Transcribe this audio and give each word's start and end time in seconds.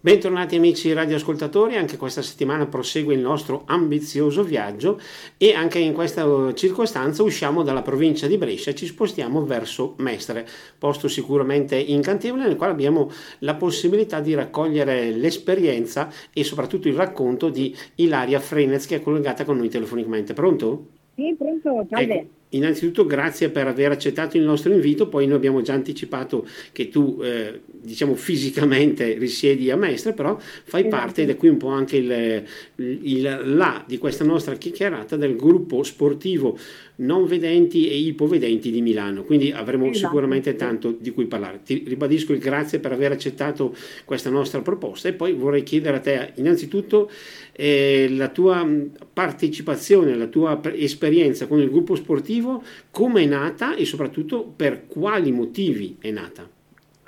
Bentornati 0.00 0.54
amici 0.54 0.92
radioascoltatori, 0.92 1.74
anche 1.74 1.96
questa 1.96 2.22
settimana 2.22 2.66
prosegue 2.66 3.14
il 3.14 3.20
nostro 3.20 3.64
ambizioso 3.66 4.44
viaggio 4.44 5.00
e 5.36 5.54
anche 5.54 5.80
in 5.80 5.92
questa 5.92 6.54
circostanza 6.54 7.24
usciamo 7.24 7.64
dalla 7.64 7.82
provincia 7.82 8.28
di 8.28 8.38
Brescia 8.38 8.70
e 8.70 8.76
ci 8.76 8.86
spostiamo 8.86 9.44
verso 9.44 9.96
Mestre, 9.98 10.46
posto 10.78 11.08
sicuramente 11.08 11.74
incantevole 11.74 12.44
nel 12.44 12.54
quale 12.54 12.74
abbiamo 12.74 13.10
la 13.40 13.56
possibilità 13.56 14.20
di 14.20 14.34
raccogliere 14.34 15.10
l'esperienza 15.10 16.08
e 16.32 16.44
soprattutto 16.44 16.86
il 16.86 16.94
racconto 16.94 17.48
di 17.48 17.74
Ilaria 17.96 18.38
Frenez 18.38 18.86
che 18.86 18.96
è 18.96 19.02
collegata 19.02 19.44
con 19.44 19.56
noi 19.56 19.68
telefonicamente. 19.68 20.32
Pronto? 20.32 20.86
Sì, 21.16 21.34
pronto, 21.36 21.84
salve. 21.90 22.14
Ecco. 22.14 22.36
Innanzitutto 22.50 23.04
grazie 23.04 23.50
per 23.50 23.66
aver 23.66 23.90
accettato 23.90 24.36
il 24.38 24.44
nostro 24.44 24.72
invito, 24.72 25.08
poi 25.08 25.26
noi 25.26 25.36
abbiamo 25.36 25.60
già 25.60 25.74
anticipato 25.74 26.46
che 26.72 26.88
tu 26.88 27.18
eh, 27.20 27.60
diciamo 27.80 28.14
fisicamente 28.14 29.14
risiedi 29.14 29.70
a 29.70 29.76
Mestre, 29.76 30.12
però 30.12 30.36
fai 30.38 30.86
esatto. 30.86 30.96
parte 30.96 31.22
ed 31.22 31.30
è 31.30 31.36
qui 31.36 31.48
un 31.48 31.56
po' 31.56 31.68
anche 31.68 31.96
il, 31.96 32.44
il, 32.76 33.40
là 33.56 33.84
di 33.86 33.98
questa 33.98 34.24
nostra 34.24 34.54
chiacchierata 34.54 35.16
del 35.16 35.36
gruppo 35.36 35.82
sportivo 35.82 36.58
non 36.96 37.26
vedenti 37.26 37.88
e 37.88 37.96
ipovedenti 37.96 38.70
di 38.70 38.82
Milano, 38.82 39.22
quindi 39.22 39.52
avremo 39.52 39.86
esatto. 39.86 40.06
sicuramente 40.06 40.56
tanto 40.56 40.96
di 40.98 41.10
cui 41.10 41.26
parlare. 41.26 41.60
Ti 41.64 41.84
ribadisco 41.86 42.32
il 42.32 42.38
grazie 42.38 42.80
per 42.80 42.92
aver 42.92 43.12
accettato 43.12 43.74
questa 44.04 44.30
nostra 44.30 44.60
proposta 44.62 45.08
e 45.08 45.12
poi 45.12 45.32
vorrei 45.32 45.62
chiedere 45.62 45.96
a 45.98 46.00
te 46.00 46.32
innanzitutto 46.36 47.10
eh, 47.52 48.08
la 48.10 48.28
tua 48.28 48.66
partecipazione, 49.12 50.16
la 50.16 50.26
tua 50.26 50.60
esperienza 50.74 51.46
con 51.46 51.60
il 51.60 51.70
gruppo 51.70 51.94
sportivo, 51.94 52.62
come 52.90 53.22
è 53.22 53.26
nata 53.26 53.76
e 53.76 53.84
soprattutto 53.84 54.42
per 54.44 54.86
quali 54.86 55.30
motivi 55.30 55.96
è 56.00 56.10
nata. 56.10 56.57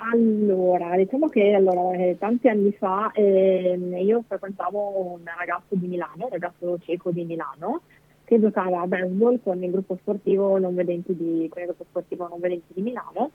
Allora, 0.03 0.95
diciamo 0.97 1.29
che 1.29 1.53
allora, 1.53 1.95
eh, 1.95 2.17
tanti 2.17 2.47
anni 2.47 2.71
fa 2.71 3.11
eh, 3.11 3.77
io 4.03 4.23
frequentavo 4.27 5.13
un 5.13 5.21
ragazzo 5.23 5.75
di 5.75 5.85
Milano, 5.85 6.23
un 6.23 6.29
ragazzo 6.29 6.79
cieco 6.79 7.11
di 7.11 7.23
Milano, 7.23 7.81
che 8.23 8.39
giocava 8.39 8.81
a 8.81 8.87
baseball 8.87 9.39
con 9.43 9.63
il 9.63 9.69
gruppo 9.69 9.95
sportivo 10.01 10.57
non 10.57 10.73
vedenti 10.73 11.15
di, 11.15 11.47
sportivo 11.87 12.27
non 12.27 12.39
vedenti 12.39 12.73
di 12.73 12.81
Milano 12.81 13.29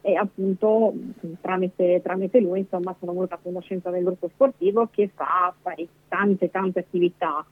e 0.00 0.16
appunto 0.16 0.92
tramite, 1.40 2.00
tramite, 2.02 2.40
lui 2.40 2.60
insomma 2.60 2.96
sono 2.98 3.12
venuta 3.12 3.36
a 3.36 3.40
conoscenza 3.40 3.90
del 3.90 4.02
gruppo 4.02 4.28
sportivo 4.28 4.88
che 4.90 5.10
fa, 5.14 5.54
fa 5.62 5.74
tante 6.08 6.50
tante 6.50 6.80
attività. 6.80 7.46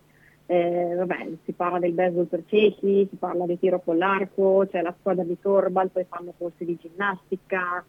Eh, 0.47 0.95
vabbè, 0.97 1.29
si 1.45 1.53
parla 1.53 1.79
del 1.79 1.93
baseball 1.93 2.27
per 2.27 2.43
ciechi, 2.47 3.07
si 3.09 3.17
parla 3.17 3.47
di 3.47 3.59
tiro 3.61 3.81
con 3.81 3.97
l'arco, 3.97 4.67
c'è 4.69 4.83
la 4.83 4.95
squadra 4.99 5.23
di 5.23 5.39
torbal, 5.41 5.91
poi 5.91 6.05
fanno 6.09 6.33
corsi 6.37 6.65
di 6.65 6.77
ginnastica, 6.81 7.85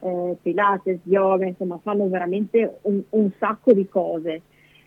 eh, 0.00 0.36
pilates, 0.40 1.00
yoga, 1.04 1.46
insomma 1.46 1.78
fanno 1.82 2.08
veramente 2.08 2.78
un, 2.82 3.02
un 3.10 3.30
sacco 3.38 3.72
di 3.72 3.88
cose. 3.88 4.42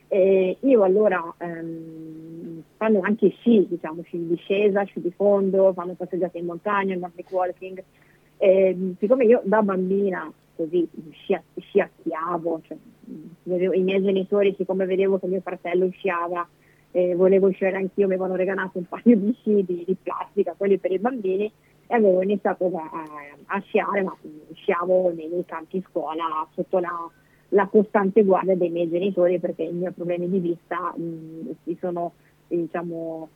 E 0.07 0.57
io 0.61 0.83
allora 0.83 1.21
ehm, 1.37 2.63
fanno 2.77 2.99
anche 3.01 3.29
sci, 3.29 3.67
diciamo, 3.69 4.01
sci 4.03 4.17
di 4.17 4.27
discesa, 4.29 4.83
sci 4.83 5.01
di 5.01 5.11
fondo, 5.11 5.71
fanno 5.73 5.93
passeggiate 5.93 6.39
in 6.39 6.45
montagna, 6.45 6.95
nordic 6.95 7.31
walking. 7.31 7.83
E, 8.37 8.95
siccome 8.97 9.25
io 9.25 9.41
da 9.43 9.61
bambina 9.61 10.31
così 10.55 10.87
scia, 11.11 11.41
sciacchiavo, 11.55 12.61
cioè, 12.63 12.77
i 13.75 13.81
miei 13.81 14.01
genitori, 14.01 14.55
siccome 14.57 14.85
vedevo 14.85 15.19
che 15.19 15.27
mio 15.27 15.41
fratello 15.41 15.89
sciava, 15.91 16.47
eh, 16.91 17.15
volevo 17.15 17.49
sciare 17.51 17.77
anch'io, 17.77 18.07
mi 18.07 18.13
avevano 18.13 18.35
regalato 18.35 18.77
un 18.77 18.85
paio 18.85 19.15
di 19.15 19.33
sci 19.39 19.63
di, 19.63 19.83
di 19.85 19.95
plastica, 20.01 20.55
quelli 20.57 20.77
per 20.77 20.91
i 20.91 20.99
bambini, 20.99 21.51
e 21.91 21.95
avevo 21.95 22.21
iniziato 22.21 22.71
a, 22.75 23.03
a 23.47 23.59
sciare, 23.61 24.03
ma 24.03 24.15
sciavo 24.53 25.11
nei, 25.11 25.43
campi 25.45 25.83
scuola 25.89 26.47
sotto 26.53 26.77
la 26.77 27.09
la 27.49 27.67
costante 27.67 28.23
guardia 28.23 28.55
dei 28.55 28.69
miei 28.69 28.89
genitori 28.89 29.39
perché 29.39 29.63
i 29.63 29.71
miei 29.71 29.91
problemi 29.91 30.29
di 30.29 30.39
vista 30.39 30.93
mh, 30.95 31.55
si, 31.63 31.75
sono, 31.79 32.13
diciamo, 32.47 33.29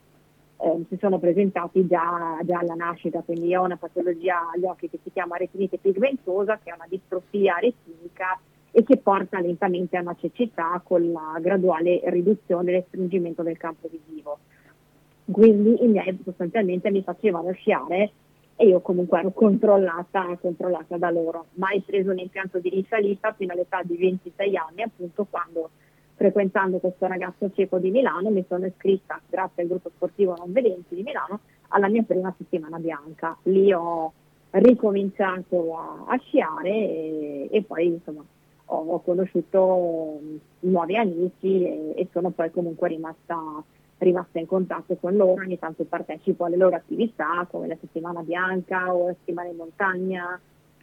eh, 0.58 0.86
si, 0.88 0.98
sono, 1.00 1.18
presentati 1.20 1.88
già, 1.88 2.38
già, 2.44 2.60
alla 2.60 2.76
nascita, 2.76 3.22
quindi 3.22 3.55
ho 3.55 3.64
una 3.64 3.77
patologia 3.77 4.52
agli 4.54 4.66
occhi 4.66 4.89
che 4.89 5.00
si 5.04 5.11
chiama 5.11 5.38
retinite 5.38 5.77
pigmentosa, 5.77 6.60
che 6.64 6.70
è 6.70 6.73
una 6.73 6.88
distrofia 6.88 7.56
retinica 7.56 8.39
e 8.72 8.83
che 8.83 8.98
porta 8.98 9.39
lentamente 9.39 9.98
a 9.98 10.02
una 10.02 10.16
cecità 10.20 10.80
con 10.83 11.11
la 11.11 11.38
graduale 11.39 12.02
riduzione 12.06 12.72
e 12.72 12.73
restringimento 12.76 13.42
del 13.42 13.58
campo 13.58 13.89
visivo. 13.89 14.39
Quindi 15.26 15.83
i 15.83 15.88
miei 15.88 16.20
sostanzialmente 16.23 16.92
mi 16.92 17.02
facevano 17.02 17.52
sciare 17.54 18.11
e 18.55 18.67
io 18.67 18.81
comunque 18.81 19.19
ero 19.19 19.31
controllata, 19.31 20.37
controllata 20.39 20.97
da 20.97 21.09
loro. 21.09 21.47
Mai 21.53 21.81
preso 21.81 22.11
un 22.11 22.19
impianto 22.19 22.59
di 22.59 22.69
risalita 22.69 23.33
fino 23.33 23.53
all'età 23.53 23.81
di 23.83 23.97
26 23.97 24.58
anni, 24.58 24.81
appunto 24.81 25.25
quando 25.30 25.69
frequentando 26.15 26.77
questo 26.77 27.08
ragazzo 27.08 27.52
cieco 27.53 27.80
di 27.80 27.89
Milano 27.89 28.30
mi 28.30 28.45
sono 28.47 28.65
iscritta, 28.65 29.19
grazie 29.27 29.64
al 29.64 29.69
gruppo 29.69 29.89
sportivo 29.89 30.36
non 30.37 30.52
vedenti 30.52 30.95
di 30.95 31.03
Milano, 31.03 31.39
alla 31.69 31.89
mia 31.89 32.03
prima 32.03 32.33
settimana 32.37 32.77
bianca. 32.77 33.36
Lì 33.43 33.73
ho 33.73 34.14
ricominciato 34.52 35.75
a, 35.75 36.05
a 36.08 36.17
sciare 36.20 36.70
e, 36.70 37.47
e, 37.52 37.64
poi 37.64 37.87
insomma 37.87 38.23
ho, 38.65 38.77
ho 38.77 39.02
conosciuto 39.02 40.20
nuovi 40.59 40.95
amici 40.95 41.64
e, 41.64 41.93
e 41.95 42.08
sono 42.11 42.30
poi 42.30 42.52
comunque 42.52 42.89
rimasta 42.89 43.35
rimasta 44.03 44.39
in 44.39 44.45
contatto 44.45 44.95
con 44.95 45.15
loro, 45.15 45.41
ogni 45.41 45.58
tanto 45.58 45.83
partecipo 45.83 46.45
alle 46.45 46.58
loro 46.58 46.75
attività 46.75 47.47
come 47.49 47.67
la 47.67 47.77
settimana 47.80 48.21
bianca 48.21 48.93
o 48.93 49.08
la 49.08 49.14
settimana 49.14 49.49
in 49.49 49.55
montagna, 49.55 50.39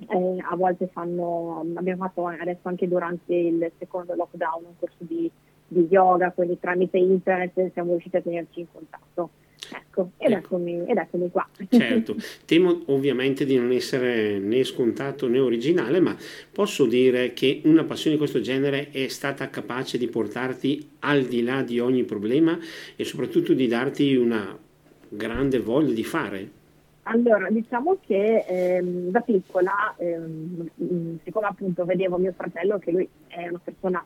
eh, 0.08 0.44
a 0.48 0.56
volte 0.56 0.88
fanno, 0.88 1.64
abbiamo 1.74 2.04
fatto 2.04 2.26
adesso 2.26 2.68
anche 2.68 2.88
durante 2.88 3.34
il 3.34 3.70
secondo 3.78 4.14
lockdown 4.14 4.64
un 4.64 4.72
corso 4.78 4.96
di, 4.98 5.30
di 5.66 5.86
yoga, 5.90 6.32
quindi 6.32 6.58
tramite 6.58 6.98
internet 6.98 7.72
siamo 7.72 7.92
riusciti 7.92 8.16
a 8.16 8.22
tenerci 8.22 8.60
in 8.60 8.66
contatto. 8.72 9.30
Ecco, 9.68 10.12
ed, 10.16 10.32
ecco. 10.32 10.38
Eccomi, 10.38 10.84
ed 10.86 10.96
eccomi 10.96 11.30
qua. 11.30 11.48
Certo, 11.68 12.16
temo 12.44 12.82
ovviamente 12.86 13.44
di 13.44 13.56
non 13.56 13.70
essere 13.72 14.38
né 14.38 14.64
scontato 14.64 15.28
né 15.28 15.38
originale, 15.38 16.00
ma 16.00 16.16
posso 16.52 16.86
dire 16.86 17.32
che 17.32 17.60
una 17.64 17.84
passione 17.84 18.16
di 18.16 18.18
questo 18.18 18.40
genere 18.40 18.90
è 18.90 19.08
stata 19.08 19.48
capace 19.50 19.98
di 19.98 20.08
portarti 20.08 20.90
al 21.00 21.24
di 21.24 21.42
là 21.42 21.62
di 21.62 21.78
ogni 21.78 22.04
problema 22.04 22.58
e 22.96 23.04
soprattutto 23.04 23.52
di 23.52 23.66
darti 23.66 24.14
una 24.16 24.56
grande 25.08 25.58
voglia 25.58 25.92
di 25.92 26.04
fare. 26.04 26.50
Allora, 27.04 27.48
diciamo 27.50 27.98
che 28.06 28.44
ehm, 28.46 29.10
da 29.10 29.20
piccola, 29.20 29.94
ehm, 29.96 30.68
siccome 31.24 31.46
appunto 31.46 31.84
vedevo 31.84 32.18
mio 32.18 32.32
fratello 32.36 32.78
che 32.78 32.90
lui 32.92 33.08
è 33.26 33.48
una 33.48 33.60
persona 33.62 34.04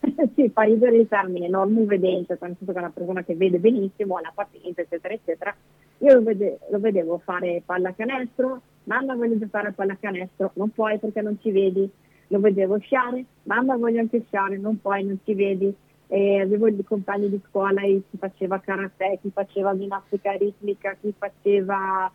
sì, 0.34 0.48
fa 0.50 0.62
ridere 0.62 0.96
il 0.96 1.08
termine 1.08 1.48
non 1.48 1.86
vedente, 1.86 2.38
nel 2.40 2.56
senso 2.56 2.72
che 2.72 2.78
è 2.78 2.82
una 2.82 2.90
persona 2.90 3.22
che 3.22 3.34
vede 3.34 3.58
benissimo, 3.58 4.16
ha 4.16 4.20
la 4.22 4.32
pazienza, 4.34 4.80
eccetera, 4.80 5.14
eccetera. 5.14 5.54
Io 5.98 6.14
lo, 6.14 6.22
vede, 6.22 6.58
lo 6.70 6.80
vedevo 6.80 7.18
fare 7.18 7.62
pallacanestro, 7.64 8.60
mamma 8.84 9.14
voglio 9.14 9.38
giocare 9.38 9.68
a 9.68 9.72
pallacanestro, 9.72 10.52
non 10.54 10.70
puoi 10.70 10.98
perché 10.98 11.20
non 11.20 11.38
ci 11.40 11.50
vedi. 11.50 11.88
Lo 12.28 12.38
vedevo 12.38 12.78
sciare, 12.78 13.24
mamma 13.42 13.76
voglio 13.76 14.00
anche 14.00 14.22
sciare, 14.26 14.56
non 14.56 14.80
puoi, 14.80 15.04
non 15.04 15.18
ci 15.24 15.34
vedi. 15.34 15.74
E 16.06 16.40
avevo 16.40 16.68
i 16.68 16.84
compagni 16.84 17.28
di 17.28 17.40
scuola, 17.48 17.82
chi 17.82 18.02
faceva 18.18 18.58
karate, 18.58 19.18
chi 19.20 19.30
faceva 19.32 19.76
ginnastica 19.76 20.32
ritmica, 20.32 20.96
chi 21.00 21.12
faceva 21.16 22.10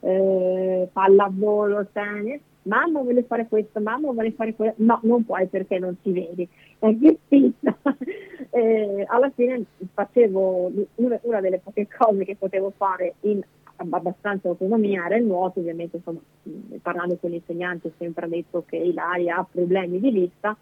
eh, 0.00 0.88
pallavolo, 0.92 1.86
tennis 1.92 2.40
mamma 2.66 3.00
vuole 3.00 3.22
fare 3.24 3.46
questo, 3.46 3.80
mamma 3.80 4.10
vuole 4.12 4.32
fare 4.32 4.54
quello, 4.54 4.74
no, 4.76 5.00
non 5.02 5.24
puoi 5.24 5.46
perché 5.46 5.78
non 5.78 6.00
ti 6.00 6.12
vedi, 6.12 6.48
eh, 8.50 9.04
alla 9.08 9.30
fine 9.34 9.64
facevo 9.92 10.72
una, 10.96 11.18
una, 11.22 11.40
delle 11.40 11.58
poche 11.58 11.88
cose 11.88 12.24
che 12.24 12.36
potevo 12.36 12.72
fare 12.76 13.14
in 13.20 13.42
abbastanza 13.76 14.48
autonomia 14.48 15.04
era 15.04 15.16
il 15.16 15.24
nuoto, 15.24 15.60
ovviamente 15.60 15.96
insomma, 15.96 16.20
parlando 16.80 17.16
con 17.16 17.30
l'insegnante 17.30 17.88
ho 17.88 17.92
sempre 17.98 18.28
detto 18.28 18.64
che 18.66 18.76
Ilaria 18.76 19.36
ha 19.36 19.46
problemi 19.50 20.00
di 20.00 20.10
vista, 20.10 20.56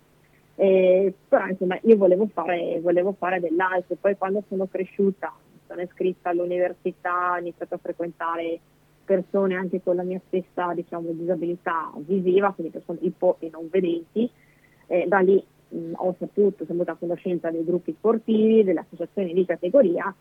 eh, 0.56 1.12
però 1.28 1.46
insomma 1.46 1.78
io 1.82 1.96
volevo 1.96 2.28
fare, 2.32 2.80
volevo 2.80 3.14
fare 3.16 3.40
dell'altro, 3.40 3.96
poi 4.00 4.16
quando 4.16 4.42
sono 4.48 4.66
cresciuta, 4.66 5.32
sono 5.66 5.80
iscritta 5.80 6.30
all'università, 6.30 7.34
ho 7.34 7.38
iniziato 7.38 7.74
a 7.74 7.78
frequentare 7.78 8.60
persone 9.04 9.54
anche 9.54 9.82
con 9.82 9.96
la 9.96 10.02
mia 10.02 10.20
stessa 10.26 10.72
diciamo, 10.74 11.10
disabilità 11.12 11.92
visiva, 11.98 12.52
quindi 12.52 12.72
persone 12.72 12.98
ipo 13.02 13.36
e 13.40 13.48
non 13.52 13.68
vedenti. 13.70 14.28
Eh, 14.86 15.06
da 15.06 15.18
lì 15.20 15.42
mh, 15.68 15.92
ho 15.94 16.14
saputo, 16.18 16.64
sono 16.64 16.78
venuta 16.78 16.92
a 16.92 16.96
conoscenza 16.96 17.50
dei 17.50 17.64
gruppi 17.64 17.94
sportivi, 17.96 18.64
delle 18.64 18.80
associazioni 18.80 19.32
di 19.32 19.44
categoria 19.44 20.14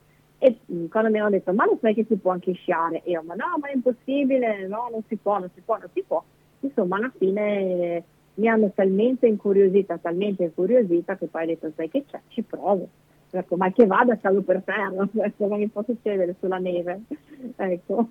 e 0.43 0.57
mh, 0.65 0.87
quando 0.87 1.09
mi 1.09 1.19
hanno 1.19 1.29
detto 1.29 1.53
ma 1.53 1.65
lo 1.65 1.77
sai 1.79 1.93
che 1.93 2.05
si 2.05 2.17
può 2.17 2.31
anche 2.31 2.51
sciare? 2.53 3.01
E 3.03 3.11
io 3.11 3.23
ma 3.23 3.33
no, 3.33 3.57
ma 3.59 3.69
è 3.69 3.73
impossibile, 3.73 4.67
no, 4.67 4.89
non 4.91 5.01
si 5.07 5.15
può, 5.15 5.39
non 5.39 5.49
si 5.53 5.61
può, 5.61 5.77
non 5.77 5.89
si 5.93 6.03
può. 6.05 6.21
Insomma, 6.59 6.97
alla 6.97 7.11
fine 7.17 7.59
eh, 7.59 8.03
mi 8.35 8.47
hanno 8.47 8.71
talmente 8.73 9.27
incuriosita, 9.27 9.97
talmente 9.99 10.43
incuriosita 10.43 11.17
che 11.17 11.27
poi 11.27 11.43
ho 11.43 11.45
detto 11.45 11.71
sai 11.75 11.89
che 11.89 12.03
c'è, 12.05 12.19
ci 12.27 12.41
provo. 12.41 12.89
Ecco, 13.31 13.55
ma 13.55 13.71
che 13.71 13.85
vada 13.87 14.17
caldo 14.17 14.41
per 14.41 14.61
terra, 14.63 15.07
ecco, 15.25 15.47
non 15.47 15.59
mi 15.59 15.67
può 15.69 15.81
succedere 15.83 16.35
sulla 16.39 16.57
neve. 16.57 17.01
ecco. 17.55 18.09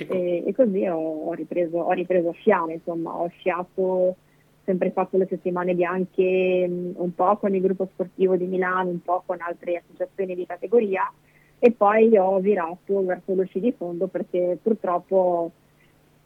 Ecco. 0.00 0.12
E, 0.12 0.44
e, 0.46 0.54
così 0.54 0.86
ho, 0.86 0.96
ho, 0.96 1.32
ripreso, 1.32 1.78
ho, 1.78 1.92
ripreso, 1.92 2.30
sciare, 2.32 2.74
insomma, 2.74 3.16
ho 3.16 3.28
sciato 3.38 4.16
sempre 4.64 4.90
fatto 4.92 5.16
le 5.16 5.26
settimane 5.28 5.74
bianche 5.74 6.68
mh, 6.68 6.92
un 6.96 7.14
po' 7.14 7.36
con 7.38 7.54
il 7.54 7.60
gruppo 7.60 7.88
sportivo 7.92 8.36
di 8.36 8.44
Milano, 8.44 8.90
un 8.90 9.02
po' 9.02 9.22
con 9.26 9.38
altre 9.40 9.78
associazioni 9.78 10.34
di 10.34 10.46
categoria 10.46 11.10
e 11.58 11.72
poi 11.72 12.16
ho 12.16 12.38
virato 12.38 13.04
verso 13.04 13.34
lo 13.34 13.44
sci 13.44 13.58
di 13.58 13.72
fondo 13.72 14.06
perché 14.06 14.58
purtroppo 14.62 15.50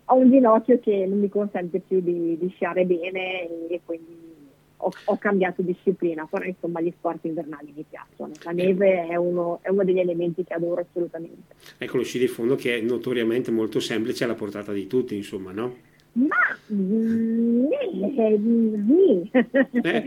ho 0.05 0.15
un 0.15 0.31
ginocchio 0.31 0.79
che 0.81 1.07
non 1.07 1.21
mi 1.21 1.31
consente 1.31 1.81
più 1.81 2.01
di, 2.01 2.37
di 2.37 2.49
sciare 2.49 2.85
bene 2.85 3.69
e 3.69 3.81
quindi 3.85 4.32
ho, 4.85 4.91
ho, 5.05 5.17
cambiato 5.17 5.63
disciplina, 5.63 6.27
però 6.29 6.45
insomma 6.45 6.81
gli 6.81 6.93
sport 6.97 7.25
invernali 7.25 7.73
mi 7.75 7.85
piacciono. 7.89 8.33
La 8.43 8.51
neve 8.51 9.07
è 9.07 9.17
uno, 9.17 9.61
è 9.63 9.69
uno, 9.69 9.85
degli 9.85 10.01
elementi 10.01 10.45
che 10.45 10.55
adoro 10.55 10.81
assolutamente. 10.81 11.55
Ecco 11.79 11.99
lo 11.99 12.03
sci 12.03 12.19
di 12.19 12.27
fondo 12.27 12.57
che 12.57 12.79
è 12.79 12.81
notoriamente 12.81 13.51
molto 13.51 13.81
semplice 13.81 14.25
alla 14.25 14.35
portata 14.35 14.73
di 14.73 14.87
tutti, 14.87 15.17
insomma, 15.17 15.53
no? 15.53 15.91
Ma 16.15 16.37
mm, 16.71 17.65
eh, 17.73 18.39
sì, 18.87 19.31
eh. 19.81 20.05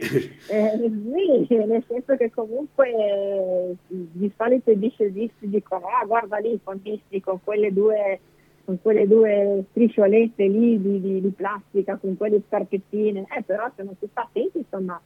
eh, 0.49 1.45
sì, 1.47 1.55
nel 1.55 1.83
senso 1.87 2.15
che 2.15 2.29
comunque 2.29 3.75
di 3.87 4.31
solito 4.37 4.69
i 4.69 4.77
discesisti 4.77 5.49
dicono 5.49 5.87
ah 5.87 6.05
guarda 6.05 6.37
lì 6.37 6.59
con 6.63 6.79
con 7.23 7.39
quelle 7.43 7.73
due 7.73 8.19
con 8.65 8.81
quelle 8.81 9.07
due 9.07 9.63
strisciolette 9.69 10.47
lì 10.47 10.81
di, 10.81 10.99
di, 10.99 11.21
di, 11.21 11.29
plastica, 11.29 11.97
con 11.97 12.17
quelle 12.17 12.41
scarpettine, 12.47 13.25
eh, 13.37 13.43
però 13.43 13.71
se 13.75 13.83
non 13.83 13.95
si 13.99 14.07
sta 14.09 14.23
attenti, 14.23 14.57
insomma, 14.57 14.99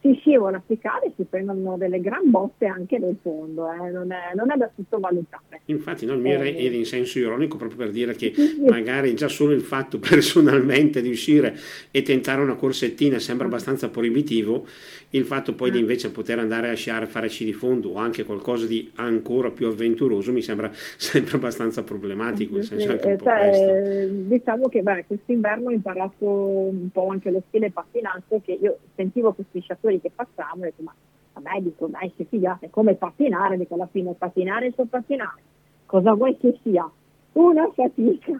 si 0.00 0.14
scivola 0.20 0.56
a 0.56 0.62
piccare 0.64 1.06
e 1.06 1.12
si 1.16 1.24
prendono 1.24 1.76
delle 1.76 2.00
gran 2.00 2.30
botte 2.30 2.66
anche 2.66 2.98
nel 2.98 3.16
fondo, 3.20 3.70
eh. 3.70 3.90
non, 3.90 4.10
è, 4.12 4.34
non, 4.34 4.50
è, 4.50 4.56
da 4.56 4.70
sottovalutare. 4.74 5.60
Infatti 5.66 6.06
no, 6.06 6.14
il 6.14 6.20
mio 6.20 6.40
eh, 6.40 6.64
era 6.64 6.74
in 6.74 6.86
senso 6.86 7.18
ironico 7.18 7.56
proprio 7.56 7.78
per 7.78 7.90
dire 7.90 8.14
che 8.14 8.32
magari 8.66 9.14
già 9.14 9.28
solo 9.28 9.52
il 9.52 9.60
fatto 9.60 9.98
personalmente 10.00 11.02
di 11.02 11.10
uscire 11.10 11.54
e 11.90 12.02
tentare 12.02 12.40
una 12.40 12.54
corsettina 12.54 13.18
sembra 13.18 13.46
abbastanza 13.46 13.90
proibitivo, 13.90 14.66
il 15.10 15.24
fatto 15.24 15.54
poi 15.54 15.70
di 15.70 15.78
eh. 15.78 15.80
invece 15.80 16.10
poter 16.10 16.38
andare 16.38 16.70
a 16.70 16.74
sciare, 16.74 17.06
fare 17.06 17.28
sci 17.28 17.44
di 17.44 17.52
fondo 17.52 17.90
o 17.90 17.96
anche 17.96 18.24
qualcosa 18.24 18.66
di 18.66 18.90
ancora 18.96 19.50
più 19.50 19.66
avventuroso 19.66 20.32
mi 20.32 20.42
sembra 20.42 20.70
sempre 20.96 21.36
abbastanza 21.36 21.82
problematico. 21.82 22.62
Sì, 22.62 22.74
eh, 22.74 23.18
cioè, 23.18 24.08
diciamo 24.08 24.68
che 24.68 24.82
beh, 24.82 25.04
quest'inverno 25.06 25.68
ho 25.68 25.72
imparato 25.72 26.26
un 26.26 26.88
po' 26.90 27.08
anche 27.08 27.30
lo 27.30 27.42
stile 27.48 27.70
pattinante 27.70 28.40
che 28.42 28.58
io 28.60 28.78
sentivo 28.94 29.32
questi 29.32 29.60
sciatori 29.60 29.89
giocatori 29.90 30.00
che 30.00 30.10
facciamo, 30.14 30.62
detto, 30.62 30.82
ma 30.82 30.94
vabbè, 31.34 31.60
dico, 31.60 31.86
dai, 31.86 32.12
che 32.14 32.24
figata, 32.24 32.66
è 32.66 32.70
come 32.70 32.94
pattinare, 32.94 33.56
dico, 33.56 33.74
alla 33.74 33.88
fine 33.90 34.14
pattinare 34.14 34.66
e 34.74 34.86
pattinare, 34.86 35.42
cosa 35.86 36.14
vuoi 36.14 36.36
che 36.36 36.58
sia? 36.62 36.88
Una 37.32 37.70
fatica. 37.72 38.32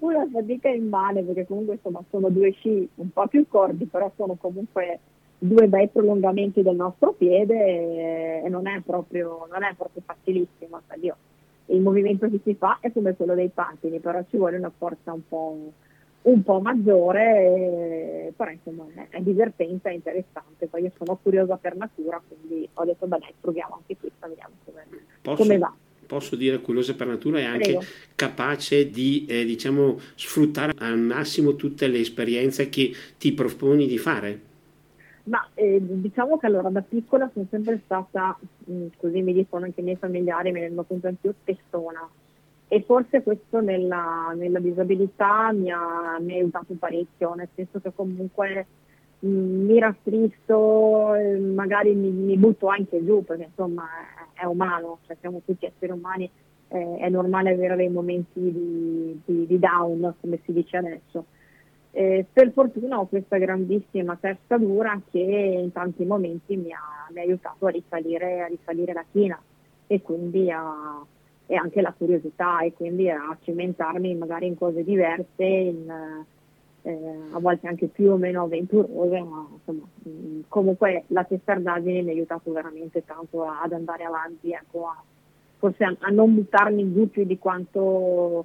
una 0.00 0.26
fatica 0.32 0.68
immane 0.68 1.22
perché 1.22 1.46
comunque 1.46 1.74
insomma 1.74 2.02
sono 2.10 2.28
due 2.28 2.52
sci 2.52 2.88
un 2.94 3.10
po' 3.10 3.26
più 3.26 3.46
corti 3.48 3.86
però 3.86 4.10
sono 4.14 4.36
comunque 4.36 5.00
due 5.36 5.66
bei 5.66 5.88
prolungamenti 5.88 6.62
del 6.62 6.76
nostro 6.76 7.12
piede 7.12 8.42
e 8.42 8.48
non 8.48 8.68
è 8.68 8.80
proprio, 8.80 9.46
non 9.50 9.64
è 9.64 9.74
proprio 9.76 10.02
facilissimo 10.06 10.80
cioè, 10.86 11.14
il 11.66 11.80
movimento 11.80 12.30
che 12.30 12.40
si 12.44 12.54
fa 12.54 12.78
è 12.80 12.92
come 12.92 13.14
quello 13.16 13.34
dei 13.34 13.50
pattini 13.52 13.98
però 13.98 14.22
ci 14.30 14.36
vuole 14.36 14.56
una 14.56 14.72
forza 14.76 15.12
un 15.12 15.26
po' 15.26 15.72
un 16.30 16.42
po' 16.42 16.60
maggiore, 16.60 18.32
però 18.36 18.50
insomma 18.50 18.86
è, 19.08 19.20
divertente, 19.20 19.90
è 19.90 19.94
interessante, 19.94 20.66
poi 20.66 20.82
io 20.82 20.92
sono 20.96 21.18
curiosa 21.22 21.56
per 21.56 21.76
natura, 21.76 22.20
quindi 22.26 22.68
ho 22.72 22.84
detto 22.84 23.06
beh 23.06 23.34
proviamo 23.40 23.74
anche 23.76 23.96
questa, 23.98 24.26
vediamo 24.26 24.54
come, 24.64 24.86
Posso? 25.20 25.42
come 25.42 25.58
va 25.58 25.74
posso 26.08 26.36
dire 26.36 26.58
curiosa 26.60 26.94
per 26.94 27.06
natura 27.06 27.38
e 27.38 27.44
anche 27.44 27.64
Prego. 27.64 27.82
capace 28.14 28.88
di 28.90 29.26
eh, 29.28 29.44
diciamo, 29.44 29.98
sfruttare 30.14 30.72
al 30.78 30.98
massimo 30.98 31.54
tutte 31.54 31.86
le 31.86 31.98
esperienze 31.98 32.70
che 32.70 32.92
ti 33.18 33.32
proponi 33.32 33.86
di 33.86 33.98
fare? 33.98 34.40
Ma 35.24 35.46
eh, 35.52 35.78
diciamo 35.78 36.38
che 36.38 36.46
allora 36.46 36.70
da 36.70 36.80
piccola 36.80 37.30
sono 37.34 37.46
sempre 37.50 37.82
stata, 37.84 38.38
mh, 38.64 38.72
mm, 38.72 38.86
così 38.96 39.20
mi 39.20 39.34
dicono 39.34 39.66
anche 39.66 39.80
i 39.80 39.84
miei 39.84 39.96
familiari, 39.96 40.50
mi 40.50 40.60
rendo 40.60 40.82
conto 40.84 41.06
anch'io, 41.06 41.34
testona 41.44 42.08
e 42.68 42.82
forse 42.82 43.22
questo 43.22 43.60
nella, 43.60 44.34
nella 44.36 44.60
disabilità 44.60 45.50
mi 45.52 45.70
ha, 45.70 46.18
mi 46.20 46.32
ha, 46.32 46.36
aiutato 46.36 46.74
parecchio, 46.78 47.32
nel 47.34 47.48
senso 47.54 47.80
che 47.80 47.92
comunque 47.94 48.66
mi 49.20 49.78
rastristo, 49.78 51.14
eh, 51.14 51.38
magari 51.38 51.94
mi, 51.94 52.10
mi, 52.10 52.36
butto 52.36 52.68
anche 52.68 53.02
giù 53.04 53.24
perché 53.24 53.44
insomma 53.44 53.84
è, 54.34 54.42
è 54.42 54.44
umano, 54.44 54.98
cioè 55.06 55.16
siamo 55.18 55.40
tutti 55.44 55.64
esseri 55.64 55.92
umani, 55.92 56.30
eh, 56.68 56.96
è 56.98 57.08
normale 57.08 57.52
avere 57.52 57.74
dei 57.74 57.88
momenti 57.88 58.38
di, 58.38 59.20
di, 59.24 59.46
di 59.46 59.58
down 59.58 60.14
come 60.20 60.38
si 60.44 60.52
dice 60.52 60.76
adesso. 60.76 61.24
Eh, 61.90 62.26
per 62.30 62.52
fortuna 62.52 63.00
ho 63.00 63.06
questa 63.06 63.38
grandissima 63.38 64.16
testa 64.20 64.58
dura 64.58 65.00
che 65.10 65.18
in 65.18 65.72
tanti 65.72 66.04
momenti 66.04 66.54
mi 66.54 66.70
ha, 66.70 67.08
mi 67.10 67.20
ha 67.20 67.22
aiutato 67.22 67.64
a 67.64 67.70
risalire, 67.70 68.42
a 68.42 68.46
risalire 68.46 68.92
la 68.92 69.04
china 69.10 69.40
e 69.86 70.02
quindi 70.02 70.50
a 70.50 71.02
e 71.50 71.56
anche 71.56 71.80
la 71.80 71.94
curiosità 71.96 72.60
e 72.60 72.74
quindi 72.74 73.08
a 73.08 73.34
cimentarmi 73.42 74.14
magari 74.14 74.46
in 74.46 74.56
cose 74.56 74.84
diverse, 74.84 75.42
in, 75.42 75.90
eh, 76.82 77.20
a 77.32 77.38
volte 77.38 77.66
anche 77.66 77.86
più 77.86 78.10
o 78.10 78.16
meno 78.18 78.42
avventurose, 78.42 79.18
ma 79.22 79.48
insomma 79.50 79.86
mh, 80.02 80.40
comunque 80.48 81.04
la 81.06 81.24
testardaggine 81.24 82.02
mi 82.02 82.10
ha 82.10 82.12
aiutato 82.12 82.52
veramente 82.52 83.02
tanto 83.02 83.44
ad 83.44 83.72
andare 83.72 84.04
avanti, 84.04 84.52
ecco, 84.52 84.88
a, 84.88 85.02
forse 85.56 85.84
a, 85.84 85.96
a, 86.00 86.10
non 86.10 86.34
buttarmi 86.34 86.92
giù 86.92 87.08
più 87.08 87.24
di 87.24 87.38
quanto, 87.38 88.44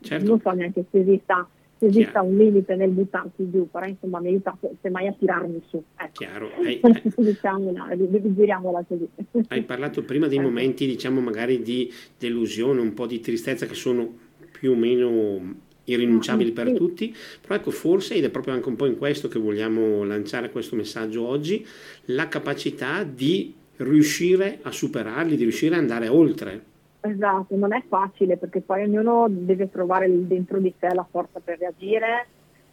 certo. 0.00 0.26
non 0.26 0.40
so 0.40 0.50
neanche 0.50 0.84
se 0.90 0.98
esista 0.98 1.48
esista 1.86 2.20
un 2.22 2.36
limite 2.36 2.74
nel 2.76 2.90
buttarsi 2.90 3.50
giù, 3.50 3.68
però 3.70 3.86
insomma 3.86 4.20
mi 4.20 4.26
ha 4.26 4.30
aiutato 4.30 4.70
semmai 4.80 5.06
a 5.06 5.12
tirarmi 5.12 5.62
su. 5.68 5.82
Ecco. 5.96 6.12
Chiaro. 6.12 6.50
Hai, 6.62 6.80
diciamola, 7.16 7.88
giriamola 7.96 8.84
così. 8.86 9.08
Hai 9.48 9.62
parlato 9.62 10.02
prima 10.02 10.26
dei 10.26 10.36
ecco. 10.38 10.48
momenti, 10.48 10.86
diciamo, 10.86 11.20
magari 11.20 11.62
di 11.62 11.92
delusione, 12.18 12.80
un 12.80 12.94
po' 12.94 13.06
di 13.06 13.20
tristezza 13.20 13.66
che 13.66 13.74
sono 13.74 14.12
più 14.50 14.72
o 14.72 14.76
meno 14.76 15.68
irrinunciabili 15.84 16.52
per 16.52 16.68
sì. 16.68 16.74
tutti, 16.74 17.14
però 17.40 17.54
ecco 17.54 17.70
forse, 17.70 18.14
ed 18.14 18.24
è 18.24 18.30
proprio 18.30 18.54
anche 18.54 18.68
un 18.68 18.76
po' 18.76 18.86
in 18.86 18.96
questo 18.96 19.28
che 19.28 19.38
vogliamo 19.38 20.04
lanciare 20.04 20.50
questo 20.50 20.76
messaggio 20.76 21.26
oggi, 21.26 21.66
la 22.06 22.28
capacità 22.28 23.02
di 23.04 23.54
riuscire 23.76 24.58
a 24.62 24.70
superarli, 24.70 25.36
di 25.36 25.42
riuscire 25.42 25.74
ad 25.74 25.80
andare 25.80 26.08
oltre. 26.08 26.68
Esatto, 27.02 27.56
non 27.56 27.72
è 27.72 27.82
facile 27.88 28.36
perché 28.36 28.60
poi 28.60 28.82
ognuno 28.82 29.26
deve 29.30 29.70
trovare 29.70 30.06
dentro 30.26 30.58
di 30.58 30.72
sé 30.78 30.88
la 30.92 31.06
forza 31.10 31.40
per 31.40 31.58
reagire, 31.58 32.26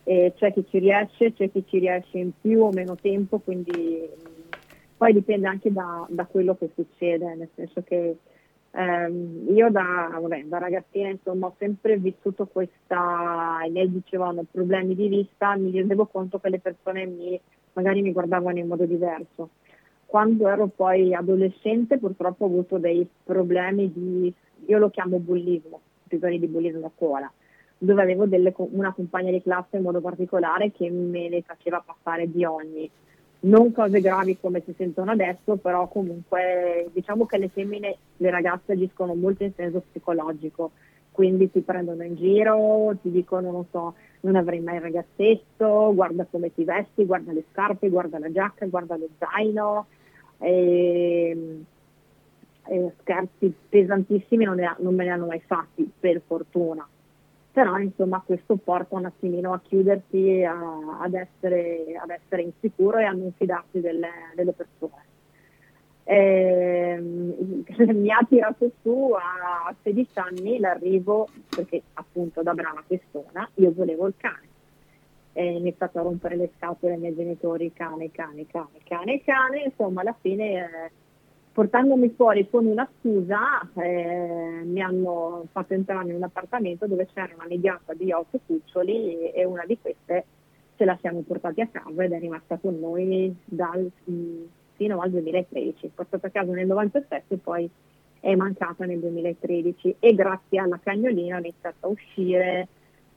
e 0.03 0.33
c'è 0.35 0.51
chi 0.51 0.65
ci 0.69 0.79
riesce, 0.79 1.33
c'è 1.33 1.49
chi 1.49 1.63
ci 1.65 1.79
riesce 1.79 2.17
in 2.17 2.31
più 2.39 2.61
o 2.61 2.71
meno 2.71 2.95
tempo, 2.97 3.39
quindi 3.39 4.09
poi 4.97 5.13
dipende 5.13 5.47
anche 5.47 5.71
da, 5.71 6.05
da 6.09 6.25
quello 6.25 6.55
che 6.57 6.69
succede, 6.75 7.35
nel 7.35 7.49
senso 7.55 7.83
che 7.83 8.17
ehm, 8.71 9.45
io 9.53 9.69
da, 9.69 10.09
vabbè, 10.19 10.43
da, 10.43 10.57
ragazzina 10.57 11.07
insomma, 11.07 11.47
ho 11.47 11.55
sempre 11.57 11.97
vissuto 11.97 12.47
questa, 12.47 13.59
i 13.65 13.71
miei 13.71 13.89
dicevano 13.89 14.43
problemi 14.51 14.93
di 14.93 15.07
vista, 15.07 15.55
mi 15.55 15.71
rendevo 15.71 16.05
conto 16.05 16.39
che 16.39 16.49
le 16.49 16.59
persone 16.59 17.05
mi, 17.05 17.39
magari 17.73 18.01
mi 18.01 18.11
guardavano 18.11 18.57
in 18.57 18.67
modo 18.67 18.85
diverso 18.85 19.51
quando 20.07 20.47
ero 20.47 20.67
poi 20.67 21.13
adolescente 21.13 21.97
purtroppo 21.97 22.45
ho 22.45 22.47
avuto 22.47 22.77
dei 22.77 23.07
problemi 23.23 23.91
di, 23.93 24.33
io 24.65 24.77
lo 24.79 24.89
chiamo 24.89 25.19
bullismo, 25.19 25.81
episodi 26.05 26.39
di 26.39 26.47
bullismo 26.47 26.79
da 26.79 26.91
scuola, 26.95 27.31
dove 27.77 28.01
avevo 28.01 28.25
delle, 28.25 28.53
una 28.55 28.93
compagna 28.93 29.31
di 29.31 29.41
classe 29.41 29.77
in 29.77 29.83
modo 29.83 29.99
particolare 29.99 30.71
che 30.71 30.89
me 30.89 31.27
ne 31.27 31.41
faceva 31.41 31.83
passare 31.85 32.31
di 32.31 32.43
ogni. 32.45 32.89
Non 33.39 33.71
cose 33.71 33.99
gravi 33.99 34.39
come 34.39 34.63
si 34.65 34.73
sentono 34.75 35.11
adesso, 35.11 35.57
però 35.57 35.87
comunque 35.87 36.89
diciamo 36.93 37.25
che 37.25 37.37
le 37.37 37.49
femmine, 37.49 37.97
le 38.17 38.29
ragazze 38.31 38.71
agiscono 38.71 39.13
molto 39.13 39.43
in 39.43 39.53
senso 39.53 39.83
psicologico, 39.91 40.71
quindi 41.17 41.49
ti 41.49 41.61
prendono 41.61 42.03
in 42.03 42.13
giro, 42.13 42.95
ti 43.01 43.09
dicono 43.09 43.49
non 43.49 43.65
so, 43.71 43.95
non 44.19 44.35
avrai 44.35 44.59
mai 44.59 44.77
ragazzetto, 44.77 45.91
guarda 45.95 46.27
come 46.29 46.53
ti 46.53 46.63
vesti, 46.63 47.05
guarda 47.05 47.31
le 47.31 47.43
scarpe, 47.51 47.89
guarda 47.89 48.19
la 48.19 48.31
giacca, 48.31 48.67
guarda 48.67 48.95
lo 48.97 49.07
zaino, 49.17 49.87
e, 50.37 51.63
e 52.67 52.93
scherzi 53.01 53.51
pesantissimi 53.67 54.45
non, 54.45 54.59
ha, 54.59 54.75
non, 54.77 54.93
me 54.93 55.05
ne 55.05 55.09
hanno 55.09 55.25
mai 55.25 55.41
fatti, 55.43 55.91
per 55.99 56.21
fortuna. 56.23 56.87
Però 57.51 57.79
insomma 57.79 58.21
questo 58.23 58.55
porta 58.57 58.95
un 58.95 59.05
attimino 59.05 59.53
a 59.53 59.59
chiudersi, 59.59 60.43
a, 60.43 60.99
ad, 61.01 61.15
essere, 61.15 61.97
ad, 61.99 62.11
essere, 62.11 62.43
insicuro 62.43 62.99
e 62.99 63.05
a 63.05 63.11
non 63.11 63.31
fidarsi 63.35 63.79
delle, 63.79 64.09
delle 64.35 64.51
persone. 64.51 65.01
E, 66.09 66.97
mi 67.01 68.09
ha 68.11 68.25
tirato 68.27 68.71
su 68.81 69.11
a 69.13 69.75
16 69.83 70.19
anni 70.19 70.57
l'arrivo, 70.57 71.27
perché 71.49 71.81
appunto 71.95 72.41
da 72.41 72.53
brava 72.53 72.81
persona 72.87 73.49
io 73.55 73.73
volevo 73.73 74.07
il 74.07 74.13
cane. 74.15 74.45
E 75.33 75.53
ho 75.53 75.57
iniziato 75.57 75.99
a 75.99 76.03
rompere 76.03 76.37
le 76.37 76.51
scatole 76.55 76.93
ai 76.93 76.99
miei 76.99 77.13
genitori, 77.13 77.73
cane, 77.73 78.09
cane, 78.11 78.47
cane, 78.47 78.79
cane, 78.85 79.21
cane, 79.21 79.63
insomma 79.65 79.99
alla 80.01 80.15
fine 80.19 80.53
eh, 80.53 80.91
portandomi 81.51 82.09
fuori 82.15 82.47
con 82.49 82.65
una 82.65 82.87
scusa 82.97 83.67
eh, 83.75 84.61
mi 84.63 84.79
hanno 84.79 85.45
fatto 85.51 85.73
entrare 85.73 86.09
in 86.09 86.15
un 86.15 86.23
appartamento 86.23 86.87
dove 86.87 87.07
c'era 87.11 87.33
una 87.33 87.45
nidiata 87.45 87.93
di 87.93 88.11
otto 88.11 88.39
cuccioli 88.45 89.31
e, 89.31 89.43
una 89.43 89.65
di 89.65 89.77
queste 89.81 90.25
ce 90.77 90.85
la 90.85 90.95
siamo 91.01 91.21
portati 91.21 91.61
a 91.61 91.67
casa 91.67 92.03
ed 92.03 92.13
è 92.13 92.19
rimasta 92.19 92.57
con 92.57 92.79
noi 92.79 93.35
dal, 93.43 93.91
fino 94.77 95.01
al 95.01 95.11
2013. 95.11 95.91
Portata 95.93 96.27
a 96.27 96.29
casa 96.29 96.53
nel 96.53 96.67
97 96.67 97.33
e 97.33 97.37
poi 97.37 97.69
è 98.19 98.35
mancata 98.35 98.85
nel 98.85 98.99
2013 98.99 99.97
e 99.99 100.13
grazie 100.13 100.59
alla 100.59 100.79
cagnolina 100.81 101.35
ho 101.35 101.39
iniziato 101.39 101.87
a 101.87 101.89
uscire, 101.89 102.67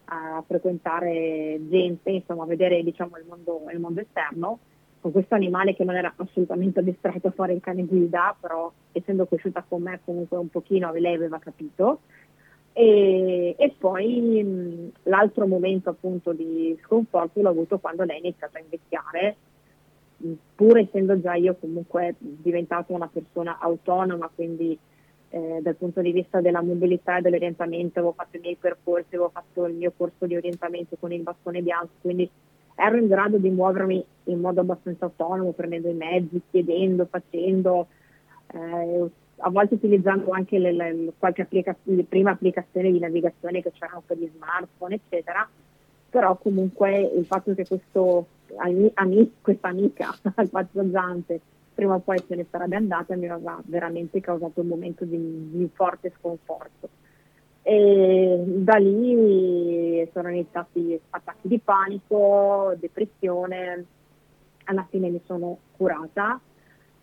a 0.07 0.43
frequentare 0.47 1.61
gente, 1.69 2.11
insomma 2.11 2.43
a 2.43 2.47
vedere 2.47 2.83
diciamo, 2.83 3.17
il, 3.17 3.25
mondo, 3.27 3.67
il 3.73 3.79
mondo 3.79 4.01
esterno 4.01 4.59
con 5.01 5.13
questo 5.13 5.35
animale 5.35 5.75
che 5.75 5.85
non 5.85 5.97
era 5.97 6.13
assolutamente 6.17 6.81
addestrato 6.81 7.29
a 7.29 7.33
fare 7.33 7.55
il 7.55 7.61
cane 7.61 7.85
guida, 7.85 8.37
però 8.39 8.71
essendo 8.93 9.27
cresciuta 9.27 9.65
con 9.67 9.83
me 9.83 10.01
comunque 10.05 10.37
un 10.37 10.49
pochino 10.49 10.93
lei 10.93 11.15
aveva 11.15 11.39
capito. 11.39 12.01
E, 12.73 13.55
e 13.59 13.75
poi 13.79 14.43
mh, 14.43 14.91
l'altro 15.05 15.47
momento 15.47 15.91
appunto 15.91 16.33
di 16.33 16.79
sconforto 16.85 17.41
l'ho 17.41 17.49
avuto 17.49 17.79
quando 17.79 18.05
lei 18.05 18.17
è 18.17 18.21
iniziata 18.21 18.59
a 18.59 18.61
invecchiare, 18.61 19.37
pur 20.55 20.79
essendo 20.79 21.21
già 21.21 21.35
io 21.35 21.57
comunque 21.59 22.15
diventata 22.19 22.93
una 22.93 23.09
persona 23.09 23.59
autonoma, 23.59 24.31
quindi 24.35 24.79
eh, 25.31 25.61
dal 25.63 25.77
punto 25.77 26.01
di 26.01 26.13
vista 26.13 26.41
della 26.41 26.63
mobilità 26.63 27.19
e 27.19 27.21
dell'orientamento 27.23 28.01
avevo 28.01 28.15
fatto 28.15 28.37
i 28.37 28.41
miei 28.41 28.57
percorsi, 28.57 29.15
avevo 29.15 29.31
fatto 29.31 29.67
il 29.67 29.75
mio 29.75 29.93
corso 29.97 30.27
di 30.27 30.37
orientamento 30.37 30.97
con 30.99 31.13
il 31.13 31.23
bastone 31.23 31.63
bianco, 31.63 31.93
quindi 32.01 32.29
ero 32.75 32.97
in 32.97 33.07
grado 33.07 33.37
di 33.37 33.51
muovermi 33.51 34.05
in 34.25 34.41
modo 34.41 34.61
abbastanza 34.61 35.05
autonomo, 35.05 35.53
prendendo 35.53 35.89
i 35.89 35.95
mezzi, 35.95 36.41
chiedendo, 36.51 37.07
facendo, 37.07 37.87
eh, 38.53 39.11
a 39.37 39.51
volte 39.51 39.75
utilizzando 39.75 40.31
anche 40.31 40.59
le, 40.59 40.73
le, 40.73 41.13
qualche 41.19 41.43
applica- 41.43 41.77
le 41.85 42.05
prime 42.05 42.31
applicazioni 42.31 42.91
di 42.91 42.99
navigazione 42.99 43.63
che 43.63 43.73
c'erano 43.73 44.03
per 44.05 44.19
gli 44.19 44.31
smartphone, 44.35 44.95
eccetera. 44.95 45.49
Però 46.09 46.37
comunque 46.37 46.99
il 47.01 47.25
fatto 47.25 47.55
che 47.55 47.67
questo, 47.67 48.27
ami, 48.57 49.33
questa 49.41 49.69
amica 49.69 50.15
alpacciaggiante 50.35 51.41
prima 51.75 51.95
o 51.95 52.01
poi 52.01 52.19
se 52.27 52.35
ne 52.35 52.47
sarebbe 52.51 52.77
andata 52.77 53.17
mi 53.17 53.29
aveva 53.29 53.59
veramente 53.65 54.21
causato 54.21 54.61
un 54.61 54.67
momento 54.67 55.05
di, 55.05 55.51
di 55.51 55.71
forte 55.73 56.13
sconforto. 56.19 56.89
E 57.63 58.43
da 58.47 58.77
lì 58.77 60.07
sono 60.13 60.29
iniziati 60.31 61.01
attacchi 61.11 61.49
di 61.49 61.59
panico, 61.59 62.75
depressione, 62.79 63.85
alla 64.65 64.87
fine 64.91 65.09
mi 65.09 65.21
sono 65.25 65.59
curata, 65.77 66.39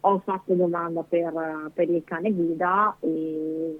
ho 0.01 0.19
fatto 0.19 0.53
domanda 0.53 1.03
per, 1.03 1.71
per 1.73 1.89
il 1.89 2.03
cane 2.03 2.31
guida 2.31 2.95
e 2.99 3.79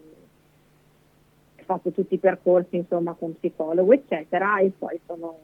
ho 1.60 1.64
fatto 1.64 1.92
tutti 1.92 2.16
i 2.16 2.20
percorsi 2.20 2.78
insomma 2.78 3.14
con 3.14 3.38
psicologo 3.38 3.92
eccetera 3.94 4.60
e 4.60 4.72
poi 4.78 5.00
sono, 5.06 5.38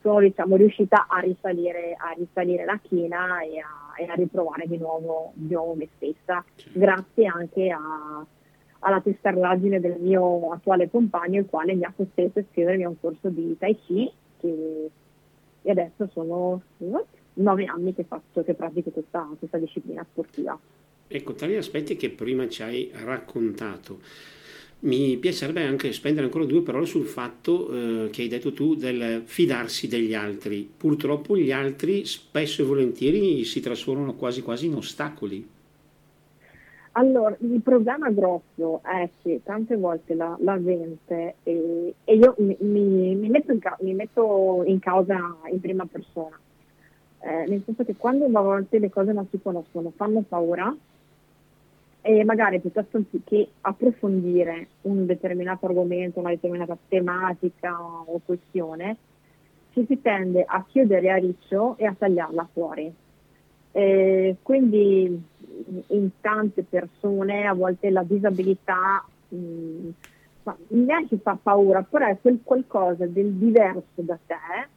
sono 0.00 0.20
diciamo, 0.20 0.56
riuscita 0.56 1.06
a 1.08 1.20
risalire, 1.20 1.94
a 1.96 2.14
risalire 2.16 2.64
la 2.64 2.78
china 2.82 3.40
e 3.42 3.58
a, 3.58 3.94
e 3.98 4.06
a 4.06 4.14
ritrovare 4.14 4.66
di 4.66 4.78
nuovo, 4.78 5.32
di 5.34 5.52
nuovo 5.54 5.74
me 5.74 5.88
stessa, 5.96 6.44
grazie 6.72 7.26
anche 7.26 7.70
a 7.70 8.24
alla 8.82 9.02
testardaggine 9.02 9.78
del 9.78 9.98
mio 10.00 10.52
attuale 10.52 10.88
compagno, 10.88 11.38
il 11.38 11.44
quale 11.44 11.74
mi 11.74 11.84
ha 11.84 11.92
costretto 11.94 12.38
a 12.38 12.42
iscrivermi 12.42 12.84
a 12.84 12.88
un 12.88 12.98
corso 12.98 13.28
di 13.28 13.54
Tai 13.58 13.76
Chi, 13.76 14.10
che 14.40 14.90
e 15.62 15.70
adesso 15.70 16.08
sono 16.12 16.62
nove 17.34 17.64
anni 17.64 17.94
che, 17.94 18.04
faccio, 18.04 18.42
che 18.42 18.54
pratico 18.54 18.90
questa, 18.90 19.28
questa 19.38 19.58
disciplina 19.58 20.04
sportiva. 20.10 20.58
Ecco, 21.06 21.34
tali 21.34 21.56
aspetti 21.56 21.96
che 21.96 22.10
prima 22.10 22.48
ci 22.48 22.62
hai 22.62 22.90
raccontato. 22.94 23.98
Mi 24.82 25.18
piacerebbe 25.18 25.62
anche 25.62 25.92
spendere 25.92 26.24
ancora 26.24 26.46
due 26.46 26.62
parole 26.62 26.86
sul 26.86 27.04
fatto 27.04 27.70
eh, 27.70 28.08
che 28.10 28.22
hai 28.22 28.28
detto 28.28 28.54
tu 28.54 28.74
del 28.74 29.22
fidarsi 29.26 29.88
degli 29.88 30.14
altri. 30.14 30.70
Purtroppo 30.74 31.36
gli 31.36 31.52
altri 31.52 32.06
spesso 32.06 32.62
e 32.62 32.64
volentieri 32.64 33.44
si 33.44 33.60
trasformano 33.60 34.14
quasi 34.14 34.40
quasi 34.40 34.66
in 34.66 34.76
ostacoli. 34.76 35.46
Allora, 36.92 37.36
il 37.40 37.60
problema 37.60 38.10
grosso 38.10 38.80
è 38.82 39.08
che 39.22 39.42
tante 39.44 39.76
volte 39.76 40.14
la, 40.14 40.36
la 40.40 40.60
gente, 40.62 41.34
e, 41.42 41.94
e 42.02 42.14
io 42.16 42.34
mi, 42.38 42.56
mi, 42.60 43.14
mi, 43.14 43.28
metto 43.28 43.56
ca- 43.58 43.76
mi, 43.80 43.92
metto 43.92 44.64
in 44.66 44.78
causa 44.80 45.36
in 45.52 45.60
prima 45.60 45.84
persona, 45.84 46.36
eh, 47.20 47.44
nel 47.46 47.62
senso 47.64 47.84
che 47.84 47.94
quando 47.96 48.24
a 48.24 48.42
volte 48.42 48.78
le 48.78 48.90
cose 48.90 49.12
non 49.12 49.26
si 49.30 49.38
conoscono, 49.40 49.92
fanno 49.94 50.24
paura 50.26 50.74
e 52.02 52.24
magari 52.24 52.60
piuttosto 52.60 53.02
che 53.24 53.48
approfondire 53.60 54.68
un 54.82 55.06
determinato 55.06 55.66
argomento, 55.66 56.20
una 56.20 56.30
determinata 56.30 56.76
tematica 56.88 57.78
o 57.80 58.20
questione, 58.24 58.96
ci 59.72 59.84
si 59.86 60.00
tende 60.00 60.42
a 60.46 60.64
chiudere 60.66 61.10
a 61.10 61.16
riccio 61.16 61.76
e 61.76 61.86
a 61.86 61.94
tagliarla 61.96 62.48
fuori. 62.52 62.92
Eh, 63.72 64.36
quindi 64.42 65.22
in 65.88 66.10
tante 66.20 66.64
persone 66.64 67.46
a 67.46 67.54
volte 67.54 67.90
la 67.90 68.02
disabilità 68.02 69.04
mh, 69.28 69.36
mm, 69.36 69.90
neanche 70.68 71.18
fa 71.18 71.38
paura, 71.40 71.82
però 71.82 72.06
è 72.06 72.18
quel 72.20 72.40
qualcosa 72.42 73.06
del 73.06 73.32
diverso 73.32 73.84
da 73.96 74.18
te, 74.26 74.68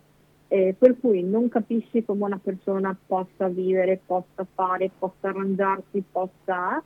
eh, 0.49 0.75
per 0.77 0.99
cui 0.99 1.23
non 1.23 1.49
capisci 1.49 2.03
come 2.03 2.25
una 2.25 2.39
persona 2.41 2.95
possa 3.07 3.47
vivere, 3.47 3.99
possa 4.05 4.45
fare, 4.53 4.91
possa 4.97 5.29
arrangiarsi, 5.29 6.03
possa... 6.11 6.83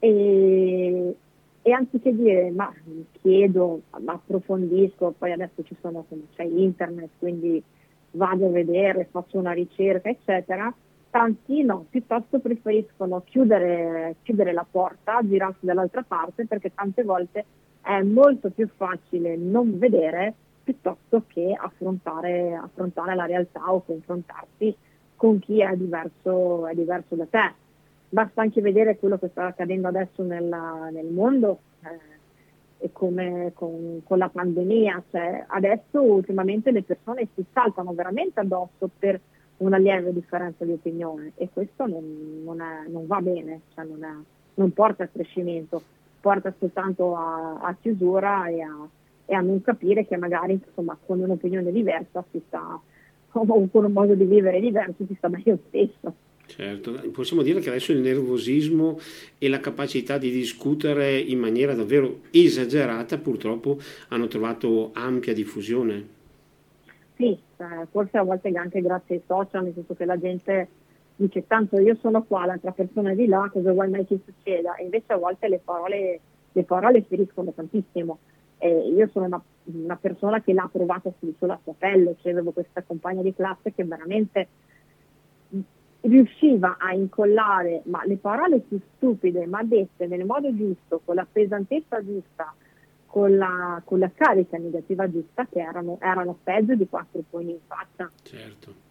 E, 0.00 1.14
e 1.62 1.72
anziché 1.72 2.14
dire 2.14 2.50
ma 2.50 2.72
chiedo, 3.20 3.82
ma 4.00 4.14
approfondisco, 4.14 5.14
poi 5.16 5.32
adesso 5.32 5.62
ci 5.62 5.76
sono, 5.80 6.04
c'è 6.34 6.42
internet, 6.42 7.10
quindi 7.18 7.62
vado 8.12 8.46
a 8.46 8.50
vedere, 8.50 9.08
faccio 9.10 9.38
una 9.38 9.52
ricerca, 9.52 10.08
eccetera, 10.08 10.74
tanti 11.10 11.62
no, 11.62 11.86
piuttosto 11.90 12.38
preferiscono 12.38 13.22
chiudere, 13.24 14.16
chiudere 14.22 14.52
la 14.52 14.66
porta, 14.68 15.20
girarsi 15.22 15.66
dall'altra 15.66 16.02
parte 16.02 16.46
perché 16.46 16.72
tante 16.74 17.02
volte 17.02 17.44
è 17.82 18.02
molto 18.02 18.50
più 18.50 18.68
facile 18.74 19.36
non 19.36 19.78
vedere 19.78 20.34
piuttosto 20.62 21.24
che 21.26 21.56
affrontare, 21.58 22.54
affrontare 22.54 23.14
la 23.14 23.26
realtà 23.26 23.72
o 23.72 23.82
confrontarsi 23.82 24.74
con 25.16 25.38
chi 25.38 25.60
è 25.60 25.74
diverso, 25.76 26.66
è 26.66 26.74
diverso 26.74 27.14
da 27.14 27.26
te. 27.26 27.52
Basta 28.12 28.42
anche 28.42 28.60
vedere 28.60 28.98
quello 28.98 29.18
che 29.18 29.28
sta 29.28 29.46
accadendo 29.46 29.86
adesso 29.86 30.24
nella, 30.24 30.88
nel 30.90 31.06
mondo 31.06 31.60
eh, 31.84 32.84
e 32.84 32.90
come 32.92 33.52
con, 33.54 34.00
con, 34.04 34.18
la 34.18 34.28
pandemia. 34.28 35.04
Cioè, 35.10 35.44
adesso 35.46 36.02
ultimamente 36.02 36.72
le 36.72 36.82
persone 36.82 37.28
si 37.34 37.44
saltano 37.52 37.92
veramente 37.92 38.40
addosso 38.40 38.90
per 38.98 39.20
una 39.58 39.76
lieve 39.76 40.12
differenza 40.12 40.64
di 40.64 40.72
opinione 40.72 41.32
e 41.36 41.50
questo 41.52 41.86
non, 41.86 42.42
non, 42.42 42.60
è, 42.60 42.88
non 42.88 43.06
va 43.06 43.20
bene, 43.20 43.60
cioè 43.74 43.84
non, 43.84 44.02
è, 44.02 44.12
non, 44.54 44.72
porta 44.72 45.04
a 45.04 45.08
crescimento, 45.08 45.80
porta 46.20 46.52
soltanto 46.58 47.14
a, 47.14 47.60
a 47.60 47.76
chiusura 47.80 48.48
e 48.48 48.60
a, 48.60 48.88
e 49.26 49.34
a, 49.34 49.40
non 49.40 49.60
capire 49.62 50.04
che 50.04 50.16
magari 50.16 50.54
insomma, 50.54 50.98
con 51.06 51.20
un'opinione 51.20 51.70
diversa 51.70 52.24
si 52.30 52.42
sta, 52.46 52.80
o 53.32 53.68
con 53.70 53.84
un 53.84 53.92
modo 53.92 54.14
di 54.14 54.24
vivere 54.24 54.58
diverso 54.58 55.04
si 55.06 55.14
sta 55.14 55.28
meglio 55.28 55.58
stesso. 55.68 56.12
Certo, 56.50 56.92
possiamo 57.12 57.42
dire 57.42 57.60
che 57.60 57.68
adesso 57.68 57.92
il 57.92 58.00
nervosismo 58.00 58.98
e 59.38 59.48
la 59.48 59.60
capacità 59.60 60.18
di 60.18 60.32
discutere 60.32 61.16
in 61.16 61.38
maniera 61.38 61.74
davvero 61.74 62.22
esagerata 62.32 63.18
purtroppo 63.18 63.78
hanno 64.08 64.26
trovato 64.26 64.90
ampia 64.92 65.32
diffusione. 65.32 66.18
Sì, 67.16 67.38
eh, 67.58 67.86
forse 67.92 68.18
a 68.18 68.22
volte 68.22 68.48
anche 68.48 68.80
grazie 68.80 69.16
ai 69.16 69.22
social, 69.26 69.62
nel 69.62 69.74
senso 69.74 69.94
che 69.94 70.04
la 70.04 70.18
gente 70.18 70.68
dice 71.14 71.46
tanto 71.46 71.78
io 71.78 71.96
sono 72.00 72.24
qua, 72.24 72.46
l'altra 72.46 72.72
persona 72.72 73.12
è 73.12 73.14
di 73.14 73.26
là, 73.26 73.48
cosa 73.52 73.72
vuoi 73.72 73.88
mai 73.88 74.04
che 74.04 74.18
succeda? 74.24 74.74
E 74.74 74.84
invece 74.84 75.12
a 75.12 75.18
volte 75.18 75.46
le 75.48 75.60
parole, 75.62 76.20
le 76.50 76.62
parole 76.64 77.02
feriscono 77.02 77.52
tantissimo. 77.52 78.18
Eh, 78.58 78.88
io 78.88 79.08
sono 79.12 79.26
una, 79.26 79.42
una, 79.64 79.96
persona 79.96 80.42
che 80.42 80.52
l'ha 80.52 80.68
provata 80.70 81.12
su, 81.20 81.32
sulla 81.38 81.58
sua 81.62 81.74
pelle, 81.78 82.16
cioè 82.20 82.32
avevo 82.32 82.50
questa 82.50 82.82
compagna 82.82 83.22
di 83.22 83.32
classe 83.32 83.72
che 83.72 83.84
veramente 83.84 84.48
riusciva 86.02 86.76
a 86.78 86.92
incollare 86.92 87.82
ma 87.84 88.02
le 88.04 88.16
parole 88.16 88.60
più 88.60 88.80
stupide, 88.96 89.46
ma 89.46 89.62
dette 89.62 90.06
nel 90.06 90.24
modo 90.24 90.54
giusto, 90.54 91.00
con 91.04 91.14
la 91.14 91.26
pesantezza 91.30 92.04
giusta, 92.04 92.54
con 93.06 93.36
la, 93.36 93.82
con 93.84 93.98
la 93.98 94.10
carica 94.14 94.56
negativa 94.56 95.10
giusta 95.10 95.46
che 95.46 95.60
erano, 95.60 95.98
erano 96.00 96.38
peggio 96.42 96.74
di 96.74 96.88
quattro 96.88 97.22
pugni 97.28 97.52
in 97.52 97.58
faccia. 97.66 98.10
Certo. 98.22 98.88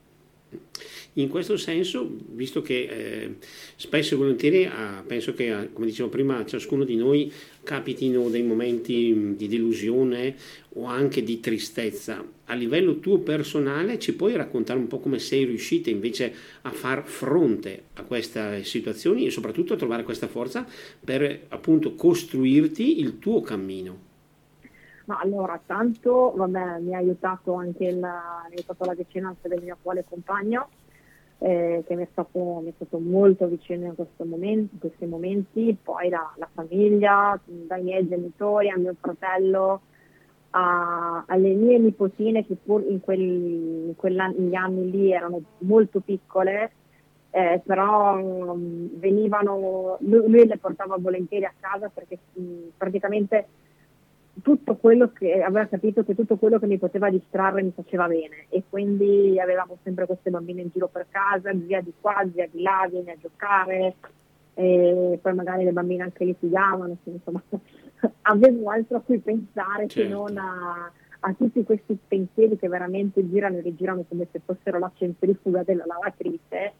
In 1.14 1.28
questo 1.28 1.58
senso, 1.58 2.10
visto 2.32 2.62
che 2.62 2.84
eh, 2.84 3.36
spesso 3.76 4.14
e 4.14 4.18
volentieri, 4.18 4.66
ah, 4.66 5.04
penso 5.06 5.34
che, 5.34 5.52
ah, 5.52 5.68
come 5.74 5.88
dicevo 5.88 6.08
prima, 6.08 6.38
a 6.38 6.46
ciascuno 6.46 6.84
di 6.84 6.96
noi 6.96 7.32
capitino 7.64 8.30
dei 8.30 8.44
momenti 8.44 9.36
di 9.36 9.48
delusione 9.48 10.36
o 10.76 10.86
anche 10.86 11.24
di 11.24 11.40
tristezza. 11.40 12.24
A 12.46 12.54
livello 12.54 13.00
tuo 13.00 13.20
personale 13.20 14.00
ci 14.00 14.14
puoi 14.14 14.36
raccontare 14.36 14.80
un 14.80 14.88
po' 14.88 15.00
come 15.00 15.20
sei 15.20 15.46
riuscita 15.46 15.90
invece 15.90 16.34
a 16.62 16.72
far 16.72 17.06
fronte 17.06 17.84
a 17.94 18.04
queste 18.04 18.64
situazioni 18.64 19.26
e 19.26 19.32
soprattutto 19.32 19.74
a 19.74 19.78
trovare 19.78 20.04
questa 20.04 20.28
forza 20.28 20.66
per 21.04 21.48
appunto 21.50 21.96
costruirti 21.96 23.00
il 23.00 23.20
tuo 23.20 23.42
cammino? 23.42 24.09
Ma 25.10 25.18
allora, 25.18 25.60
tanto 25.66 26.34
vabbè, 26.36 26.82
mi 26.82 26.94
ha 26.94 27.00
aiutato 27.00 27.56
anche 27.56 27.86
il, 27.86 27.98
mi 27.98 28.04
ha 28.04 28.44
aiutato 28.48 28.86
la 28.86 28.94
vicinanza 28.94 29.48
del 29.48 29.60
mio 29.60 29.74
attuale 29.74 30.06
compagno, 30.08 30.68
eh, 31.40 31.84
che 31.88 31.96
mi 31.96 32.04
è, 32.04 32.08
stato, 32.12 32.60
mi 32.62 32.70
è, 32.70 32.74
stato, 32.76 33.00
molto 33.00 33.48
vicino 33.48 33.88
in, 33.88 33.96
momento, 34.30 34.70
in 34.76 34.80
questi 34.80 35.08
momenti, 35.08 35.76
poi 35.82 36.10
la, 36.10 36.32
la, 36.36 36.48
famiglia, 36.54 37.40
dai 37.44 37.82
miei 37.82 38.08
genitori, 38.08 38.70
a 38.70 38.78
mio 38.78 38.96
fratello, 39.00 39.82
a, 40.52 41.24
alle 41.26 41.56
mie 41.56 41.80
nipotine 41.80 42.46
che 42.46 42.56
pur 42.64 42.84
in, 42.88 43.02
negli 44.38 44.54
anni 44.54 44.92
lì 44.92 45.12
erano 45.12 45.42
molto 45.62 46.02
piccole, 46.02 46.72
eh, 47.32 47.64
però 47.66 48.16
um, 48.16 48.90
venivano, 49.00 49.98
lui, 50.02 50.30
lui, 50.30 50.46
le 50.46 50.60
portava 50.60 50.98
volentieri 51.00 51.46
a 51.46 51.54
casa 51.60 51.90
perché 51.90 52.20
mh, 52.34 52.44
praticamente 52.78 53.48
tutto 54.42 54.76
quello 54.76 55.12
che 55.12 55.42
aveva 55.42 55.68
capito 55.68 56.04
che 56.04 56.16
tutto 56.16 56.38
quello 56.38 56.60
che 56.60 56.68
mi 56.68 56.78
poteva 56.78 57.10
distrarre 57.10 57.64
mi 57.64 57.72
faceva 57.74 58.08
bene. 58.08 58.46
E 58.50 58.64
quindi 58.70 59.40
avevamo 59.40 59.78
sempre 59.84 60.06
queste 60.06 60.30
bambine 60.30 60.62
in 60.62 60.70
giro 60.72 60.88
per 60.88 61.08
casa, 61.10 61.52
via 61.54 61.82
di 61.82 61.94
qua, 62.00 62.24
via 62.26 62.48
di 62.52 62.62
là, 62.62 62.88
vieni 62.90 63.12
a 63.12 63.18
giocare. 63.20 63.96
E 64.54 65.20
poi 65.22 65.34
magari 65.34 65.64
le 65.64 65.72
bambine 65.72 66.04
anche 66.04 66.26
litigavano, 66.26 66.98
insomma. 67.04 67.42
Avevo 68.24 68.70
altro 68.70 68.98
a 68.98 69.02
cui 69.02 69.20
pensare 69.20 69.88
certo. 69.88 70.02
che 70.02 70.08
non 70.08 70.38
a, 70.38 70.92
a, 71.20 71.34
tutti 71.34 71.64
questi 71.64 71.98
pensieri 72.08 72.58
che 72.58 72.68
veramente 72.68 73.28
girano 73.30 73.58
e 73.58 73.62
rigirano 73.62 74.06
come 74.08 74.28
se 74.32 74.42
fossero 74.44 74.80
la 74.80 74.92
centrifuga 74.96 75.64
della 75.64 75.86
lavatrice. 75.86 76.74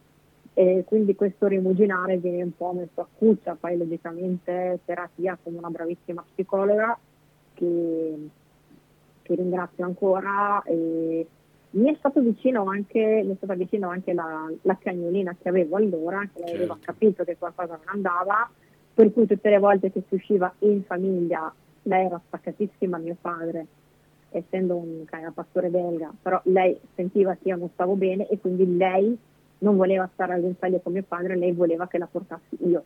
E 0.52 0.84
quindi 0.86 1.14
questo 1.14 1.46
rimuginare 1.46 2.18
viene 2.18 2.42
un 2.42 2.56
po' 2.56 2.72
messo 2.72 3.00
a 3.00 3.06
cuccia, 3.12 3.56
poi 3.58 3.76
logicamente 3.76 4.80
terapia 4.84 5.38
come 5.40 5.58
una 5.58 5.70
bravissima 5.70 6.24
psicologa 6.32 6.98
che, 7.60 8.28
che 9.22 9.34
ringrazio 9.34 9.84
ancora. 9.84 10.62
E 10.64 11.26
mi 11.72 11.92
è 11.92 11.94
stato 11.98 12.20
vicino 12.20 12.64
anche, 12.64 13.22
mi 13.24 13.32
è 13.32 13.36
stata 13.36 13.54
vicino 13.54 13.90
anche 13.90 14.12
la, 14.12 14.50
la 14.62 14.76
cagnolina 14.78 15.36
che 15.40 15.48
avevo 15.48 15.76
allora, 15.76 16.20
che 16.22 16.40
certo. 16.40 16.54
aveva 16.54 16.78
capito 16.80 17.22
che 17.22 17.36
qualcosa 17.36 17.74
non 17.76 17.94
andava, 17.94 18.50
per 18.92 19.12
cui 19.12 19.26
tutte 19.26 19.50
le 19.50 19.58
volte 19.58 19.92
che 19.92 20.02
si 20.08 20.14
usciva 20.14 20.52
in 20.60 20.82
famiglia 20.84 21.52
lei 21.84 22.06
era 22.06 22.20
staccatissima 22.26 22.98
mio 22.98 23.16
padre, 23.20 23.66
essendo 24.30 24.76
un 24.76 25.04
cane 25.04 25.30
pastore 25.32 25.68
belga, 25.68 26.12
però 26.20 26.40
lei 26.44 26.78
sentiva 26.94 27.34
che 27.34 27.48
io 27.48 27.56
non 27.56 27.70
stavo 27.72 27.94
bene 27.94 28.26
e 28.28 28.38
quindi 28.38 28.76
lei 28.76 29.16
non 29.58 29.76
voleva 29.76 30.08
stare 30.12 30.34
al 30.34 30.40
guinzaglio 30.40 30.80
con 30.80 30.92
mio 30.92 31.04
padre, 31.06 31.36
lei 31.36 31.52
voleva 31.52 31.86
che 31.86 31.98
la 31.98 32.08
portassi 32.10 32.56
io. 32.66 32.84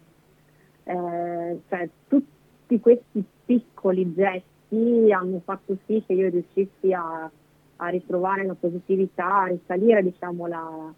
Eh, 0.84 1.60
cioè, 1.68 1.88
tutti 2.08 2.80
questi 2.80 3.24
piccoli 3.44 4.12
gesti 4.12 4.53
sì, 4.74 5.12
hanno 5.12 5.40
fatto 5.44 5.76
sì 5.86 6.02
che 6.04 6.12
io 6.12 6.28
riuscissi 6.28 6.92
a, 6.92 7.30
a 7.76 7.88
ritrovare 7.88 8.44
la 8.44 8.54
positività, 8.54 9.42
a 9.42 9.46
risalire 9.46 10.02
diciamo, 10.02 10.46
la, 10.46 10.92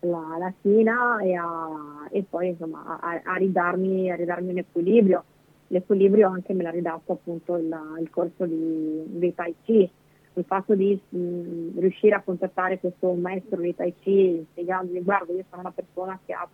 la, 0.00 0.36
la 0.38 0.52
china 0.60 1.18
e, 1.20 1.34
a, 1.34 2.06
e 2.10 2.24
poi 2.28 2.48
insomma, 2.48 2.98
a, 3.00 3.20
a, 3.24 3.34
ridarmi, 3.36 4.10
a 4.10 4.16
ridarmi 4.16 4.50
un 4.50 4.58
equilibrio. 4.58 5.24
L'equilibrio 5.68 6.28
anche 6.28 6.52
me 6.52 6.62
l'ha 6.62 6.70
ridato 6.70 7.12
appunto 7.12 7.56
il, 7.56 7.76
il 8.00 8.10
corso 8.10 8.44
di, 8.44 9.02
di 9.06 9.34
Tai 9.34 9.54
Chi, 9.64 9.90
il 10.34 10.44
fatto 10.44 10.74
di 10.74 11.00
mh, 11.08 11.80
riuscire 11.80 12.14
a 12.14 12.22
contattare 12.22 12.78
questo 12.78 13.12
maestro 13.14 13.60
di 13.60 13.74
Tai 13.74 13.92
Chi 14.00 14.46
spiegandogli 14.50 15.02
guarda 15.02 15.32
io 15.32 15.44
sono 15.48 15.62
una 15.62 15.72
persona 15.72 16.18
che 16.24 16.34
ha 16.34 16.46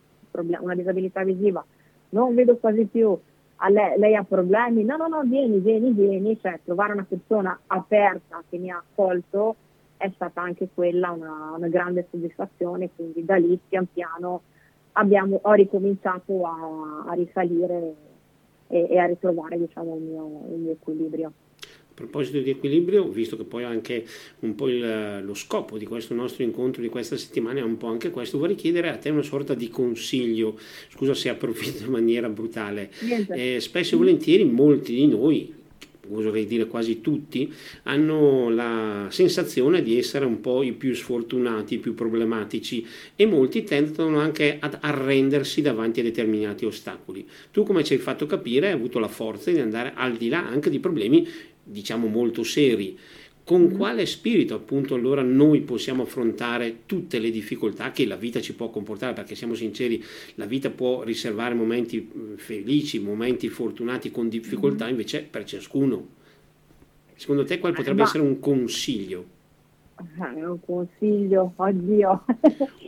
una 0.61 0.75
disabilità 0.75 1.25
visiva, 1.25 1.63
non 2.11 2.35
vedo 2.35 2.57
quasi 2.57 2.87
più, 2.87 3.19
lei, 3.69 3.99
lei, 3.99 4.15
ha 4.15 4.25
problemi, 4.25 4.85
no, 4.85 4.97
no, 4.97 5.07
no, 5.09 5.23
vieni, 5.23 5.59
vieni, 5.59 5.93
vieni, 5.93 6.39
cioè 6.41 6.61
trovare 6.65 6.93
una 6.93 7.07
persona 7.09 7.59
aperta 7.67 8.43
che 8.49 8.59
mi 8.59 8.71
ha 8.71 8.77
accolto 8.77 9.57
è 9.97 10.11
stata 10.15 10.41
anche 10.41 10.69
quella 10.75 11.11
una, 11.11 11.55
una 11.57 11.69
grande 11.69 12.07
soddisfazione, 12.11 12.91
quindi 12.95 13.25
da 13.25 13.37
lì 13.37 13.59
pian 13.69 13.87
piano 13.93 14.43
abbiamo, 14.93 15.39
ho 15.43 15.53
ricominciato 15.53 16.45
a, 16.45 17.05
a 17.07 17.13
risalire 17.13 17.95
e, 18.67 18.87
e, 18.91 18.99
a 18.99 19.07
ritrovare 19.07 19.59
diciamo, 19.59 19.95
il, 19.95 20.03
mio, 20.03 20.43
il 20.51 20.59
mio 20.59 20.73
equilibrio. 20.73 21.33
A 21.93 21.95
proposito 21.95 22.39
di 22.39 22.49
equilibrio, 22.49 23.07
visto 23.07 23.37
che 23.37 23.45
poi 23.45 23.65
anche 23.65 24.07
un 24.41 24.55
po' 24.55 24.67
il, 24.69 25.23
lo 25.23 25.35
scopo 25.35 25.77
di 25.77 25.85
questo 25.85 26.15
nostro 26.15 26.43
incontro 26.43 26.81
di 26.81 26.89
questa 26.89 27.19
settimana 27.19 27.61
è 27.61 27.63
un 27.63 27.77
po' 27.77 27.89
anche 27.89 28.09
questo, 28.09 28.39
vorrei 28.39 28.57
chiedere 28.57 28.89
a 28.89 28.97
te 28.97 29.11
una 29.11 29.23
sorta 29.23 29.53
di 29.53 29.69
consiglio, 29.69 30.59
scusa 30.89 31.13
se 31.13 31.29
approfitto 31.29 31.85
in 31.85 31.91
maniera 31.91 32.31
brutale. 32.31 32.91
Eh, 33.29 33.61
spesso 33.61 33.95
e 33.95 33.99
volentieri 33.99 34.45
molti 34.45 34.95
di 34.95 35.07
noi, 35.07 35.53
oserei 36.11 36.47
dire 36.47 36.67
quasi 36.67 37.01
tutti, 37.03 37.53
hanno 37.85 38.49
la 38.49 39.07
sensazione 39.11 39.83
di 39.83 39.99
essere 39.99 40.25
un 40.25 40.41
po' 40.41 40.63
i 40.63 40.73
più 40.73 40.95
sfortunati, 40.95 41.75
i 41.75 41.79
più 41.79 41.95
problematici 41.95 42.87
e 43.15 43.27
molti 43.27 43.65
tendono 43.65 44.19
anche 44.19 44.57
ad 44.59 44.79
arrendersi 44.81 45.61
davanti 45.61 46.01
a 46.01 46.03
determinati 46.03 46.65
ostacoli. 46.65 47.27
Tu 47.51 47.65
come 47.65 47.85
ci 47.85 47.93
hai 47.93 47.99
fatto 47.99 48.27
capire 48.27 48.69
hai 48.69 48.73
avuto 48.73 48.99
la 48.99 49.09
forza 49.09 49.51
di 49.51 49.59
andare 49.59 49.93
al 49.95 50.17
di 50.17 50.29
là 50.29 50.47
anche 50.47 50.71
di 50.71 50.81
problemi 50.81 51.27
diciamo 51.63 52.07
molto 52.07 52.43
seri. 52.43 52.99
Con 53.45 53.63
mm. 53.63 53.77
quale 53.77 54.07
spirito 54.07 54.55
appunto 54.55 54.95
allora 54.95 55.23
noi 55.23 55.63
possiamo 55.63 56.03
affrontare 56.03 56.83
tutte 56.87 57.19
le 57.19 57.31
difficoltà 57.31 57.91
che 57.91 58.07
la 58.07 58.17
vita 58.17 58.41
ci 58.41 58.55
può 58.55 58.71
comportare? 58.71 59.15
Perché 59.15 59.35
siamo 59.35 59.55
sinceri, 59.55 60.03
la 60.37 60.47
vita 60.47 60.71
può 60.71 61.03
riservare 61.03 61.55
momenti 61.55 62.01
mm, 62.01 62.35
felici, 62.37 63.01
momenti 63.01 63.49
fortunati 63.49 64.11
con 64.11 64.29
difficoltà, 64.29 64.87
mm. 64.87 64.91
invece 64.91 65.27
per 65.29 65.45
ciascuno. 65.45 66.21
Secondo 67.17 67.45
te 67.45 67.59
quale 67.59 67.75
potrebbe 67.75 68.03
Ma... 68.03 68.07
essere 68.07 68.23
un 68.23 68.39
consiglio? 68.39 69.32
Eh, 70.37 70.47
un 70.47 70.59
consiglio, 70.65 71.53
oddio. 71.57 72.25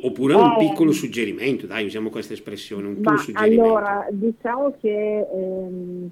Oppure 0.02 0.34
un 0.34 0.52
eh, 0.52 0.56
piccolo 0.58 0.92
suggerimento, 0.92 1.66
dai, 1.66 1.86
usiamo 1.86 2.10
questa 2.10 2.32
espressione, 2.32 2.88
un 2.88 3.00
tuo 3.00 3.16
suggerimento. 3.16 3.62
Allora, 3.62 4.06
diciamo 4.10 4.74
che 4.80 5.26
ehm, 5.32 6.10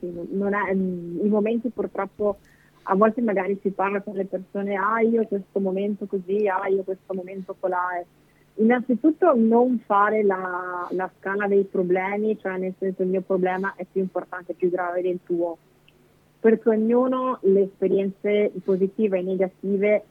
è, 0.00 0.72
i 0.72 1.28
momenti 1.28 1.68
purtroppo 1.70 2.38
a 2.84 2.94
volte 2.96 3.20
magari 3.20 3.58
si 3.62 3.70
parla 3.70 4.00
con 4.00 4.14
le 4.14 4.24
persone, 4.24 4.74
ah 4.74 5.00
io 5.00 5.24
questo 5.26 5.60
momento 5.60 6.06
così, 6.06 6.48
ah 6.48 6.66
io 6.68 6.82
questo 6.82 7.14
momento 7.14 7.54
colà. 7.58 8.02
Innanzitutto 8.56 9.34
non 9.34 9.80
fare 9.86 10.22
la, 10.22 10.86
la 10.90 11.10
scala 11.18 11.46
dei 11.46 11.64
problemi, 11.64 12.38
cioè 12.38 12.58
nel 12.58 12.74
senso 12.78 13.02
il 13.02 13.08
mio 13.08 13.22
problema 13.22 13.74
è 13.76 13.86
più 13.90 14.00
importante, 14.00 14.54
più 14.54 14.68
grave 14.68 15.00
del 15.00 15.20
tuo 15.24 15.56
perché 16.42 16.70
ognuno 16.70 17.38
le 17.42 17.62
esperienze 17.62 18.50
positive 18.64 19.16
e 19.16 19.22
negative 19.22 20.04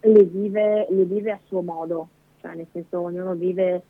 le 0.00 0.24
vive, 0.24 0.86
le 0.88 1.04
vive 1.04 1.32
a 1.32 1.38
suo 1.46 1.62
modo, 1.62 2.08
cioè 2.40 2.54
nel 2.54 2.66
senso 2.72 3.00
ognuno 3.00 3.34
vive 3.34 3.82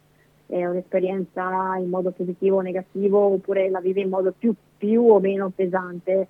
eh, 0.46 0.66
un'esperienza 0.66 1.76
in 1.76 1.88
modo 1.88 2.10
positivo 2.10 2.56
o 2.56 2.60
negativo 2.60 3.18
oppure 3.18 3.70
la 3.70 3.80
vive 3.80 4.00
in 4.00 4.08
modo 4.08 4.34
più, 4.36 4.52
più 4.76 5.02
o 5.02 5.20
meno 5.20 5.50
pesante 5.54 6.26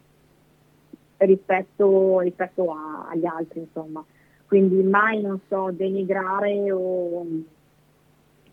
rispetto, 1.18 2.20
rispetto 2.20 2.72
a, 2.72 3.08
agli 3.10 3.26
altri, 3.26 3.60
insomma. 3.60 4.04
Quindi 4.46 4.82
mai, 4.82 5.20
non 5.20 5.38
so, 5.48 5.70
denigrare 5.70 6.72
o, 6.72 7.26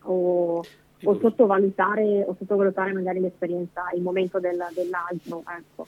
o, 0.03 0.63
o 1.03 1.19
sottovalutare, 1.19 2.23
o 2.27 2.35
sottovalutare 2.37 2.93
magari 2.93 3.19
l'esperienza, 3.19 3.89
il 3.95 4.01
momento 4.01 4.39
del, 4.39 4.63
dell'altro, 4.73 5.43
ecco 5.57 5.87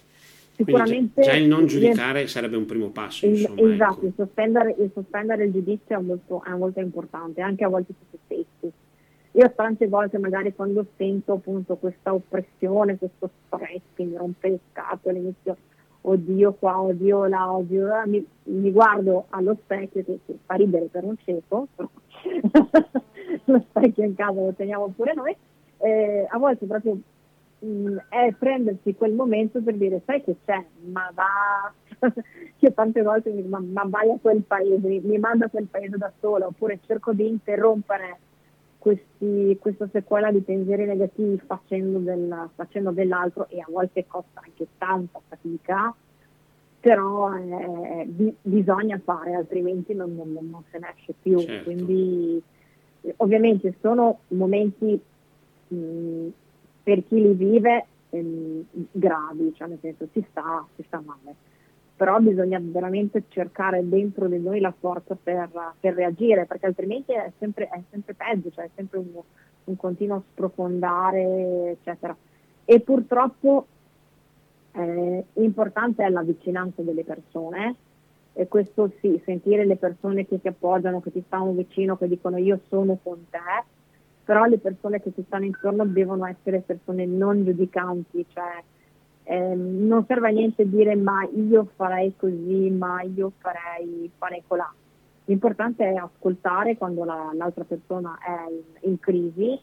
sicuramente 0.63 1.21
già, 1.21 1.31
già, 1.31 1.37
il 1.37 1.47
non 1.47 1.65
giudicare 1.65 2.27
sarebbe 2.27 2.57
un 2.57 2.65
primo 2.65 2.89
passo. 2.89 3.25
Insomma, 3.25 3.59
ecco. 3.59 3.69
esatto, 3.69 3.93
ecco. 3.93 4.05
il, 4.05 4.13
sospendere, 4.15 4.75
il, 4.77 4.91
sospendere, 4.93 5.43
il 5.45 5.51
giudizio 5.51 5.97
è 5.97 6.01
molto, 6.01 6.43
è 6.43 6.51
molto, 6.51 6.79
importante, 6.79 7.41
anche 7.41 7.63
a 7.63 7.69
volte 7.69 7.93
su 7.97 8.05
se 8.11 8.17
stessi. 8.25 8.73
Io 9.33 9.53
tante 9.55 9.87
volte 9.87 10.17
magari 10.17 10.53
quando 10.53 10.85
sento 10.97 11.33
appunto 11.33 11.75
questa 11.77 12.13
oppressione, 12.13 12.97
questo 12.97 13.29
stress 13.45 13.81
che 13.93 14.03
mi 14.03 14.17
rompe 14.17 14.49
le 14.49 14.59
scatole, 14.71 15.19
inizio 15.19 15.55
oddio 16.01 16.53
qua, 16.53 16.81
oddio 16.81 17.25
là, 17.27 17.53
oddio 17.53 17.87
là, 17.87 18.05
mi, 18.05 18.25
mi 18.43 18.71
guardo 18.71 19.25
allo 19.29 19.55
specchio 19.63 20.03
che, 20.03 20.19
che, 20.25 20.37
fa 20.45 20.55
ridere 20.55 20.85
per 20.85 21.03
un 21.03 21.15
cieco, 21.23 21.67
lo 23.45 23.63
specchio 23.69 24.03
in 24.03 24.15
casa 24.15 24.39
lo 24.39 24.53
teniamo 24.53 24.91
pure 24.95 25.13
noi, 25.13 25.35
eh, 25.77 26.25
a 26.27 26.37
volte 26.37 26.65
proprio 26.65 26.97
mh, 27.59 27.67
mm, 27.67 27.97
è 28.09 28.33
prendersi 28.37 28.95
quel 28.95 29.13
momento 29.13 29.61
per 29.61 29.75
dire 29.75 30.01
sai 30.05 30.23
che 30.23 30.37
c'è, 30.45 30.63
ma 30.91 31.11
va, 31.13 31.71
io 32.59 32.73
tante 32.73 33.01
volte 33.01 33.29
mi 33.29 33.43
dico 33.43 33.49
ma, 33.49 33.59
ma 33.59 33.83
vai 33.85 34.11
a 34.11 34.17
quel 34.21 34.43
paese, 34.43 34.87
mi, 34.87 34.99
mi 35.01 35.17
manda 35.17 35.45
a 35.45 35.49
quel 35.49 35.67
paese 35.67 35.97
da 35.97 36.11
sola, 36.19 36.47
oppure 36.47 36.79
cerco 36.85 37.13
di 37.13 37.27
interrompere 37.27 38.17
questi, 38.77 39.57
questa 39.59 39.87
sequela 39.91 40.31
di 40.31 40.39
pensieri 40.39 40.85
negativi 40.85 41.37
facendo, 41.45 41.99
del, 41.99 42.49
facendo, 42.55 42.91
dell'altro 42.91 43.47
e 43.49 43.59
a 43.59 43.67
volte 43.69 44.07
costa 44.07 44.41
anche 44.43 44.67
tanta 44.77 45.19
fatica, 45.27 45.93
però 46.79 47.35
eh, 47.35 48.05
bi- 48.07 48.35
bisogna 48.41 48.99
fare, 49.03 49.35
altrimenti 49.35 49.93
non, 49.93 50.15
non, 50.15 50.31
non, 50.49 50.63
se 50.71 50.79
ne 50.79 50.93
esce 50.95 51.13
più. 51.21 51.39
Certo. 51.39 51.63
Quindi 51.65 52.41
ovviamente 53.17 53.75
sono 53.81 54.19
momenti 54.29 54.99
mh, 55.67 56.27
per 56.81 57.05
chi 57.05 57.21
li 57.21 57.33
vive 57.33 57.85
ehm, 58.09 58.65
gravi, 58.91 59.53
cioè 59.55 59.67
nel 59.67 59.79
senso 59.81 60.07
si 60.11 60.25
sta, 60.29 60.65
si 60.75 60.83
sta 60.83 61.01
male 61.03 61.35
però 61.99 62.17
bisogna 62.19 62.61
veramente 62.61 63.23
cercare 63.27 63.85
dentro 63.85 64.29
di 64.29 64.39
noi 64.39 64.61
la 64.61 64.71
forza 64.79 65.17
per, 65.21 65.49
per 65.81 65.95
reagire, 65.95 66.45
perché 66.45 66.67
altrimenti 66.67 67.11
è 67.11 67.29
sempre, 67.37 67.67
è 67.67 67.81
sempre 67.89 68.13
peggio, 68.13 68.51
cioè 68.51 68.63
è 68.63 68.69
sempre 68.73 68.99
un, 68.99 69.07
un, 69.65 69.75
continuo 69.75 70.23
sprofondare, 70.31 71.71
eccetera. 71.71 72.15
E 72.63 72.79
purtroppo 72.79 73.67
eh, 74.71 75.25
importante 75.33 76.05
è 76.05 76.07
la 76.07 76.21
vicinanza 76.21 76.81
delle 76.83 77.03
persone, 77.03 77.75
e 78.31 78.47
questo 78.47 78.93
sì, 79.01 79.21
sentire 79.25 79.65
le 79.65 79.75
persone 79.75 80.25
che 80.25 80.39
ti 80.39 80.47
appoggiano, 80.47 81.01
che 81.01 81.11
ti 81.11 81.21
stanno 81.25 81.51
vicino, 81.51 81.97
che 81.97 82.07
dicono 82.07 82.37
io 82.37 82.61
sono 82.69 82.97
con 83.03 83.25
te, 83.29 83.65
però 84.29 84.43
le 84.43 84.59
persone 84.59 85.01
che 85.01 85.11
ti 85.11 85.23
stanno 85.25 85.45
intorno 85.45 85.83
devono 85.85 86.23
essere 86.27 86.59
persone 86.59 87.03
non 87.07 87.43
giudicanti, 87.43 88.27
cioè 88.31 88.61
eh, 89.23 89.55
non 89.55 90.05
serve 90.05 90.27
a 90.27 90.31
niente 90.31 90.69
dire 90.69 90.95
ma 90.95 91.27
io 91.33 91.67
farei 91.75 92.13
così, 92.15 92.69
ma 92.69 93.01
io 93.01 93.31
farei, 93.39 94.07
farei 94.19 94.43
colà. 94.45 94.71
L'importante 95.25 95.83
è 95.83 95.95
ascoltare 95.95 96.77
quando 96.77 97.05
la, 97.05 97.31
l'altra 97.33 97.63
persona 97.63 98.19
è 98.19 98.51
in, 98.51 98.91
in, 98.91 98.99
crisi, 98.99 99.59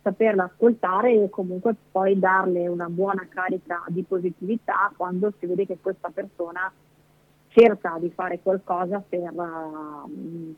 saperla 0.00 0.44
ascoltare 0.44 1.12
e 1.20 1.28
comunque 1.28 1.74
poi 1.90 2.16
darle 2.16 2.68
una 2.68 2.88
buona 2.88 3.26
carica 3.28 3.82
di 3.88 4.04
positività 4.04 4.92
quando 4.96 5.32
si 5.40 5.46
vede 5.46 5.66
che 5.66 5.78
questa 5.82 6.10
persona 6.14 6.70
cerca 7.54 7.96
di 8.00 8.10
fare 8.10 8.40
qualcosa 8.42 9.02
per, 9.06 9.32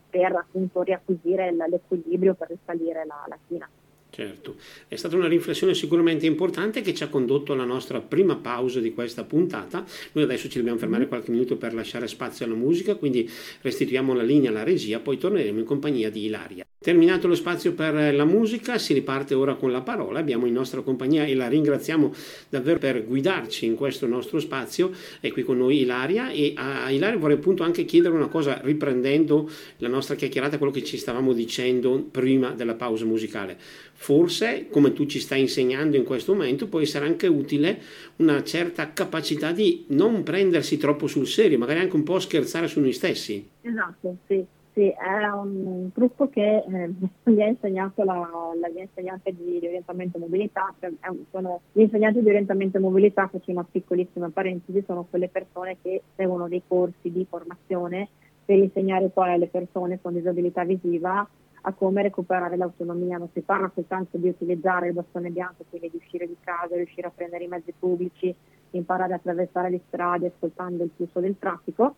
per 0.09 0.33
appunto 0.33 0.83
riacquisire 0.83 1.55
l'equilibrio, 1.55 2.35
per 2.35 2.49
risalire 2.49 3.05
la, 3.05 3.25
la 3.29 3.39
china. 3.47 3.69
Certo, 4.09 4.57
è 4.89 4.97
stata 4.97 5.15
una 5.15 5.29
riflessione 5.29 5.75
sicuramente 5.75 6.25
importante 6.25 6.81
che 6.81 6.95
ci 6.95 7.03
ha 7.03 7.09
condotto 7.09 7.53
alla 7.53 7.67
nostra 7.67 8.01
prima 8.01 8.37
pausa 8.37 8.81
di 8.81 8.95
questa 8.95 9.25
puntata. 9.25 9.85
Noi 10.13 10.25
adesso 10.25 10.49
ci 10.49 10.57
dobbiamo 10.57 10.79
fermare 10.79 11.03
mm-hmm. 11.03 11.11
qualche 11.11 11.31
minuto 11.31 11.59
per 11.59 11.75
lasciare 11.75 12.09
spazio 12.09 12.47
alla 12.47 12.55
musica, 12.55 12.95
quindi 12.95 13.31
restituiamo 13.61 14.15
la 14.15 14.23
linea 14.23 14.49
alla 14.49 14.63
regia, 14.63 15.01
poi 15.01 15.19
torneremo 15.19 15.59
in 15.59 15.67
compagnia 15.67 16.11
di 16.11 16.25
Ilaria. 16.25 16.67
Terminato 16.79 17.27
lo 17.27 17.35
spazio 17.35 17.73
per 17.73 18.15
la 18.15 18.25
musica, 18.25 18.79
si 18.79 18.93
riparte 18.93 19.35
ora 19.35 19.55
con 19.55 19.73
la 19.73 19.81
parola. 19.81 20.21
Abbiamo 20.21 20.47
in 20.47 20.53
nostra 20.53 20.83
compagnia 20.83 21.25
e 21.25 21.35
la 21.35 21.49
ringraziamo 21.49 22.15
davvero 22.49 22.79
per 22.79 23.05
guidarci 23.05 23.67
in 23.67 23.75
questo 23.75 24.07
nostro 24.07 24.39
spazio. 24.39 24.93
È 25.19 25.33
qui 25.33 25.43
con 25.43 25.57
noi 25.57 25.81
Ilaria 25.81 26.31
e 26.31 26.53
a 26.55 26.89
Ilaria 26.91 27.19
vorrei 27.19 27.39
appunto 27.39 27.65
anche 27.65 27.85
chiedere 27.85 28.15
una 28.15 28.29
cosa 28.29 28.61
riprendendo 28.63 29.51
la 29.79 29.89
nostra 29.89 30.15
chiacchierata, 30.15 30.59
quello 30.59 30.73
che 30.73 30.85
ci 30.85 30.97
stavamo 30.97 31.33
dicendo 31.33 32.07
prima 32.09 32.51
della 32.51 32.75
pausa 32.75 33.05
musicale. 33.05 33.57
Forse, 33.95 34.67
come 34.71 34.93
tu 34.93 35.07
ci 35.07 35.19
stai 35.19 35.41
insegnando 35.41 35.97
in 35.97 36.05
questo 36.05 36.35
momento, 36.35 36.69
può 36.69 36.81
essere 36.81 37.07
anche 37.07 37.27
utile 37.27 37.81
una 38.17 38.45
certa 38.45 38.93
capacità 38.93 39.51
di 39.51 39.87
non 39.89 40.23
prendersi 40.23 40.77
troppo 40.77 41.09
sul 41.09 41.27
serio, 41.27 41.59
magari 41.59 41.81
anche 41.81 41.97
un 41.97 42.05
po' 42.05 42.21
scherzare 42.21 42.69
su 42.69 42.79
noi 42.79 42.93
stessi. 42.93 43.45
Esatto, 43.63 44.19
sì 44.29 44.55
sì, 44.77 44.91
è 44.91 45.27
un 45.33 45.91
trucco 45.95 46.29
che 46.29 46.59
eh, 46.59 46.91
mi 47.33 47.43
ha 47.43 47.47
insegnato 47.47 48.05
la, 48.05 48.29
la, 48.61 48.69
mia 48.69 48.83
insegnante 48.83 49.35
di, 49.35 49.59
di 49.59 49.67
orientamento 49.67 50.19
e 50.19 50.21
mobilità, 50.21 50.75
cioè, 50.79 50.91
sono, 51.31 51.63
gli 51.73 51.81
insegnanti 51.81 52.21
di 52.21 52.29
orientamento 52.29 52.77
e 52.77 52.81
mobilità, 52.81 53.27
faccio 53.27 53.51
una 53.53 53.65
piccolissima 53.65 54.29
parentesi, 54.29 54.85
sono 54.87 55.07
quelle 55.09 55.29
persone 55.29 55.79
che 55.81 56.03
seguono 56.15 56.47
dei 56.47 56.63
corsi 56.69 57.11
di 57.11 57.25
formazione 57.27 58.09
per 58.45 58.59
insegnare 58.59 59.09
poi 59.09 59.33
alle 59.33 59.47
persone 59.47 59.99
con 60.03 60.13
disabilità 60.13 60.63
visiva 60.65 61.27
a 61.63 61.73
come 61.73 62.03
recuperare 62.03 62.59
l'autonomia. 62.59 63.17
Non 63.17 63.31
si 63.33 63.41
parla 63.41 63.71
soltanto 63.75 64.19
di 64.19 64.29
utilizzare 64.29 64.89
il 64.89 64.93
bastone 64.93 65.31
bianco, 65.31 65.65
quindi 65.71 65.89
di 65.91 65.97
uscire 65.97 66.27
di 66.27 66.37
casa, 66.41 66.77
riuscire 66.77 67.07
a 67.07 67.13
prendere 67.15 67.45
i 67.45 67.49
mezzi 67.49 67.73
pubblici, 67.77 68.33
imparare 68.73 69.15
a 69.15 69.17
attraversare 69.17 69.71
le 69.71 69.81
strade 69.89 70.27
ascoltando 70.27 70.85
il 70.85 70.91
flusso 70.95 71.21
del 71.21 71.39
traffico, 71.39 71.95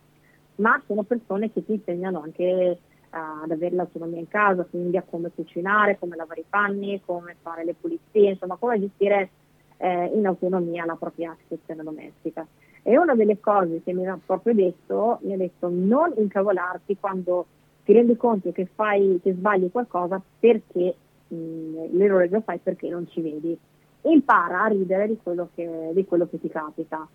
ma 0.59 0.81
sono 0.85 1.03
persone 1.03 1.51
che 1.51 1.65
ti 1.65 1.73
insegnano 1.73 2.21
anche 2.21 2.77
uh, 3.11 3.43
ad 3.43 3.51
avere 3.51 3.75
l'autonomia 3.75 4.19
in 4.19 4.27
casa, 4.27 4.65
quindi 4.65 4.97
a 4.97 5.03
come 5.07 5.31
cucinare, 5.33 5.97
come 5.99 6.15
lavare 6.15 6.41
i 6.41 6.45
panni, 6.47 7.01
come 7.05 7.35
fare 7.41 7.65
le 7.65 7.75
pulizie, 7.79 8.31
insomma 8.31 8.55
come 8.55 8.79
gestire 8.79 9.29
eh, 9.77 10.11
in 10.13 10.25
autonomia 10.25 10.85
la 10.85 10.95
propria 10.95 11.35
situazione 11.41 11.83
domestica. 11.83 12.45
E 12.83 12.97
una 12.97 13.15
delle 13.15 13.39
cose 13.39 13.81
che 13.83 13.93
mi 13.93 14.07
ha 14.07 14.17
proprio 14.23 14.53
detto, 14.53 15.19
mi 15.23 15.33
ha 15.33 15.37
detto 15.37 15.69
non 15.69 16.13
incavolarti 16.15 16.97
quando 16.99 17.45
ti 17.83 17.93
rendi 17.93 18.15
conto 18.15 18.51
che, 18.51 18.67
fai, 18.73 19.19
che 19.21 19.33
sbagli 19.33 19.71
qualcosa 19.71 20.21
perché 20.39 20.95
mh, 21.27 21.97
l'errore 21.97 22.29
lo 22.29 22.41
fai 22.41 22.59
perché 22.59 22.89
non 22.89 23.07
ci 23.09 23.21
vedi. 23.21 23.57
Impara 24.01 24.63
a 24.63 24.67
ridere 24.67 25.07
di 25.07 25.17
quello 25.21 25.49
che, 25.55 25.91
di 25.93 26.05
quello 26.05 26.27
che 26.27 26.39
ti 26.39 26.49
capita 26.49 27.07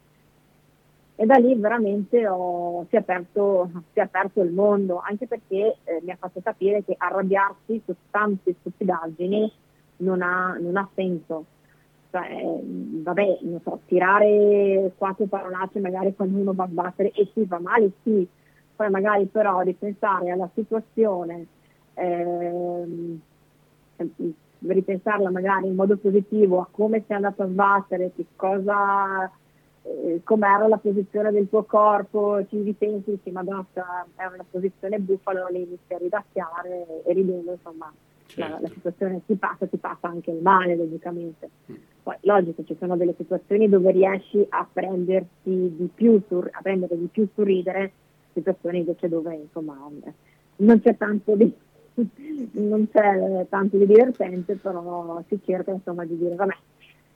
e 1.25 1.27
da 1.27 1.37
lì 1.37 1.55
veramente 1.55 2.29
ho, 2.29 2.85
si, 2.91 2.97
è 2.97 2.99
aperto, 2.99 3.71
si, 3.93 3.99
è 3.99 4.03
aperto, 4.03 4.43
il 4.43 4.53
mondo, 4.53 5.03
anche 5.03 5.27
perché 5.27 5.79
eh, 5.85 6.01
mi 6.03 6.11
ha 6.11 6.17
fatto 6.19 6.41
capire 6.43 6.85
che 6.85 6.95
arrabbiarsi 6.97 7.81
su 7.85 7.95
tante 8.11 8.55
stupidaggini 8.61 9.51
non 9.99 10.21
ha, 10.21 10.57
non 10.61 10.77
ha 10.77 10.89
senso. 10.95 11.47
Cioè, 12.11 12.61
vabbè, 12.63 13.39
non 13.41 13.61
so, 13.65 13.81
tirare 13.87 14.93
quattro 14.97 15.25
parolacce 15.25 15.81
magari 15.81 16.15
quando 16.15 16.39
uno 16.39 16.53
va 16.53 16.65
a 16.65 16.69
battere 16.69 17.11
e 17.13 17.29
si 17.33 17.45
fa 17.47 17.59
male, 17.59 17.91
sì, 18.03 18.29
poi 18.77 18.91
magari 18.91 19.25
però 19.25 19.61
ripensare 19.61 20.31
alla 20.31 20.49
situazione, 20.55 21.47
ehm, 21.95 23.21
ripensarla 24.59 25.31
magari 25.31 25.67
in 25.69 25.75
modo 25.75 25.97
positivo 25.97 26.61
a 26.61 26.69
come 26.71 27.03
sei 27.07 27.17
andato 27.17 27.43
a 27.43 27.49
sbattere, 27.49 28.13
che 28.15 28.27
cosa 28.37 29.29
eh, 29.85 30.21
com'era 30.25 30.67
la 30.67 30.79
posizione 30.79 31.31
del 31.31 31.49
tuo 31.49 31.65
corpo, 31.65 32.45
ci 32.49 32.63
ripensi, 32.63 33.11
dici 33.11 33.31
madonna 33.31 33.67
è 34.17 34.25
una 34.25 34.45
posizione 34.51 34.99
bufalo, 34.99 35.47
lì 35.49 35.63
inizi 35.63 35.93
a 35.93 35.99
ridacchiare 35.99 37.03
e 37.05 37.13
ridendo 37.13 37.53
insomma 37.53 37.93
certo. 38.27 38.41
la, 38.41 38.49
la, 38.49 38.59
certo. 38.61 38.75
situazione 38.75 39.21
ti 39.27 39.35
passa, 39.35 39.67
ti 39.67 39.77
passa 39.77 40.09
anche 40.09 40.31
il 40.31 40.41
male 40.41 40.75
logicamente. 40.75 41.51
Mm. 41.71 41.75
Poi 42.03 42.17
logico 42.23 42.65
ci 42.65 42.77
sono 42.79 42.97
delle 42.97 43.15
situazioni 43.17 43.69
dove 43.69 43.91
riesci 43.91 44.45
a 44.49 44.67
prenderti 44.71 45.75
di 45.77 45.89
più, 45.95 46.21
sur, 46.29 46.49
a 46.51 46.61
prendere 46.63 46.99
di 46.99 47.09
più 47.11 47.29
sul 47.35 47.45
ridere, 47.45 47.93
situazioni 48.33 48.79
invece 48.79 49.09
dove 49.09 49.35
insomma 49.35 49.77
non 50.57 50.81
c'è 50.81 50.97
tanto 50.97 51.35
di 51.37 51.53
non 52.53 52.89
c'è 52.91 53.47
tanto 53.49 53.77
di 53.77 53.87
divertente, 53.87 54.57
però 54.57 55.23
si 55.29 55.39
cerca 55.45 55.71
insomma 55.71 56.05
di 56.05 56.17
dire 56.17 56.35
vabbè 56.35 56.57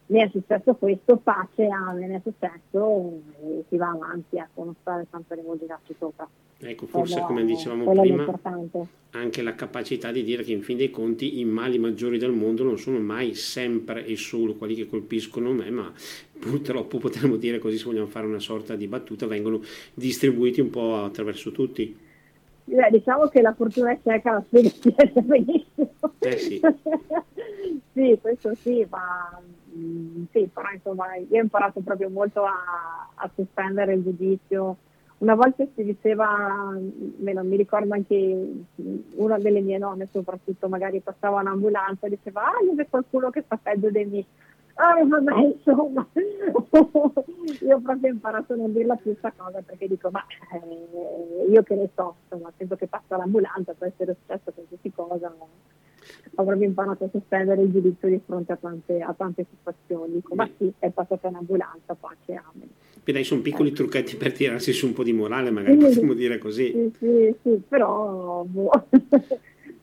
mi 0.08 0.20
è 0.20 0.28
successo 0.30 0.74
questo, 0.74 1.16
pace, 1.16 1.68
me 1.94 2.06
ne 2.06 2.16
è 2.16 2.20
successo 2.22 3.20
e 3.42 3.64
si 3.68 3.76
va 3.76 3.90
avanti, 3.90 4.36
ecco, 4.36 4.64
non 4.64 4.74
stare 4.80 5.06
sempre 5.10 5.36
a 5.36 5.40
rivolgersi 5.40 5.94
sopra. 5.98 6.26
Ecco, 6.60 6.86
forse 6.86 7.20
come 7.20 7.44
dicevamo 7.44 7.90
prima, 7.92 8.26
anche 9.10 9.42
la 9.42 9.54
capacità 9.54 10.10
di 10.10 10.24
dire 10.24 10.42
che 10.42 10.52
in 10.52 10.62
fin 10.62 10.76
dei 10.76 10.90
conti 10.90 11.38
i 11.38 11.44
mali 11.44 11.78
maggiori 11.78 12.18
del 12.18 12.32
mondo 12.32 12.64
non 12.64 12.78
sono 12.78 12.98
mai 12.98 13.34
sempre 13.34 14.04
e 14.04 14.16
solo 14.16 14.54
quelli 14.54 14.74
che 14.74 14.88
colpiscono 14.88 15.52
me, 15.52 15.70
ma 15.70 15.92
purtroppo 16.38 16.98
potremmo 16.98 17.36
dire 17.36 17.58
così 17.58 17.76
se 17.76 17.84
vogliamo 17.84 18.06
fare 18.06 18.26
una 18.26 18.40
sorta 18.40 18.74
di 18.76 18.88
battuta, 18.88 19.26
vengono 19.26 19.60
distribuiti 19.94 20.60
un 20.60 20.70
po' 20.70 20.96
attraverso 20.96 21.52
tutti. 21.52 21.96
Beh, 22.64 22.90
diciamo 22.90 23.28
che 23.28 23.40
la 23.40 23.54
fortuna 23.54 23.92
è 23.92 23.98
cieca, 24.02 24.32
la 24.32 24.42
spiegazione 24.46 25.12
è 25.12 25.20
benissimo. 25.20 25.90
Eh 26.18 26.38
sì. 26.38 26.60
sì, 27.92 28.18
questo 28.20 28.54
sì, 28.56 28.86
ma 28.90 29.40
sì, 30.32 30.48
però 30.52 30.70
insomma 30.72 31.14
io 31.16 31.38
ho 31.38 31.42
imparato 31.42 31.80
proprio 31.80 32.10
molto 32.10 32.44
a, 32.44 33.08
a 33.14 33.30
sospendere 33.34 33.94
il 33.94 34.02
giudizio. 34.02 34.76
Una 35.18 35.34
volta 35.34 35.64
si 35.74 35.82
diceva, 35.82 36.76
meno, 37.18 37.42
mi 37.42 37.56
ricordo 37.56 37.92
anche 37.92 38.64
una 39.16 39.38
delle 39.38 39.60
mie 39.60 39.78
nonne 39.78 40.06
soprattutto, 40.12 40.68
magari 40.68 41.00
passava 41.00 41.40
un'ambulanza 41.40 42.06
e 42.06 42.10
diceva 42.10 42.44
ah, 42.44 42.64
vedo 42.64 42.86
qualcuno 42.88 43.30
che 43.30 43.42
sta 43.42 43.58
peggio 43.60 43.90
di 43.90 44.04
me. 44.04 44.24
Ah, 44.74 45.04
vabbè, 45.04 45.34
insomma, 45.42 46.06
io 46.14 47.80
proprio 47.80 48.10
ho 48.10 48.14
imparato 48.14 48.52
a 48.52 48.56
non 48.56 48.72
dirla 48.72 48.94
più 48.94 49.10
questa 49.18 49.32
cosa 49.36 49.60
perché 49.60 49.88
dico, 49.88 50.08
ma 50.10 50.24
eh, 50.52 51.50
io 51.50 51.62
che 51.64 51.74
ne 51.74 51.90
so, 51.96 52.14
insomma, 52.22 52.52
sento 52.56 52.76
che 52.76 52.86
passa 52.86 53.16
l'ambulanza, 53.16 53.74
può 53.74 53.86
essere 53.86 54.16
successo 54.20 54.52
qualsiasi 54.52 54.92
cosa. 54.92 55.34
No? 55.36 55.48
Avrebbe 56.36 56.64
imparato 56.64 57.04
a 57.04 57.08
sospendere 57.10 57.62
il 57.62 57.70
giudizio 57.70 58.08
di 58.08 58.20
fronte 58.24 58.52
a 58.52 58.56
tante, 58.56 59.00
a 59.00 59.14
tante 59.16 59.46
situazioni. 59.48 60.14
Dico, 60.14 60.34
ma 60.34 60.48
sì, 60.56 60.72
è 60.78 60.90
passata 60.90 61.28
un'ambulanza, 61.28 61.94
pace, 61.94 62.32
amen. 62.32 62.68
Beh, 63.04 63.12
dai, 63.12 63.24
sono 63.24 63.40
piccoli 63.40 63.72
trucchetti 63.72 64.16
per 64.16 64.32
tirarsi 64.32 64.72
su 64.72 64.86
un 64.86 64.92
po' 64.92 65.02
di 65.02 65.12
morale, 65.12 65.50
magari 65.50 65.78
sì, 65.78 65.84
possiamo 65.84 66.14
dire 66.14 66.38
così. 66.38 66.70
Sì, 66.72 66.92
sì, 66.98 67.34
sì 67.42 67.62
però... 67.68 68.44
Boh. 68.44 68.70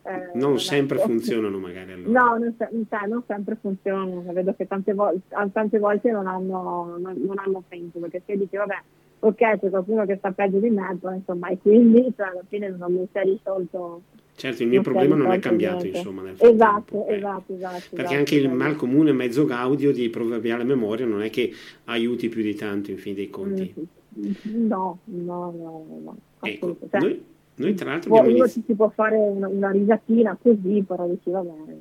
eh, 0.03 0.31
non 0.35 0.59
sempre 0.59 0.97
ecco. 0.97 1.07
funzionano 1.07 1.57
magari 1.57 1.91
allora. 1.91 2.19
No, 2.21 2.37
non, 2.37 2.55
cioè, 2.57 3.07
non, 3.07 3.23
sempre 3.25 3.57
funzionano, 3.59 4.23
vedo 4.31 4.53
che 4.55 4.67
tante, 4.67 4.93
vol- 4.93 5.19
tante 5.51 5.79
volte 5.79 6.11
non 6.11 6.27
hanno, 6.27 6.97
non, 6.99 7.15
non 7.17 7.39
hanno 7.39 7.63
senso, 7.67 7.99
perché 7.99 8.21
se 8.25 8.37
dici 8.37 8.55
vabbè, 8.55 8.81
ok, 9.19 9.59
c'è 9.59 9.69
qualcuno 9.69 10.05
che 10.05 10.17
sta 10.17 10.31
peggio 10.31 10.59
di 10.59 10.69
me, 10.69 10.97
insomma, 11.15 11.49
e 11.49 11.57
quindi 11.57 12.13
cioè, 12.15 12.27
alla 12.27 12.43
fine 12.47 12.69
non 12.69 12.93
mi 12.93 13.07
si 13.11 13.17
è 13.17 13.23
risolto 13.23 14.01
Certo, 14.37 14.63
il 14.63 14.67
mio 14.67 14.81
problema 14.81 15.15
non 15.15 15.31
è 15.31 15.39
cambiato, 15.39 15.83
niente. 15.83 15.97
insomma, 15.99 16.21
nel 16.21 16.35
esatto, 16.37 17.07
eh. 17.07 17.15
esatto, 17.15 17.53
esatto, 17.53 17.83
Perché 17.91 18.01
esatto, 18.01 18.13
anche 18.15 18.35
il 18.35 18.49
mal 18.49 18.75
comune 18.75 19.13
mezzo 19.13 19.45
gaudio 19.45 19.93
di 19.93 20.09
proverbiale 20.09 20.65
memoria 20.65 21.05
non 21.05 21.21
è 21.21 21.29
che 21.29 21.53
aiuti 21.85 22.27
più 22.27 22.41
di 22.41 22.53
tanto, 22.53 22.91
in 22.91 22.97
fin 22.97 23.13
dei 23.13 23.29
conti. 23.29 23.73
Mm, 24.19 24.67
no, 24.67 24.99
no, 25.05 25.53
no, 25.57 25.85
no. 26.03 26.17
Ecco, 26.41 26.77
cioè, 26.89 26.99
noi, 26.99 27.23
noi, 27.55 27.73
tra 27.75 27.91
l'altro 27.91 28.09
abbiamo 28.09 28.29
iniziato... 28.29 28.65
si 28.67 28.73
può 28.73 28.89
fare 28.89 29.15
una, 29.15 29.47
una 29.47 29.71
risatina 29.71 30.37
così, 30.41 30.83
però 30.85 31.07
dici 31.07 31.29
va 31.29 31.39
bene. 31.39 31.74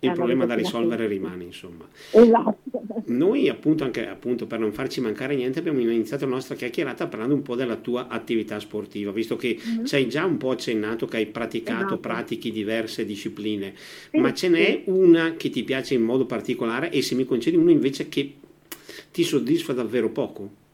Il 0.00 0.12
problema 0.12 0.44
da 0.44 0.54
risolvere 0.54 1.06
rimane, 1.06 1.44
insomma. 1.44 1.86
Esatto. 2.10 2.82
Noi, 3.06 3.48
appunto, 3.48 3.84
anche 3.84 4.06
appunto, 4.06 4.46
per 4.46 4.58
non 4.58 4.72
farci 4.72 5.00
mancare 5.00 5.34
niente, 5.34 5.58
abbiamo 5.58 5.80
iniziato 5.80 6.24
la 6.26 6.32
nostra 6.32 6.54
chiacchierata 6.54 7.06
parlando 7.06 7.34
un 7.34 7.42
po' 7.42 7.54
della 7.54 7.76
tua 7.76 8.08
attività 8.08 8.60
sportiva, 8.60 9.10
visto 9.10 9.36
che 9.36 9.58
mm-hmm. 9.58 9.84
ci 9.84 9.94
hai 9.94 10.08
già 10.08 10.24
un 10.24 10.36
po' 10.36 10.50
accennato 10.50 11.06
che 11.06 11.16
hai 11.16 11.26
praticato, 11.26 11.84
esatto. 11.86 11.98
pratichi 11.98 12.52
diverse 12.52 13.04
discipline, 13.06 13.74
sì, 14.10 14.18
ma 14.18 14.34
ce 14.34 14.48
n'è 14.48 14.82
sì. 14.84 14.90
una 14.90 15.34
che 15.36 15.48
ti 15.50 15.64
piace 15.64 15.94
in 15.94 16.02
modo 16.02 16.26
particolare 16.26 16.90
e 16.90 17.00
se 17.00 17.14
mi 17.14 17.24
concedi 17.24 17.56
una 17.56 17.70
invece 17.70 18.08
che 18.08 18.34
ti 19.10 19.22
soddisfa 19.22 19.72
davvero 19.72 20.10
poco? 20.10 20.64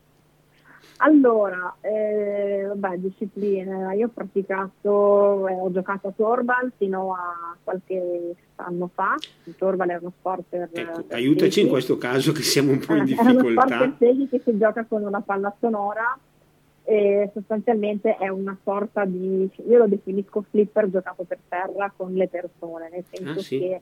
Allora, 1.05 1.77
eh, 1.81 2.65
vabbè, 2.75 2.97
discipline. 2.99 3.95
Io 3.97 4.07
ho 4.07 4.11
praticato, 4.13 5.49
eh, 5.49 5.55
ho 5.55 5.73
giocato 5.73 6.09
a 6.09 6.13
Torbal 6.15 6.73
fino 6.77 7.13
a 7.13 7.57
qualche 7.63 8.35
anno 8.57 8.89
fa. 8.95 9.17
Il 9.45 9.57
Torbal 9.57 9.89
è 9.89 9.99
uno 10.01 10.13
sport 10.17 10.45
per... 10.49 10.69
Ecco, 10.73 11.03
per 11.03 11.17
aiutaci 11.17 11.63
in 11.63 11.69
questo 11.69 11.99
caso 11.99 12.31
che 12.31 12.43
siamo 12.43 12.71
un 12.71 12.79
po' 12.79 12.95
in 12.95 13.05
difficoltà. 13.05 13.33
È 13.35 13.43
uno 13.43 13.65
sport 13.65 13.97
per 13.99 14.29
che 14.29 14.41
si 14.45 14.59
gioca 14.59 14.85
con 14.85 15.03
una 15.03 15.21
palla 15.21 15.53
sonora 15.59 16.17
e 16.85 17.31
sostanzialmente 17.33 18.17
è 18.17 18.29
una 18.29 18.57
sorta 18.63 19.05
di... 19.05 19.51
Io 19.69 19.79
lo 19.79 19.89
definisco 19.89 20.45
flipper 20.51 20.89
giocato 20.89 21.25
per 21.25 21.39
terra 21.49 21.93
con 21.97 22.13
le 22.13 22.29
persone, 22.29 22.91
nel 22.93 23.05
senso 23.11 23.41
ah, 23.41 23.43
sì? 23.43 23.59
che 23.59 23.81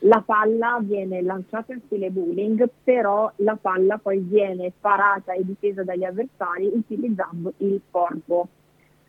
la 0.00 0.22
palla 0.24 0.78
viene 0.82 1.22
lanciata 1.22 1.72
in 1.72 1.80
stile 1.86 2.10
bowling, 2.10 2.68
però 2.84 3.30
la 3.36 3.56
palla 3.60 3.98
poi 3.98 4.18
viene 4.18 4.72
parata 4.78 5.32
e 5.32 5.44
difesa 5.44 5.82
dagli 5.82 6.04
avversari 6.04 6.70
utilizzando 6.72 7.54
il 7.58 7.80
corpo. 7.90 8.48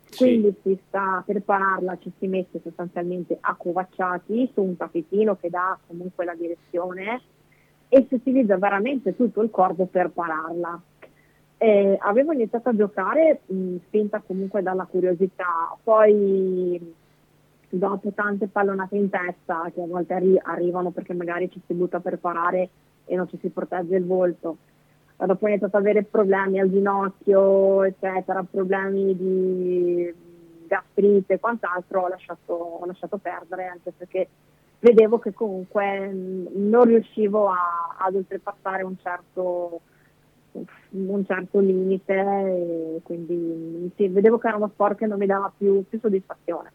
Sì. 0.04 0.24
Quindi 0.24 0.54
si 0.62 0.78
sta 0.86 1.22
per 1.24 1.42
pararla, 1.42 1.98
ci 1.98 2.10
si 2.18 2.26
mette 2.26 2.60
sostanzialmente 2.62 3.36
accovacciati 3.38 4.50
su 4.54 4.62
un 4.62 4.76
tappetino 4.76 5.36
che 5.36 5.50
dà 5.50 5.78
comunque 5.86 6.24
la 6.24 6.34
direzione 6.34 7.20
e 7.88 8.06
si 8.08 8.14
utilizza 8.14 8.56
veramente 8.56 9.14
tutto 9.14 9.42
il 9.42 9.50
corpo 9.50 9.84
per 9.84 10.10
pararla. 10.10 10.80
Eh, 11.58 11.96
avevo 12.00 12.32
iniziato 12.32 12.68
a 12.68 12.76
giocare 12.76 13.40
mh, 13.46 13.76
spinta 13.86 14.22
comunque 14.24 14.62
dalla 14.62 14.84
curiosità, 14.84 15.76
poi 15.82 16.94
dopo 17.68 18.10
tante 18.12 18.46
pallonate 18.46 18.96
in 18.96 19.10
testa 19.10 19.70
che 19.74 19.82
a 19.82 19.86
volte 19.86 20.14
arri- 20.14 20.40
arrivano 20.42 20.90
perché 20.90 21.12
magari 21.12 21.50
ci 21.50 21.60
si 21.66 21.74
butta 21.74 22.00
per 22.00 22.18
parare 22.18 22.68
e 23.04 23.16
non 23.16 23.28
ci 23.28 23.38
si 23.40 23.48
protegge 23.48 23.96
il 23.96 24.06
volto. 24.06 24.56
Dopo 25.16 25.44
ho 25.44 25.48
iniziato 25.48 25.76
ad 25.76 25.82
avere 25.82 26.04
problemi 26.04 26.60
al 26.60 26.70
ginocchio, 26.70 27.82
eccetera, 27.82 28.44
problemi 28.48 29.16
di 29.16 30.14
gastrite 30.66 31.34
e 31.34 31.40
quant'altro, 31.40 32.02
ho 32.02 32.08
lasciato, 32.08 32.52
ho 32.52 32.86
lasciato 32.86 33.16
perdere 33.16 33.66
anche 33.66 33.92
perché 33.96 34.28
vedevo 34.78 35.18
che 35.18 35.32
comunque 35.32 36.08
non 36.52 36.84
riuscivo 36.84 37.48
a, 37.48 37.96
ad 37.98 38.14
oltrepassare 38.14 38.84
un 38.84 38.96
certo, 39.02 39.80
un 40.90 41.24
certo 41.26 41.58
limite 41.58 43.00
quindi 43.02 43.90
sì, 43.96 44.08
vedevo 44.08 44.38
che 44.38 44.46
era 44.46 44.56
uno 44.56 44.70
sport 44.72 44.98
che 44.98 45.06
non 45.06 45.18
mi 45.18 45.26
dava 45.26 45.52
più, 45.56 45.84
più 45.88 45.98
soddisfazione 45.98 46.70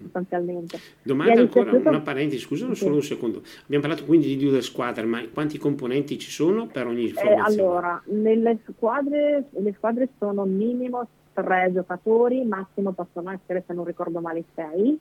sostanzialmente. 0.00 0.78
Domanda 1.02 1.40
ancora, 1.40 1.72
una 1.72 2.00
parentesi, 2.00 2.42
scusa 2.42 2.66
sì. 2.68 2.74
solo 2.74 2.96
un 2.96 3.02
secondo. 3.02 3.42
Abbiamo 3.64 3.86
parlato 3.86 4.04
quindi 4.06 4.36
di 4.36 4.48
due 4.48 4.62
squadre, 4.62 5.04
ma 5.04 5.26
quanti 5.32 5.58
componenti 5.58 6.18
ci 6.18 6.30
sono 6.30 6.66
per 6.66 6.86
ogni 6.86 7.10
eh, 7.10 7.34
allora, 7.34 8.02
nelle 8.06 8.58
squadre, 8.68 9.48
le 9.50 9.72
squadre 9.76 10.08
sono 10.18 10.44
minimo 10.44 11.06
tre 11.32 11.70
giocatori, 11.72 12.44
massimo 12.44 12.92
possono 12.92 13.30
essere, 13.30 13.64
se 13.66 13.72
non 13.74 13.84
ricordo 13.84 14.20
male, 14.20 14.44
sei, 14.54 14.98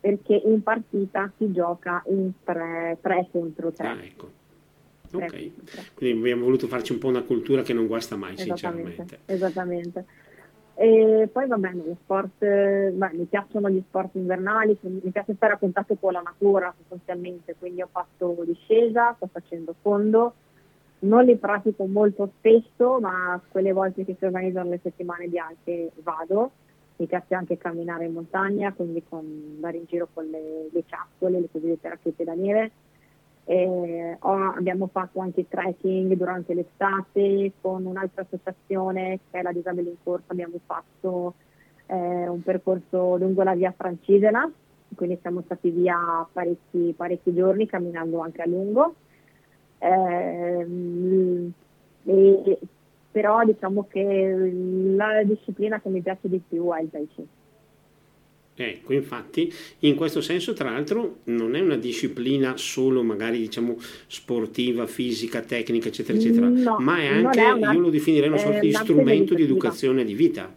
perché 0.00 0.42
in 0.44 0.62
partita 0.62 1.30
si 1.36 1.52
gioca 1.52 2.02
in 2.08 2.32
tre, 2.42 2.98
tre 3.00 3.28
contro 3.30 3.70
tre. 3.72 3.86
Ah, 3.86 3.98
ecco. 4.02 4.44
Ok, 5.12 5.50
quindi 5.94 6.18
abbiamo 6.18 6.44
voluto 6.44 6.66
farci 6.66 6.92
un 6.92 6.98
po' 6.98 7.06
una 7.06 7.22
cultura 7.22 7.62
che 7.62 7.72
non 7.72 7.86
guasta 7.86 8.16
mai, 8.16 8.34
esattamente, 8.34 8.90
sinceramente. 8.90 9.18
Esattamente. 9.26 10.04
E 10.78 11.30
poi 11.32 11.46
va 11.46 11.56
bene, 11.56 11.82
lo 11.86 11.96
sport, 12.02 12.38
beh, 12.38 13.10
mi 13.14 13.24
piacciono 13.24 13.70
gli 13.70 13.82
sport 13.88 14.14
invernali, 14.16 14.76
mi 14.82 15.10
piace 15.10 15.34
stare 15.34 15.54
a 15.54 15.56
contatto 15.56 15.96
con 15.98 16.12
la 16.12 16.20
natura 16.20 16.72
sostanzialmente, 16.76 17.54
quindi 17.58 17.80
ho 17.80 17.88
fatto 17.90 18.36
discesa, 18.44 19.14
sto 19.16 19.26
facendo 19.32 19.74
fondo, 19.80 20.34
non 21.00 21.24
li 21.24 21.36
pratico 21.36 21.86
molto 21.86 22.30
spesso, 22.36 23.00
ma 23.00 23.40
quelle 23.48 23.72
volte 23.72 24.04
che 24.04 24.16
si 24.18 24.26
organizzano 24.26 24.68
le 24.68 24.80
settimane 24.82 25.28
bianche 25.28 25.92
vado, 26.02 26.50
mi 26.96 27.06
piace 27.06 27.34
anche 27.34 27.56
camminare 27.56 28.04
in 28.04 28.12
montagna, 28.12 28.70
quindi 28.74 29.02
con, 29.08 29.24
andare 29.54 29.78
in 29.78 29.84
giro 29.86 30.08
con 30.12 30.26
le, 30.26 30.68
le 30.70 30.84
ciaccole, 30.86 31.40
le 31.40 31.48
cosiddette 31.50 31.88
racchette 31.88 32.22
da 32.24 32.34
neve, 32.34 32.70
eh, 33.48 34.16
abbiamo 34.20 34.88
fatto 34.88 35.20
anche 35.20 35.46
trekking 35.48 36.12
durante 36.14 36.52
l'estate 36.52 37.52
con 37.60 37.86
un'altra 37.86 38.22
associazione 38.22 39.20
che 39.30 39.38
è 39.38 39.42
la 39.42 39.52
Disabili 39.52 39.90
in 39.90 39.96
Corsa, 40.02 40.32
abbiamo 40.32 40.58
fatto 40.66 41.34
eh, 41.86 42.28
un 42.28 42.42
percorso 42.42 43.16
lungo 43.16 43.44
la 43.44 43.54
via 43.54 43.72
Francigena, 43.76 44.50
quindi 44.96 45.18
siamo 45.20 45.42
stati 45.44 45.70
via 45.70 46.26
parecchi, 46.32 46.92
parecchi 46.96 47.32
giorni 47.32 47.66
camminando 47.66 48.18
anche 48.18 48.42
a 48.42 48.46
lungo. 48.46 48.94
Eh, 49.78 50.66
e, 52.04 52.58
però 53.12 53.44
diciamo 53.44 53.86
che 53.88 54.52
la 54.96 55.22
disciplina 55.22 55.80
che 55.80 55.88
mi 55.88 56.02
piace 56.02 56.28
di 56.28 56.42
più 56.46 56.68
è 56.72 56.82
il 56.82 56.90
Tai 56.90 57.08
Chi. 57.14 57.28
Ecco, 58.58 58.94
infatti, 58.94 59.52
in 59.80 59.94
questo 59.96 60.22
senso, 60.22 60.54
tra 60.54 60.70
l'altro, 60.70 61.18
non 61.24 61.54
è 61.54 61.60
una 61.60 61.76
disciplina 61.76 62.56
solo 62.56 63.02
magari 63.02 63.38
diciamo 63.38 63.76
sportiva, 64.06 64.86
fisica, 64.86 65.42
tecnica, 65.42 65.88
eccetera, 65.88 66.16
eccetera, 66.16 66.48
no, 66.48 66.78
ma 66.78 66.98
è 66.98 67.06
anche, 67.06 67.38
è 67.38 67.50
una, 67.50 67.72
io 67.72 67.80
lo 67.80 67.90
definirei 67.90 68.28
una 68.28 68.38
sorta 68.38 68.60
di 68.60 68.72
strumento 68.72 69.34
di 69.34 69.42
educazione 69.42 70.04
di 70.06 70.14
vita. 70.14 70.50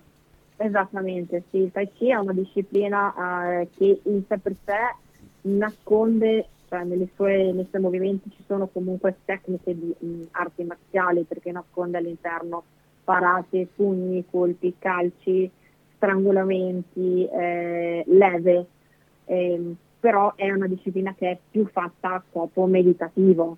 Esattamente, 0.55 1.43
sì, 1.51 1.57
il 1.57 1.71
Tai 1.73 1.89
Chi 1.93 2.09
è 2.09 2.15
una 2.15 2.31
disciplina 2.31 3.59
eh, 3.59 3.67
che 3.75 3.99
in 4.03 4.23
sé 4.27 4.37
per 4.37 4.55
sé 4.63 4.95
nasconde, 5.41 6.47
cioè 6.69 6.85
sue, 7.15 7.51
nei 7.51 7.67
suoi 7.69 7.81
movimenti 7.81 8.29
ci 8.29 8.43
sono 8.47 8.67
comunque 8.67 9.17
tecniche 9.25 9.75
di 9.77 9.93
mh, 9.97 10.27
arti 10.31 10.63
marziali 10.63 11.23
perché 11.27 11.51
nasconde 11.51 11.97
all'interno 11.97 12.63
parate, 13.03 13.67
pugni, 13.75 14.23
colpi, 14.29 14.75
calci, 14.77 15.49
strangolamenti, 15.99 17.27
eh, 17.27 18.03
leve, 18.07 18.65
eh, 19.25 19.75
però 19.99 20.33
è 20.35 20.49
una 20.49 20.67
disciplina 20.67 21.13
che 21.13 21.31
è 21.31 21.37
più 21.51 21.67
fatta 21.67 22.15
a 22.15 22.23
scopo 22.29 22.65
meditativo. 22.65 23.57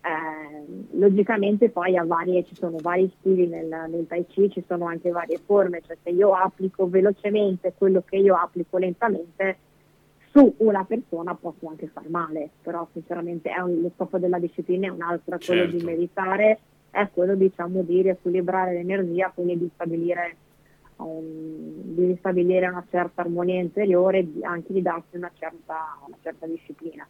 Eh, 0.00 0.96
logicamente 0.96 1.68
poi 1.68 1.94
varie, 2.06 2.44
ci 2.44 2.54
sono 2.54 2.78
vari 2.80 3.12
stili 3.18 3.46
nel, 3.46 3.66
nel, 3.66 4.06
Tai 4.08 4.24
Chi, 4.26 4.50
ci 4.50 4.64
sono 4.66 4.86
anche 4.86 5.10
varie 5.10 5.38
forme, 5.44 5.82
cioè 5.86 5.96
se 6.02 6.10
io 6.10 6.32
applico 6.32 6.88
velocemente 6.88 7.74
quello 7.76 8.02
che 8.08 8.16
io 8.16 8.34
applico 8.34 8.78
lentamente, 8.78 9.58
su 10.30 10.54
una 10.58 10.84
persona 10.84 11.34
posso 11.34 11.68
anche 11.68 11.88
far 11.88 12.08
male, 12.08 12.50
però 12.62 12.86
sinceramente 12.92 13.50
un, 13.60 13.82
lo 13.82 13.90
scopo 13.94 14.18
della 14.18 14.38
disciplina 14.38 14.86
è 14.86 14.90
un 14.90 15.02
altro, 15.02 15.36
certo. 15.36 15.46
quello 15.46 15.64
di 15.66 15.78
certo. 15.78 15.86
meditare, 15.86 16.58
è 16.90 17.08
quello 17.12 17.34
diciamo 17.34 17.82
di 17.82 18.02
riequilibrare 18.02 18.72
l'energia, 18.72 19.30
quindi 19.34 19.58
di 19.58 19.70
stabilire 19.74 20.36
um, 20.98 21.94
di 21.94 22.06
ristabilire 22.06 22.68
una 22.68 22.86
certa 22.90 23.22
armonia 23.22 23.60
interiore 23.60 24.18
e 24.18 24.44
anche 24.44 24.72
di 24.72 24.82
darsi 24.82 25.16
una 25.16 25.30
certa, 25.36 25.98
una 26.06 26.16
certa 26.22 26.46
disciplina. 26.46 27.06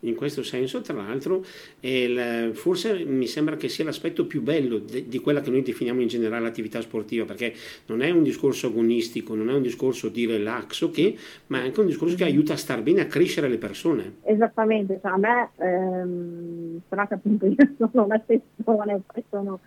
in 0.00 0.14
questo 0.14 0.42
senso, 0.42 0.80
tra 0.80 0.94
l'altro, 0.94 1.44
il, 1.80 2.50
forse 2.54 3.04
mi 3.04 3.26
sembra 3.26 3.56
che 3.56 3.68
sia 3.68 3.84
l'aspetto 3.84 4.26
più 4.26 4.42
bello 4.42 4.78
de, 4.78 5.08
di 5.08 5.18
quella 5.18 5.40
che 5.40 5.50
noi 5.50 5.62
definiamo 5.62 6.00
in 6.00 6.08
generale 6.08 6.44
l'attività 6.44 6.80
sportiva, 6.80 7.24
perché 7.24 7.52
non 7.86 8.02
è 8.02 8.10
un 8.10 8.22
discorso 8.22 8.68
agonistico, 8.68 9.34
non 9.34 9.50
è 9.50 9.54
un 9.54 9.62
discorso 9.62 10.08
di 10.08 10.26
relax, 10.26 10.82
okay, 10.82 11.18
ma 11.46 11.60
è 11.60 11.64
anche 11.64 11.80
un 11.80 11.86
discorso 11.86 12.14
che 12.14 12.24
aiuta 12.24 12.52
a 12.52 12.56
star 12.56 12.82
bene, 12.82 13.00
a 13.02 13.06
crescere 13.06 13.48
le 13.48 13.58
persone. 13.58 14.16
Esattamente, 14.22 15.00
cioè 15.02 15.12
a 15.12 15.16
me, 15.16 15.50
ehm, 15.56 16.80
sarà 16.88 17.08
che 17.08 17.14
appunto 17.14 17.46
io 17.46 17.56
sono 17.76 18.04
una 18.04 18.18
persona, 18.24 19.00
sono 19.30 19.60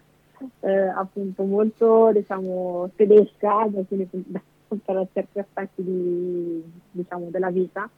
eh, 0.62 0.88
appunto 0.88 1.44
molto 1.44 2.12
diciamo 2.12 2.90
tedesca, 2.96 3.68
quindi 3.88 4.08
per 4.68 5.08
certi 5.14 5.40
aspetti 5.40 5.84
di, 5.84 6.64
diciamo, 6.92 7.30
della 7.30 7.50
vita, 7.50 7.90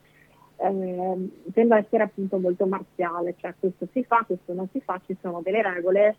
eh, 0.58 1.18
ad 1.54 1.72
essere 1.72 2.04
appunto 2.04 2.38
molto 2.38 2.66
marziale, 2.66 3.36
cioè 3.38 3.54
questo 3.60 3.88
si 3.92 4.04
fa, 4.04 4.24
questo 4.26 4.54
non 4.54 4.68
si 4.72 4.80
fa, 4.80 5.00
ci 5.06 5.16
sono 5.22 5.42
delle 5.44 5.62
regole. 5.62 6.16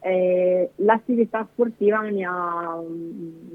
Eh, 0.00 0.70
l'attività 0.76 1.48
sportiva 1.50 2.00
mi 2.02 2.22
ha 2.24 2.80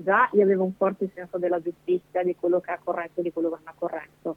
già 0.04 0.28
io 0.34 0.42
avevo 0.42 0.64
un 0.64 0.74
forte 0.74 1.10
senso 1.14 1.38
della 1.38 1.62
giustizia, 1.62 2.24
di 2.24 2.36
quello 2.36 2.60
che 2.60 2.74
è 2.74 2.80
corretto 2.84 3.20
e 3.20 3.24
di 3.24 3.32
quello 3.32 3.50
che 3.50 3.58
non 3.64 3.74
è 3.74 3.78
corretto. 3.78 4.36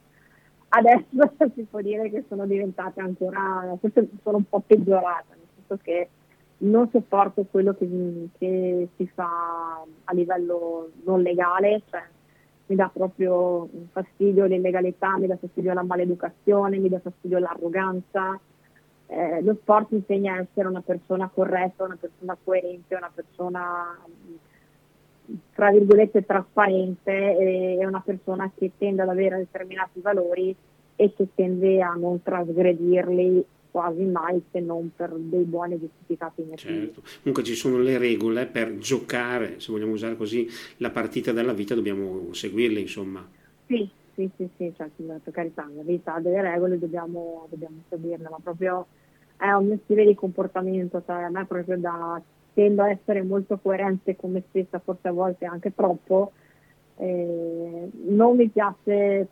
Adesso 0.69 1.33
si 1.55 1.63
può 1.63 1.81
dire 1.81 2.09
che 2.09 2.23
sono 2.27 2.45
diventate 2.45 3.01
ancora, 3.01 3.75
forse 3.79 4.09
sono 4.21 4.37
un 4.37 4.47
po' 4.47 4.61
peggiorata, 4.65 5.25
nel 5.29 5.47
senso 5.55 5.81
che 5.83 6.09
non 6.57 6.89
sopporto 6.89 7.45
quello 7.49 7.73
che, 7.73 7.87
che, 8.37 8.87
si 8.95 9.07
fa 9.13 9.83
a 10.05 10.13
livello 10.13 10.91
non 11.03 11.21
legale, 11.21 11.81
cioè 11.89 12.03
mi 12.67 12.75
dà 12.75 12.89
proprio 12.91 13.67
fastidio 13.91 14.45
l'illegalità, 14.45 15.17
mi 15.17 15.27
dà 15.27 15.37
fastidio 15.37 15.73
la 15.73 15.83
maleducazione, 15.83 16.77
mi 16.77 16.89
dà 16.89 16.99
fastidio 16.99 17.39
l'arroganza. 17.39 18.39
Eh, 19.07 19.41
lo 19.43 19.55
sport 19.61 19.91
insegna 19.91 20.33
a 20.33 20.39
essere 20.39 20.67
una 20.67 20.81
persona 20.81 21.29
corretta, 21.31 21.83
una 21.83 21.97
persona 21.99 22.35
coerente, 22.43 22.95
una 22.95 23.11
persona 23.13 23.97
tra 25.53 25.71
virgolette 25.71 26.25
trasparente 26.25 27.37
e 27.37 27.85
una 27.85 28.01
persona 28.01 28.51
che 28.55 28.71
tende 28.77 29.01
ad 29.01 29.09
avere 29.09 29.37
determinati 29.37 29.99
valori 29.99 30.55
e 30.95 31.13
che 31.13 31.27
tende 31.33 31.81
a 31.81 31.93
non 31.93 32.21
trasgredirli 32.21 33.45
quasi 33.75 34.05
mai 34.05 34.41
se 34.53 34.61
non 34.61 34.89
per 34.95 35.11
dei 35.13 35.43
buoni 35.43 35.77
giustificati 35.77 36.43
motivi. 36.43 36.73
Certo. 36.73 37.01
Comunque 37.17 37.43
ci 37.43 37.55
sono 37.55 37.77
le 37.77 37.97
regole 37.97 38.45
per 38.45 38.77
giocare, 38.77 39.59
se 39.59 39.69
vogliamo 39.69 39.91
usare 39.91 40.15
così, 40.15 40.47
la 40.77 40.91
partita 40.91 41.33
della 41.33 41.51
vita, 41.51 41.75
dobbiamo 41.75 42.33
seguirle 42.33 42.79
insomma. 42.79 43.27
Sì, 43.67 43.89
sì, 44.13 44.29
sì, 44.37 44.47
sì, 44.55 44.73
cioè, 44.77 44.89
per 44.95 45.33
carità, 45.33 45.69
la 45.75 45.81
vita 45.83 46.13
ha 46.13 46.21
delle 46.21 46.41
regole, 46.41 46.79
dobbiamo, 46.79 47.47
dobbiamo 47.49 47.81
seguirle, 47.89 48.29
ma 48.29 48.37
proprio 48.41 48.87
è 49.35 49.51
un 49.51 49.65
mio 49.65 49.79
stile 49.83 50.05
di 50.05 50.15
comportamento, 50.15 51.03
cioè 51.05 51.23
a 51.23 51.29
me 51.29 51.45
proprio 51.45 51.77
da 51.77 52.21
tendo 52.53 52.81
a 52.81 52.89
essere 52.91 53.23
molto 53.23 53.59
coerente 53.61 54.15
con 54.15 54.31
me 54.31 54.43
stessa, 54.47 54.79
forse 54.79 55.09
a 55.09 55.11
volte 55.11 55.43
anche 55.43 55.75
troppo, 55.75 56.31
eh, 56.95 57.89
non 58.05 58.37
mi 58.37 58.47
piace 58.47 59.27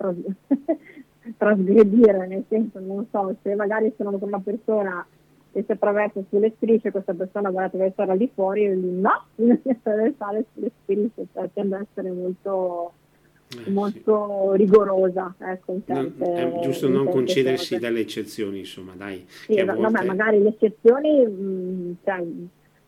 trasgredire, 1.37 2.27
nel 2.27 2.43
senso, 2.49 2.79
non 2.79 3.05
so, 3.11 3.35
se 3.41 3.55
magari 3.55 3.93
sono 3.97 4.17
con 4.17 4.27
una 4.27 4.39
persona 4.39 5.05
che 5.51 5.63
si 5.65 5.71
attraversa 5.71 6.21
sulle 6.29 6.51
strisce, 6.55 6.91
questa 6.91 7.13
persona 7.13 7.49
vuole 7.49 7.67
attraversare 7.67 8.11
al 8.11 8.17
di 8.17 8.29
fuori, 8.33 8.63
io 8.63 8.75
dico 8.75 8.87
no, 8.99 9.25
non 9.35 9.59
si 9.61 9.69
attraversare 9.69 10.45
sulle 10.53 10.71
strisce, 10.81 11.27
cioè 11.31 11.49
tende 11.53 11.75
ad 11.75 11.85
essere 11.89 12.11
molto, 12.11 12.93
eh, 13.65 13.69
molto 13.69 14.49
sì. 14.51 14.57
rigorosa. 14.57 15.35
Ecco, 15.37 15.79
non, 15.85 16.13
è 16.17 16.59
giusto 16.61 16.89
non 16.89 17.07
concedersi 17.07 17.77
dalle 17.77 17.99
eccezioni, 17.99 18.59
insomma, 18.59 18.93
dai. 18.95 19.23
Sì, 19.27 19.63
volte... 19.63 19.81
vabbè, 19.81 20.05
magari 20.05 20.41
le 20.41 20.49
eccezioni, 20.49 21.25
mh, 21.25 21.31
mm, 21.31 21.91
cioè, 22.03 22.23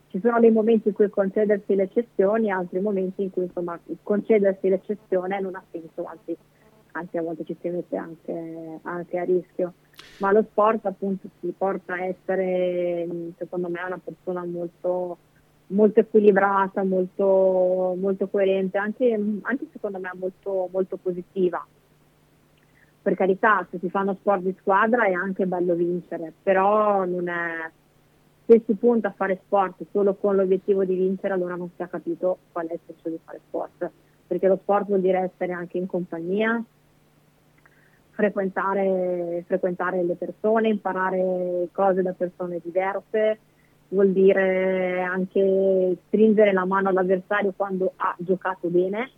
ci 0.08 0.20
sono 0.20 0.40
dei 0.40 0.50
momenti 0.50 0.88
in 0.88 0.94
cui 0.94 1.08
concedersi 1.08 1.74
le 1.74 1.84
eccezioni, 1.84 2.50
altri 2.50 2.80
momenti 2.80 3.22
in 3.22 3.30
cui 3.30 3.44
insomma 3.44 3.78
concedersi 4.02 4.68
l'eccezione 4.68 5.40
non 5.40 5.54
ha 5.54 5.62
senso, 5.70 6.04
anzi 6.04 6.36
anzi 6.96 7.16
a 7.16 7.22
volte 7.22 7.44
ci 7.44 7.56
si 7.60 7.68
mette 7.68 7.96
anche, 7.96 8.78
anche, 8.82 9.18
a 9.18 9.24
rischio. 9.24 9.72
Ma 10.18 10.32
lo 10.32 10.42
sport 10.42 10.84
appunto 10.86 11.28
si 11.40 11.52
porta 11.56 11.94
a 11.94 12.04
essere, 12.04 13.06
secondo 13.36 13.68
me, 13.68 13.80
una 13.86 14.00
persona 14.02 14.44
molto, 14.44 15.18
molto 15.68 16.00
equilibrata, 16.00 16.84
molto, 16.84 17.94
molto 17.98 18.28
coerente, 18.28 18.78
anche, 18.78 19.12
anche, 19.42 19.66
secondo 19.72 19.98
me 19.98 20.10
molto, 20.14 20.68
molto 20.72 20.96
positiva. 20.96 21.64
Per 23.02 23.14
carità, 23.14 23.66
se 23.70 23.78
si 23.78 23.88
fa 23.88 24.00
uno 24.00 24.14
sport 24.14 24.42
di 24.42 24.56
squadra 24.58 25.04
è 25.04 25.12
anche 25.12 25.46
bello 25.46 25.74
vincere, 25.74 26.32
però 26.42 27.02
è, 27.04 27.70
se 28.46 28.62
si 28.64 28.74
punta 28.74 29.08
a 29.08 29.14
fare 29.16 29.40
sport 29.44 29.84
solo 29.92 30.14
con 30.14 30.36
l'obiettivo 30.36 30.84
di 30.84 30.94
vincere, 30.94 31.34
allora 31.34 31.56
non 31.56 31.70
si 31.74 31.82
è 31.82 31.88
capito 31.88 32.38
qual 32.52 32.66
è 32.66 32.74
il 32.74 32.80
senso 32.86 33.08
di 33.08 33.18
fare 33.24 33.40
sport, 33.46 33.90
perché 34.26 34.46
lo 34.46 34.58
sport 34.62 34.86
vuol 34.86 35.00
dire 35.00 35.18
essere 35.18 35.52
anche 35.52 35.78
in 35.78 35.86
compagnia, 35.86 36.62
frequentare, 38.16 39.44
frequentare 39.46 40.02
le 40.02 40.14
persone, 40.14 40.68
imparare 40.68 41.68
cose 41.70 42.00
da 42.00 42.12
persone 42.12 42.60
diverse, 42.64 43.38
vuol 43.88 44.10
dire 44.10 45.02
anche 45.02 45.98
stringere 46.06 46.52
la 46.52 46.64
mano 46.64 46.88
all'avversario 46.88 47.52
quando 47.54 47.92
ha 47.96 48.16
giocato 48.18 48.68
bene, 48.68 49.10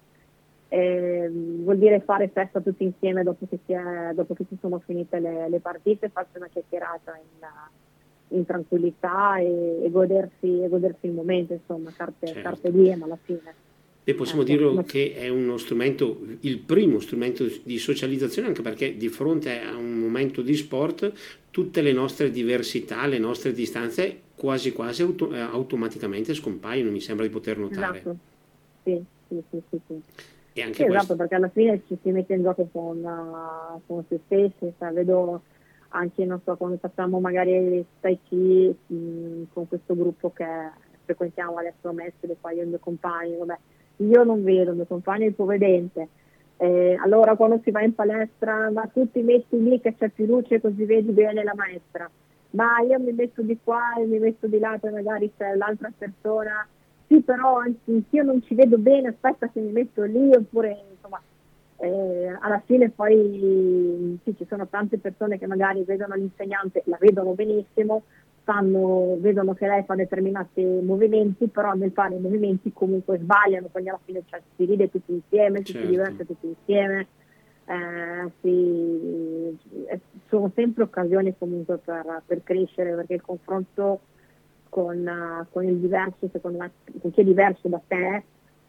eh, 0.69 1.31
vuol 1.31 1.79
dire 1.79 2.01
fare 2.01 2.29
festa 2.29 2.61
tutti 2.61 2.83
insieme 2.83 3.23
dopo 3.23 3.47
che 3.49 3.61
si, 3.65 3.73
è, 3.73 4.11
dopo 4.15 4.35
che 4.35 4.45
si 4.49 4.59
sono 4.61 4.81
finite 4.81 5.21
le, 5.21 5.49
le, 5.49 5.61
partite, 5.61 6.09
farsi 6.09 6.37
una 6.37 6.49
chiacchierata 6.49 7.17
in, 7.17 8.37
in 8.37 8.45
tranquillità 8.45 9.37
e, 9.39 9.85
e, 9.85 9.91
godersi, 9.91 10.61
e, 10.61 10.69
godersi, 10.69 11.07
il 11.07 11.13
momento, 11.13 11.53
insomma, 11.53 11.93
carte, 11.97 12.27
certo. 12.27 12.43
carte 12.43 12.73
diem 12.73 13.05
alla 13.05 13.19
fine 13.23 13.67
e 14.09 14.15
possiamo 14.15 14.41
ecco, 14.41 14.71
dire 14.71 14.85
che 14.85 15.15
è 15.15 15.29
uno 15.29 15.59
strumento, 15.59 16.19
il 16.41 16.61
primo 16.61 16.99
strumento 16.99 17.45
di 17.63 17.77
socializzazione, 17.77 18.49
anche 18.49 18.63
perché 18.63 18.97
di 18.97 19.11
fronte 19.11 19.61
a 19.61 19.77
un 19.77 19.99
momento 19.99 20.41
di 20.41 20.55
sport 20.55 21.13
tutte 21.51 21.83
le 21.83 21.93
nostre 21.93 22.31
diversità, 22.31 23.05
le 23.05 23.19
nostre 23.19 23.53
distanze 23.53 24.21
quasi 24.35 24.73
quasi 24.73 25.03
auto, 25.03 25.31
eh, 25.31 25.39
automaticamente 25.39 26.33
scompaiono, 26.33 26.91
mi 26.91 27.03
sembra 27.03 27.27
di 27.27 27.31
poter 27.31 27.59
notare. 27.59 27.99
Esatto, 27.99 28.17
sì, 28.83 29.05
sì, 29.29 29.43
sì. 29.51 29.63
sì, 29.69 29.81
sì. 29.87 30.03
E 30.55 30.63
anche 30.63 30.85
sì, 30.85 30.85
esatto, 30.85 31.15
perché 31.15 31.35
alla 31.35 31.51
fine 31.51 31.83
ci 31.87 31.99
si 32.01 32.11
mette 32.11 32.33
in 32.33 32.45
gioco 32.45 32.67
con, 32.73 33.05
uh, 33.05 33.83
con 33.87 34.05
se 34.09 34.21
stessi, 34.25 34.73
cioè, 34.79 34.91
vedo 34.91 35.43
anche, 35.89 36.25
non 36.25 36.41
so, 36.47 36.57
quando 36.57 36.79
facciamo 36.79 37.21
magari 37.21 37.85
Tai 38.01 38.19
Chi 38.27 38.75
con 39.53 39.69
questo 39.69 39.95
gruppo 39.95 40.33
che 40.33 40.47
frequentiamo 41.05 41.59
adesso 41.59 41.91
a 41.91 41.93
Mestre, 41.93 42.37
qua 42.41 42.53
io 42.53 42.63
e 42.63 42.65
i 42.65 42.69
miei 42.69 42.81
compagni, 42.81 43.37
vabbè, 43.37 43.59
io 43.99 44.25
non 44.25 44.43
vedo, 44.43 44.73
mio 44.73 44.87
compagno 44.87 45.25
è 45.25 45.29
ipovedente. 45.29 46.09
Eh, 46.57 46.99
allora 47.01 47.37
quando 47.37 47.61
si 47.63 47.71
va 47.71 47.83
in 47.83 47.95
palestra, 47.95 48.71
ma 48.71 48.87
tu 48.93 49.11
ti 49.11 49.23
metti 49.23 49.63
lì 49.63 49.81
che 49.81 49.95
c'è 49.95 50.09
più 50.09 50.27
luce 50.27 50.61
così 50.61 50.85
vedi 50.85 51.13
bene 51.13 51.45
la 51.45 51.55
maestra. 51.55 52.11
Ma 52.51 52.81
io 52.81 52.99
mi 52.99 53.13
metto 53.13 53.43
di 53.43 53.59
qua 53.63 53.95
e 53.99 54.07
mi 54.07 54.19
metto 54.19 54.47
di 54.47 54.59
là 54.59 54.79
e 54.81 54.91
magari 54.91 55.31
c'è 55.37 55.55
l'altra 55.55 55.93
persona. 55.97 56.67
Sì, 57.07 57.21
però 57.21 57.59
anzi, 57.59 58.05
io 58.11 58.23
non 58.23 58.43
ci 58.43 58.55
vedo 58.55 58.77
bene, 58.77 59.09
aspetta 59.09 59.49
che 59.49 59.61
mi 59.61 59.73
metto 59.73 60.03
lì, 60.03 60.35
oppure 60.35 60.85
insomma, 60.91 61.21
eh, 61.79 62.37
alla 62.41 62.61
fine 62.67 62.91
poi 62.91 64.19
sì, 64.25 64.35
ci 64.37 64.47
sono 64.49 64.67
tante 64.67 64.99
persone 64.99 65.39
che 65.39 65.47
magari 65.47 65.85
vedono 65.85 66.15
l'insegnante, 66.17 66.83
la 66.87 66.99
vedono 67.01 67.33
benissimo, 67.33 68.03
fanno, 68.49 69.19
vedono 69.21 69.53
che 69.53 69.67
lei 69.67 69.85
fa 69.85 69.95
determinati 69.95 70.63
movimenti, 70.63 71.49
però 71.49 71.75
nel 71.75 71.93
fare 71.93 72.15
i 72.15 72.19
movimenti 72.19 72.73
comunque 72.73 73.19
sbagliano, 73.19 73.69
quindi 73.71 73.91
alla 73.91 74.01
fine 74.03 74.23
cioè, 74.25 74.41
si 74.57 74.65
ride 74.65 74.89
tutti 74.91 75.13
insieme, 75.13 75.63
certo. 75.63 75.83
si 75.83 75.87
diverte 75.87 76.25
tutti 76.25 76.47
insieme. 76.47 77.07
Eh, 77.67 78.31
si, 78.41 79.59
eh, 79.89 80.01
sono 80.29 80.51
sempre 80.55 80.85
occasioni 80.85 81.35
comunque 81.37 81.77
per, 81.77 82.23
per, 82.25 82.43
crescere 82.43 82.95
perché 82.95 83.13
il 83.13 83.21
confronto 83.21 84.01
con, 84.71 84.97
uh, 84.97 85.45
con 85.53 85.65
il 85.65 85.77
diverso, 85.77 86.31
secondo 86.33 86.57
me, 86.57 86.71
con 87.03 87.11
chi 87.11 87.21
è 87.21 87.25
diverso 87.25 87.69
da 87.69 87.83
te, 87.87 88.23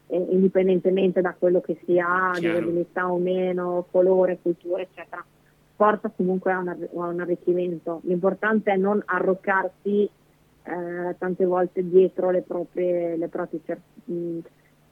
eh, 0.08 0.26
indipendentemente 0.28 1.22
da 1.22 1.34
quello 1.38 1.62
che 1.62 1.80
sia, 1.86 2.32
disabilità 2.34 3.10
o 3.10 3.16
meno, 3.16 3.86
colore, 3.90 4.40
cultura, 4.42 4.82
eccetera, 4.82 5.24
porta 5.80 6.12
comunque 6.14 6.52
a 6.52 6.58
un, 6.58 6.68
a 6.68 7.06
un 7.06 7.20
arricchimento. 7.20 8.02
L'importante 8.04 8.70
è 8.70 8.76
non 8.76 9.02
arroccarsi 9.02 10.02
eh, 10.62 11.16
tante 11.16 11.46
volte 11.46 11.88
dietro 11.88 12.28
le 12.30 12.42
proprie, 12.42 13.16
le 13.16 13.28
proprie 13.28 13.60
cer- 13.64 13.80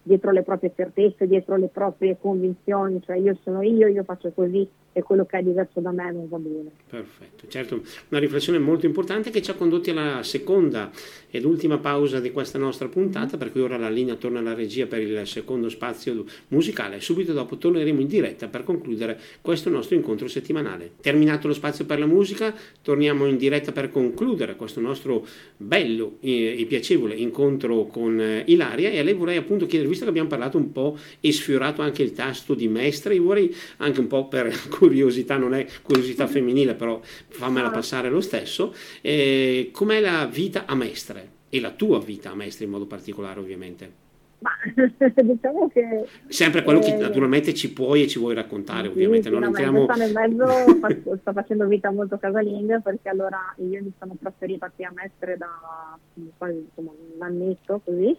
dietro 0.02 0.30
le 0.30 0.42
proprie 0.42 0.72
certezze, 0.74 1.26
dietro 1.26 1.56
le 1.56 1.68
proprie 1.68 2.16
convinzioni, 2.18 3.02
cioè 3.02 3.18
io 3.18 3.36
sono 3.42 3.60
io, 3.60 3.86
io 3.86 4.02
faccio 4.02 4.32
così 4.32 4.66
e 4.98 5.02
quello 5.02 5.24
che 5.24 5.38
è 5.38 5.42
diverso 5.42 5.80
da 5.80 5.92
me 5.92 6.10
non 6.10 6.28
va 6.28 6.38
bene. 6.38 6.70
Perfetto, 6.88 7.46
certo, 7.48 7.82
una 8.08 8.20
riflessione 8.20 8.58
molto 8.58 8.86
importante 8.86 9.30
che 9.30 9.40
ci 9.40 9.50
ha 9.50 9.54
condotti 9.54 9.90
alla 9.90 10.22
seconda 10.22 10.90
ed 11.30 11.44
ultima 11.44 11.78
pausa 11.78 12.20
di 12.20 12.32
questa 12.32 12.58
nostra 12.58 12.88
puntata, 12.88 13.36
per 13.36 13.52
cui 13.52 13.60
ora 13.60 13.76
la 13.76 13.88
linea 13.88 14.16
torna 14.16 14.40
alla 14.40 14.54
regia 14.54 14.86
per 14.86 15.00
il 15.00 15.26
secondo 15.26 15.68
spazio 15.68 16.24
musicale. 16.48 17.00
Subito 17.00 17.32
dopo 17.32 17.58
torneremo 17.58 18.00
in 18.00 18.08
diretta 18.08 18.48
per 18.48 18.64
concludere 18.64 19.18
questo 19.40 19.70
nostro 19.70 19.94
incontro 19.94 20.26
settimanale. 20.26 20.92
Terminato 21.00 21.46
lo 21.46 21.54
spazio 21.54 21.84
per 21.84 21.98
la 21.98 22.06
musica, 22.06 22.52
torniamo 22.82 23.26
in 23.26 23.36
diretta 23.36 23.70
per 23.72 23.90
concludere 23.90 24.56
questo 24.56 24.80
nostro 24.80 25.24
bello 25.56 26.16
e 26.20 26.64
piacevole 26.68 27.14
incontro 27.14 27.86
con 27.86 28.20
eh, 28.20 28.42
Ilaria 28.46 28.90
e 28.90 28.98
a 28.98 29.02
lei 29.02 29.14
vorrei 29.14 29.36
appunto 29.36 29.66
chiedere, 29.66 29.88
visto 29.88 30.04
che 30.04 30.10
abbiamo 30.10 30.28
parlato 30.28 30.58
un 30.58 30.72
po' 30.72 30.98
e 31.20 31.32
sfiorato 31.32 31.82
anche 31.82 32.02
il 32.02 32.12
tasto 32.12 32.54
di 32.54 32.66
Mestre, 32.68 33.18
vorrei 33.18 33.54
anche 33.78 34.00
un 34.00 34.06
po' 34.06 34.26
per 34.28 34.52
curiosità, 34.88 35.36
non 35.36 35.54
è 35.54 35.66
curiosità 35.82 36.26
femminile, 36.26 36.74
però 36.74 37.00
fammela 37.02 37.70
passare 37.70 38.08
lo 38.08 38.20
stesso, 38.20 38.74
eh, 39.00 39.70
com'è 39.72 40.00
la 40.00 40.26
vita 40.26 40.64
a 40.66 40.74
Mestre? 40.74 41.36
e 41.50 41.60
la 41.60 41.70
tua 41.70 41.98
vita 41.98 42.30
a 42.30 42.34
Mestre 42.34 42.64
in 42.64 42.70
modo 42.70 42.86
particolare 42.86 43.40
ovviamente. 43.40 44.06
Ma 44.40 44.50
diciamo 45.22 45.68
che... 45.68 46.06
Sempre 46.28 46.62
quello 46.62 46.78
che 46.78 46.94
eh, 46.94 46.98
naturalmente 46.98 47.54
ci 47.54 47.72
puoi 47.72 48.04
e 48.04 48.06
ci 48.06 48.18
vuoi 48.18 48.34
raccontare, 48.34 48.82
sì, 48.82 48.88
ovviamente. 48.88 49.30
non 49.30 49.44
entriamo... 49.44 49.86
nel 49.96 50.12
mezzo 50.12 51.16
sto 51.20 51.32
facendo 51.32 51.66
vita 51.66 51.90
molto 51.90 52.18
casalinga 52.18 52.78
perché 52.80 53.08
allora 53.08 53.52
io 53.56 53.82
mi 53.82 53.92
sono 53.98 54.16
trasferita 54.20 54.70
qui 54.74 54.84
a 54.84 54.92
Mestre 54.94 55.36
da 55.36 55.98
quasi 56.36 56.58
insomma, 56.58 56.92
un 56.92 57.22
annetto 57.22 57.80
così. 57.84 58.16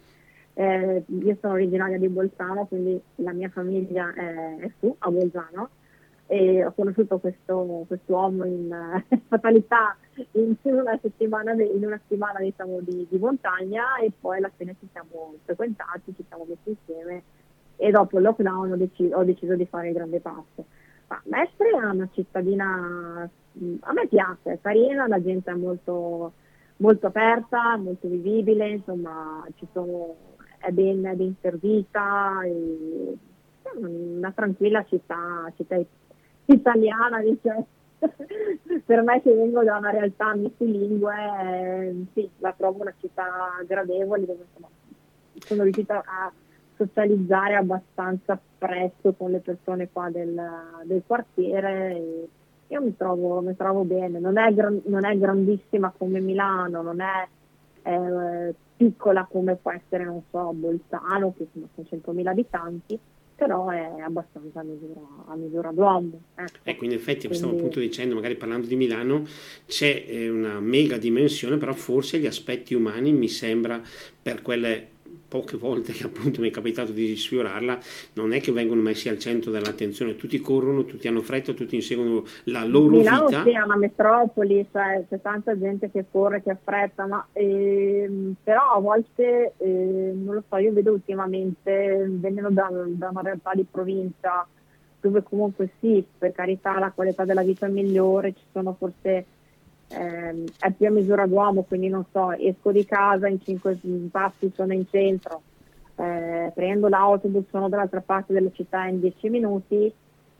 Eh, 0.52 1.04
io 1.06 1.36
sono 1.40 1.54
originaria 1.54 1.98
di 1.98 2.08
Bolzano, 2.08 2.66
quindi 2.66 3.00
la 3.16 3.32
mia 3.32 3.48
famiglia 3.48 4.12
è, 4.12 4.56
è 4.58 4.70
su 4.78 4.94
a 4.98 5.10
Bolzano 5.10 5.70
e 6.30 6.64
ho 6.64 6.70
conosciuto 6.70 7.18
questo 7.18 7.86
uomo 8.06 8.44
in 8.44 9.02
fatalità 9.26 9.96
in 10.32 10.54
una 10.62 10.96
settimana, 11.02 11.54
in 11.54 11.84
una 11.84 11.98
settimana 12.06 12.38
diciamo, 12.38 12.78
di, 12.82 13.04
di, 13.10 13.18
montagna 13.18 13.96
e 13.96 14.12
poi 14.18 14.38
alla 14.38 14.50
fine 14.56 14.76
ci 14.78 14.86
siamo 14.92 15.34
frequentati, 15.44 16.14
ci 16.14 16.24
siamo 16.28 16.46
messi 16.48 16.68
insieme 16.68 17.22
e 17.74 17.90
dopo 17.90 18.18
il 18.18 18.22
lockdown 18.22 18.70
ho, 18.70 18.76
dec- 18.76 19.10
ho 19.12 19.24
deciso 19.24 19.56
di 19.56 19.66
fare 19.66 19.88
il 19.88 19.94
grande 19.94 20.20
passo. 20.20 20.66
Ma 21.08 21.20
Mestre 21.24 21.70
è 21.70 21.84
una 21.84 22.08
cittadina, 22.12 23.28
a 23.80 23.92
me 23.92 24.06
piace, 24.06 24.52
è 24.52 24.58
carina, 24.60 25.08
la 25.08 25.20
gente 25.20 25.50
è 25.50 25.54
molto, 25.54 26.34
molto 26.76 27.08
aperta, 27.08 27.76
molto 27.76 28.06
vivibile, 28.06 28.68
insomma 28.68 29.44
sono, 29.72 30.14
è, 30.58 30.70
ben, 30.70 31.02
è 31.02 31.14
ben 31.14 31.34
servita, 31.40 32.40
è 32.44 32.52
una 33.74 34.30
tranquilla 34.30 34.84
città, 34.84 35.52
città 35.56 35.76
italiana, 36.52 37.20
diciamo. 37.20 37.66
per 38.86 39.02
me 39.02 39.20
che 39.20 39.32
vengo 39.34 39.62
da 39.62 39.76
una 39.76 39.90
realtà 39.90 40.34
multilingue, 40.34 41.14
eh, 41.42 42.04
sì, 42.14 42.30
la 42.38 42.54
trovo 42.56 42.80
una 42.80 42.94
città 42.98 43.26
gradevole 43.66 44.24
dove 44.24 44.46
insomma, 44.46 44.68
sono 45.38 45.62
riuscita 45.64 46.02
a 46.04 46.32
socializzare 46.76 47.56
abbastanza 47.56 48.40
presto 48.56 49.12
con 49.12 49.30
le 49.32 49.40
persone 49.40 49.90
qua 49.92 50.08
del, 50.10 50.40
del 50.84 51.02
quartiere. 51.06 51.94
E 51.94 52.28
io 52.68 52.82
mi 52.82 52.96
trovo, 52.96 53.40
mi 53.40 53.54
trovo 53.56 53.82
bene, 53.82 54.18
non 54.18 54.38
è, 54.38 54.52
gran, 54.54 54.80
non 54.86 55.04
è, 55.04 55.16
grandissima 55.18 55.92
come 55.96 56.20
Milano, 56.20 56.82
non 56.82 57.00
è 57.00 57.28
eh, 57.82 58.54
piccola 58.76 59.26
come 59.28 59.56
può 59.56 59.72
essere, 59.72 60.04
non 60.04 60.22
so, 60.30 60.52
Bolzano, 60.52 61.34
che 61.36 61.48
sono 61.52 61.66
100.000 61.76 62.26
abitanti, 62.26 62.98
però 63.40 63.70
è 63.70 64.02
abbastanza 64.02 64.60
a 64.60 64.62
misura, 64.62 65.00
a 65.28 65.34
misura 65.34 65.70
d'uomo. 65.72 66.24
Ecco. 66.34 66.58
ecco, 66.62 66.84
in 66.84 66.92
effetti 66.92 67.20
Quindi... 67.20 67.36
stavo 67.38 67.56
appunto 67.56 67.80
dicendo, 67.80 68.14
magari 68.14 68.34
parlando 68.34 68.66
di 68.66 68.76
Milano, 68.76 69.24
c'è 69.66 70.04
eh, 70.06 70.28
una 70.28 70.60
mega 70.60 70.98
dimensione, 70.98 71.56
però 71.56 71.72
forse 71.72 72.18
gli 72.18 72.26
aspetti 72.26 72.74
umani 72.74 73.14
mi 73.14 73.28
sembra 73.28 73.80
per 74.20 74.42
quelle 74.42 74.89
poche 75.30 75.56
volte 75.56 75.92
che 75.92 76.04
appunto 76.04 76.40
mi 76.40 76.48
è 76.48 76.50
capitato 76.50 76.90
di 76.90 77.14
sfiorarla, 77.14 77.78
non 78.14 78.32
è 78.32 78.40
che 78.40 78.50
vengono 78.50 78.80
messi 78.80 79.08
al 79.08 79.18
centro 79.18 79.52
dell'attenzione, 79.52 80.16
tutti 80.16 80.40
corrono, 80.40 80.84
tutti 80.84 81.06
hanno 81.06 81.22
fretta, 81.22 81.52
tutti 81.52 81.76
inseguono 81.76 82.24
la 82.44 82.64
loro 82.64 82.96
Milano 82.96 83.26
vita. 83.26 83.44
Sì, 83.44 83.50
è 83.52 83.62
una 83.62 83.76
metropoli, 83.76 84.66
cioè, 84.72 85.04
c'è 85.08 85.20
tanta 85.20 85.56
gente 85.56 85.88
che 85.88 86.04
corre, 86.10 86.42
che 86.42 86.50
affretta, 86.50 87.06
ma 87.06 87.24
ehm, 87.32 88.34
però 88.42 88.72
a 88.74 88.80
volte, 88.80 89.54
eh, 89.56 90.12
non 90.12 90.34
lo 90.34 90.42
so, 90.48 90.56
io 90.56 90.72
vedo 90.72 90.90
ultimamente, 90.90 92.06
venendo 92.08 92.50
da, 92.50 92.68
da 92.86 93.10
una 93.10 93.22
realtà 93.22 93.52
di 93.54 93.64
provincia, 93.70 94.44
dove 95.00 95.22
comunque 95.22 95.70
sì, 95.78 96.04
per 96.18 96.32
carità 96.32 96.76
la 96.80 96.90
qualità 96.90 97.24
della 97.24 97.42
vita 97.42 97.66
è 97.66 97.70
migliore, 97.70 98.32
ci 98.32 98.44
sono 98.52 98.74
forse 98.76 99.24
eh, 99.90 100.44
è 100.58 100.70
più 100.72 100.86
a 100.86 100.90
misura 100.90 101.26
d'uomo, 101.26 101.62
quindi 101.62 101.88
non 101.88 102.04
so, 102.12 102.30
esco 102.32 102.70
di 102.70 102.84
casa, 102.84 103.28
in 103.28 103.40
cinque 103.42 103.78
passi 104.10 104.50
sono 104.54 104.72
in 104.72 104.86
centro, 104.88 105.42
eh, 105.96 106.52
prendo 106.54 106.88
l'autobus, 106.88 107.44
sono 107.50 107.68
dall'altra 107.68 108.00
parte 108.00 108.32
della 108.32 108.50
città 108.52 108.84
in 108.86 109.00
dieci 109.00 109.28
minuti, 109.28 109.92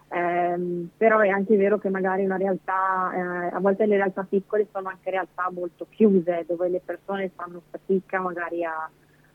ehm, 0.09 0.91
però 0.97 1.19
è 1.19 1.29
anche 1.29 1.57
vero 1.57 1.79
che 1.79 1.89
magari 1.89 2.25
una 2.25 2.37
realtà, 2.37 3.13
eh, 3.13 3.55
a 3.55 3.59
volte 3.61 3.87
le 3.87 3.97
realtà 3.97 4.25
piccole 4.29 4.69
sono 4.73 4.89
anche 4.89 5.11
realtà 5.11 5.51
molto 5.53 5.87
chiuse, 5.91 6.45
dove 6.47 6.69
le 6.69 6.81
persone 6.85 7.31
fanno 7.35 7.63
fatica 7.71 8.21
magari 8.21 8.65
a, 8.65 8.89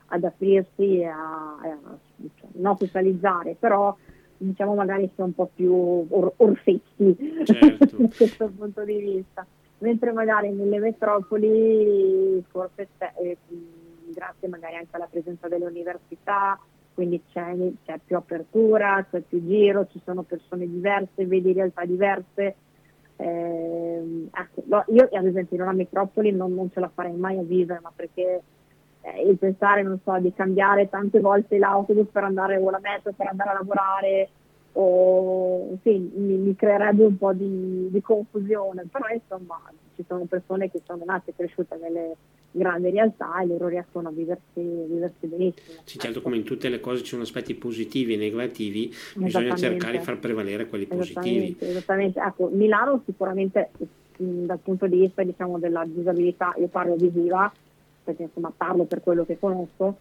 ad 0.07 0.23
aprirsi 0.23 1.01
e 1.01 1.05
a, 1.05 1.57
a 1.61 1.97
cioè, 2.35 2.49
non 2.53 2.77
socializzare, 2.77 3.55
però 3.59 3.95
diciamo 4.37 4.75
magari 4.75 5.09
si 5.13 5.21
è 5.21 5.23
un 5.23 5.33
po' 5.33 5.49
più 5.53 5.73
or- 5.73 6.33
orfetti 6.37 7.15
certo. 7.45 7.95
da 7.97 8.07
questo 8.15 8.49
punto 8.49 8.83
di 8.83 8.97
vista 8.97 9.45
mentre 9.79 10.11
magari 10.11 10.51
nelle 10.51 10.79
metropoli 10.79 12.43
forse 12.49 12.87
eh, 13.21 13.37
grazie 14.13 14.47
magari 14.47 14.75
anche 14.75 14.95
alla 14.95 15.07
presenza 15.09 15.47
delle 15.47 15.65
università, 15.65 16.59
quindi 16.93 17.21
c'è, 17.31 17.53
c'è, 17.83 17.99
più 18.03 18.15
apertura, 18.15 19.05
c'è 19.09 19.19
più 19.19 19.45
giro, 19.45 19.87
ci 19.87 20.01
sono 20.03 20.23
persone 20.23 20.67
diverse, 20.67 21.25
vedi 21.25 21.53
realtà 21.53 21.83
diverse. 21.85 22.55
Eh, 23.17 24.27
ecco, 24.31 24.63
no, 24.65 24.83
io 24.87 25.09
ad 25.11 25.25
esempio 25.25 25.55
in 25.57 25.63
una 25.63 25.73
metropoli 25.73 26.31
non, 26.31 26.53
non, 26.53 26.71
ce 26.71 26.79
la 26.79 26.89
farei 26.93 27.15
mai 27.15 27.37
a 27.37 27.43
vivere, 27.43 27.79
ma 27.81 27.91
perché 27.93 28.41
eh, 29.01 29.21
il 29.27 29.37
pensare, 29.37 29.83
non 29.83 29.99
so, 30.03 30.17
di 30.19 30.33
cambiare 30.33 30.89
tante 30.89 31.19
volte 31.19 31.57
l'autobus 31.57 32.07
per 32.11 32.23
andare 32.23 32.57
o 32.57 32.69
la 32.69 32.79
metro 32.81 33.11
per 33.11 33.27
andare 33.27 33.49
a 33.49 33.53
lavorare, 33.53 34.29
o 34.77 35.77
sì, 35.83 36.11
mi, 36.15 36.35
mi, 36.35 36.55
creerebbe 36.55 37.05
un 37.05 37.17
po' 37.17 37.31
di, 37.33 37.87
di, 37.89 38.01
confusione, 38.01 38.85
però 38.91 39.05
insomma 39.07 39.61
ci 39.95 40.03
sono 40.05 40.25
persone 40.25 40.69
che 40.69 40.81
sono 40.85 41.03
nate 41.05 41.31
e 41.31 41.33
cresciute 41.35 41.77
nelle 41.81 42.15
grandi 42.51 42.89
realtà 42.89 43.39
e 43.41 43.47
loro 43.47 43.67
riescono 43.67 44.09
a 44.09 44.11
viversi, 44.11 44.61
viversi 44.61 45.27
benissimo. 45.27 45.81
Sì, 45.85 45.97
certo, 45.97 46.21
come 46.21 46.35
in 46.35 46.43
tutte 46.43 46.67
le 46.67 46.81
cose 46.81 47.03
ci 47.03 47.11
sono 47.11 47.21
aspetti 47.21 47.55
positivi 47.55 48.15
e 48.15 48.17
negativi, 48.17 48.93
bisogna 49.15 49.55
cercare 49.55 49.97
di 49.97 50.03
far 50.03 50.19
prevalere 50.19 50.67
quelli 50.67 50.87
positivi. 50.87 51.55
Esattamente, 51.57 52.19
ecco, 52.19 52.49
Milano 52.51 53.01
sicuramente 53.05 53.71
dal 54.17 54.59
punto 54.59 54.87
di 54.87 54.99
vista 54.99 55.23
diciamo, 55.23 55.57
della 55.57 55.85
disabilità, 55.85 56.53
io 56.57 56.67
parlo 56.67 56.95
visiva, 56.95 57.51
perché 58.03 58.23
insomma 58.23 58.51
parlo 58.55 58.83
per 58.83 59.01
quello 59.01 59.25
che 59.25 59.39
conosco, 59.39 59.99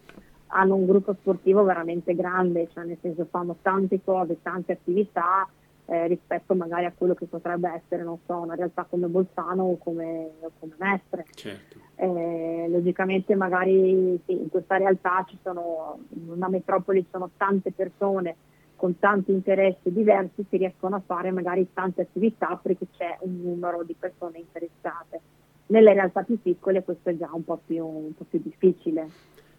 hanno 0.55 0.75
un 0.75 0.85
gruppo 0.85 1.13
sportivo 1.13 1.63
veramente 1.63 2.15
grande, 2.15 2.69
cioè 2.73 2.85
nel 2.85 2.97
senso 3.01 3.27
fanno 3.29 3.57
tante 3.61 4.01
cose, 4.03 4.41
tante 4.41 4.71
attività 4.71 5.47
eh, 5.87 6.07
rispetto 6.07 6.55
magari 6.55 6.85
a 6.85 6.93
quello 6.97 7.13
che 7.13 7.25
potrebbe 7.25 7.69
essere, 7.69 8.03
non 8.03 8.17
so, 8.25 8.37
una 8.37 8.55
realtà 8.55 8.85
come 8.89 9.07
Bolzano 9.07 9.63
o 9.63 9.77
come, 9.77 10.29
come 10.59 10.73
Mestre. 10.77 11.25
Certo. 11.35 11.77
Eh, 11.95 12.67
logicamente 12.69 13.35
magari 13.35 14.19
sì, 14.25 14.31
in 14.31 14.49
questa 14.49 14.77
realtà 14.77 15.25
ci 15.27 15.37
sono, 15.43 15.99
in 16.09 16.29
una 16.29 16.49
metropoli 16.49 17.01
ci 17.01 17.09
sono 17.11 17.29
tante 17.37 17.71
persone 17.71 18.35
con 18.75 18.97
tanti 18.99 19.31
interessi 19.31 19.91
diversi, 19.91 20.45
si 20.49 20.57
riescono 20.57 20.95
a 20.95 21.01
fare 21.05 21.31
magari 21.31 21.67
tante 21.73 22.01
attività 22.01 22.59
perché 22.61 22.87
c'è 22.95 23.17
un 23.21 23.41
numero 23.41 23.83
di 23.83 23.95
persone 23.97 24.39
interessate. 24.39 25.21
Nelle 25.67 25.93
realtà 25.93 26.23
più 26.23 26.41
piccole 26.41 26.83
questo 26.83 27.09
è 27.09 27.17
già 27.17 27.29
un 27.31 27.43
po' 27.43 27.59
più, 27.65 27.85
un 27.85 28.13
po 28.15 28.25
più 28.29 28.39
difficile. 28.41 29.07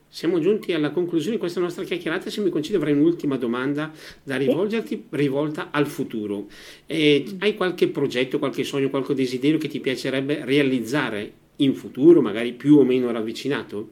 Siamo 0.09 0.39
giunti 0.39 0.73
alla 0.73 0.91
conclusione 0.91 1.35
di 1.35 1.41
questa 1.41 1.61
nostra 1.61 1.85
chiacchierata. 1.85 2.31
Se 2.31 2.41
mi 2.41 2.49
concedi, 2.51 2.77
avrei 2.77 2.95
un'ultima 2.95 3.37
domanda 3.37 3.91
da 4.23 4.37
rivolgerti, 4.37 5.07
rivolta 5.11 5.69
al 5.71 5.87
futuro. 5.87 6.47
Eh, 6.87 7.37
hai 7.41 7.55
qualche 7.55 7.89
progetto, 7.89 8.39
qualche 8.39 8.65
sogno, 8.65 8.89
qualche 8.89 9.15
desiderio 9.15 9.59
che 9.59 9.69
ti 9.69 9.81
piacerebbe 9.81 10.45
realizzare 10.45 11.33
in 11.57 11.75
futuro, 11.75 12.23
magari 12.23 12.53
più 12.53 12.79
o 12.79 12.85
meno 12.85 13.11
ravvicinato? 13.11 13.89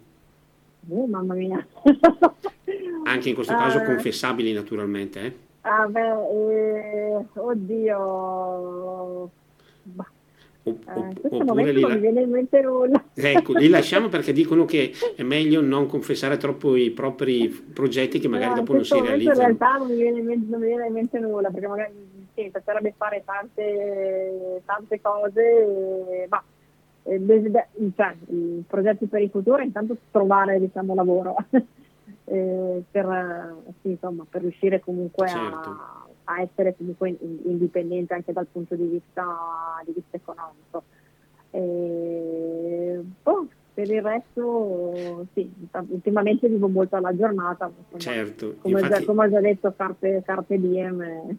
Oh, 0.88 1.06
mamma 1.06 1.34
mia. 1.34 1.66
Anche 3.04 3.28
in 3.28 3.34
questo 3.34 3.54
caso 3.54 3.78
uh, 3.78 3.84
confessabili, 3.84 4.52
naturalmente. 4.52 5.20
Eh? 5.20 5.32
Ah, 5.62 5.86
beh, 5.86 6.00
eh, 6.00 7.26
oddio. 7.34 9.30
Bah 9.82 10.13
O, 10.66 10.70
eh, 10.70 10.98
in 10.98 11.20
questo 11.20 11.44
momento 11.44 11.72
li, 11.72 11.80
non 11.80 11.92
mi 11.92 11.98
viene 11.98 12.20
in 12.22 12.30
mente 12.30 12.60
nulla. 12.62 13.04
Ecco, 13.14 13.52
li 13.52 13.68
lasciamo 13.68 14.08
perché 14.08 14.32
dicono 14.32 14.64
che 14.64 14.92
è 15.14 15.22
meglio 15.22 15.60
non 15.60 15.86
confessare 15.86 16.36
troppo 16.38 16.74
i 16.76 16.90
propri 16.90 17.48
progetti 17.48 18.18
che 18.18 18.28
magari 18.28 18.52
eh, 18.52 18.56
dopo 18.56 18.72
non 18.72 18.84
si 18.84 18.98
realizzano. 18.98 19.36
In 19.36 19.44
realtà 19.44 19.76
non 19.76 19.88
mi, 19.88 19.96
viene 19.96 20.18
in 20.20 20.26
mente, 20.26 20.46
non 20.50 20.60
mi 20.60 20.66
viene 20.66 20.86
in 20.86 20.92
mente 20.92 21.18
nulla 21.18 21.50
perché 21.50 21.66
magari 21.68 21.92
sì, 22.34 22.48
piacerebbe 22.50 22.94
fare 22.96 23.22
tante, 23.24 24.62
tante 24.64 25.00
cose, 25.02 26.26
ma 26.28 26.42
eh, 27.02 27.50
cioè, 27.94 28.14
i 28.28 28.64
progetti 28.66 29.06
per 29.06 29.20
il 29.20 29.30
futuro 29.30 29.58
è 29.58 29.64
intanto 29.64 29.96
trovare 30.10 30.58
diciamo, 30.58 30.94
lavoro 30.94 31.36
eh, 32.24 32.82
per, 32.90 33.54
sì, 33.82 33.90
insomma, 33.90 34.24
per 34.28 34.40
riuscire 34.40 34.80
comunque 34.80 35.28
certo. 35.28 35.68
a 35.68 36.03
a 36.24 36.40
essere 36.40 36.74
comunque 36.76 37.16
indipendente 37.44 38.14
anche 38.14 38.32
dal 38.32 38.46
punto 38.50 38.74
di 38.74 38.86
vista, 38.86 39.80
di 39.84 39.92
vista 39.92 40.16
economico. 40.16 40.82
E, 41.50 43.00
boh, 43.22 43.48
per 43.74 43.90
il 43.90 44.02
resto, 44.02 45.26
sì, 45.32 45.50
ultimamente 45.88 46.48
vivo 46.48 46.68
molto 46.68 46.96
alla 46.96 47.14
giornata. 47.16 47.70
Certo. 47.96 48.56
Come, 48.60 48.80
Infatti, 48.80 49.00
già, 49.00 49.06
come 49.06 49.26
ho 49.26 49.30
già 49.30 49.40
detto, 49.40 49.72
carpe, 49.76 50.22
carpe 50.24 50.60
diem. 50.60 51.38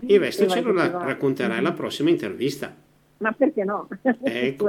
Il 0.00 0.18
resto 0.18 0.46
ce 0.46 0.60
lo 0.60 0.72
racconterai 0.72 1.58
alla 1.58 1.72
prossima 1.72 2.10
intervista 2.10 2.83
ma 3.18 3.32
perché 3.32 3.64
no? 3.64 3.88
Ecco, 4.22 4.68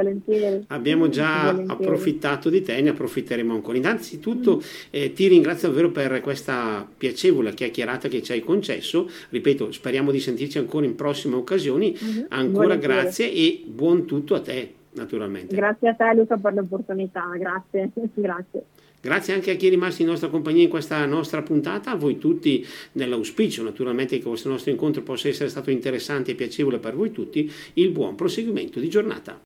abbiamo 0.67 1.09
già 1.09 1.51
volentieri. 1.51 1.71
approfittato 1.71 2.49
di 2.49 2.61
te, 2.61 2.79
ne 2.81 2.89
approfitteremo 2.89 3.53
ancora. 3.53 3.77
Innanzitutto 3.77 4.61
eh, 4.89 5.13
ti 5.13 5.27
ringrazio 5.27 5.69
davvero 5.69 5.91
per 5.91 6.21
questa 6.21 6.87
piacevole 6.97 7.53
chiacchierata 7.53 8.07
che 8.07 8.21
ci 8.21 8.31
hai 8.31 8.41
concesso, 8.41 9.09
ripeto, 9.29 9.71
speriamo 9.71 10.11
di 10.11 10.19
sentirci 10.19 10.57
ancora 10.57 10.85
in 10.85 10.95
prossime 10.95 11.35
occasioni, 11.35 11.97
mm-hmm. 12.01 12.25
ancora 12.29 12.67
volentieri. 12.67 12.93
grazie 12.93 13.31
e 13.31 13.63
buon 13.65 14.05
tutto 14.05 14.35
a 14.35 14.41
te 14.41 14.73
naturalmente. 14.95 15.55
Grazie 15.55 15.89
a 15.89 15.93
te 15.93 16.13
Luca 16.13 16.37
per 16.37 16.53
l'opportunità, 16.53 17.29
grazie, 17.37 17.91
grazie. 18.13 18.65
Grazie 19.05 19.35
anche 19.35 19.51
a 19.51 19.55
chi 19.55 19.67
è 19.67 19.69
rimasto 19.69 20.01
in 20.01 20.07
nostra 20.07 20.29
compagnia 20.29 20.63
in 20.63 20.69
questa 20.69 21.05
nostra 21.05 21.43
puntata, 21.43 21.91
a 21.91 21.95
voi 21.95 22.17
tutti 22.17 22.65
nell'auspicio 22.93 23.61
naturalmente 23.61 24.17
che 24.17 24.23
questo 24.23 24.49
nostro 24.49 24.71
incontro 24.71 25.03
possa 25.03 25.27
essere 25.27 25.47
stato 25.47 25.69
interessante 25.69 26.31
e 26.31 26.33
piacevole 26.33 26.79
per 26.79 26.95
voi 26.95 27.11
tutti, 27.11 27.47
il 27.73 27.91
buon 27.91 28.15
proseguimento 28.15 28.79
di 28.79 28.89
giornata. 28.89 29.39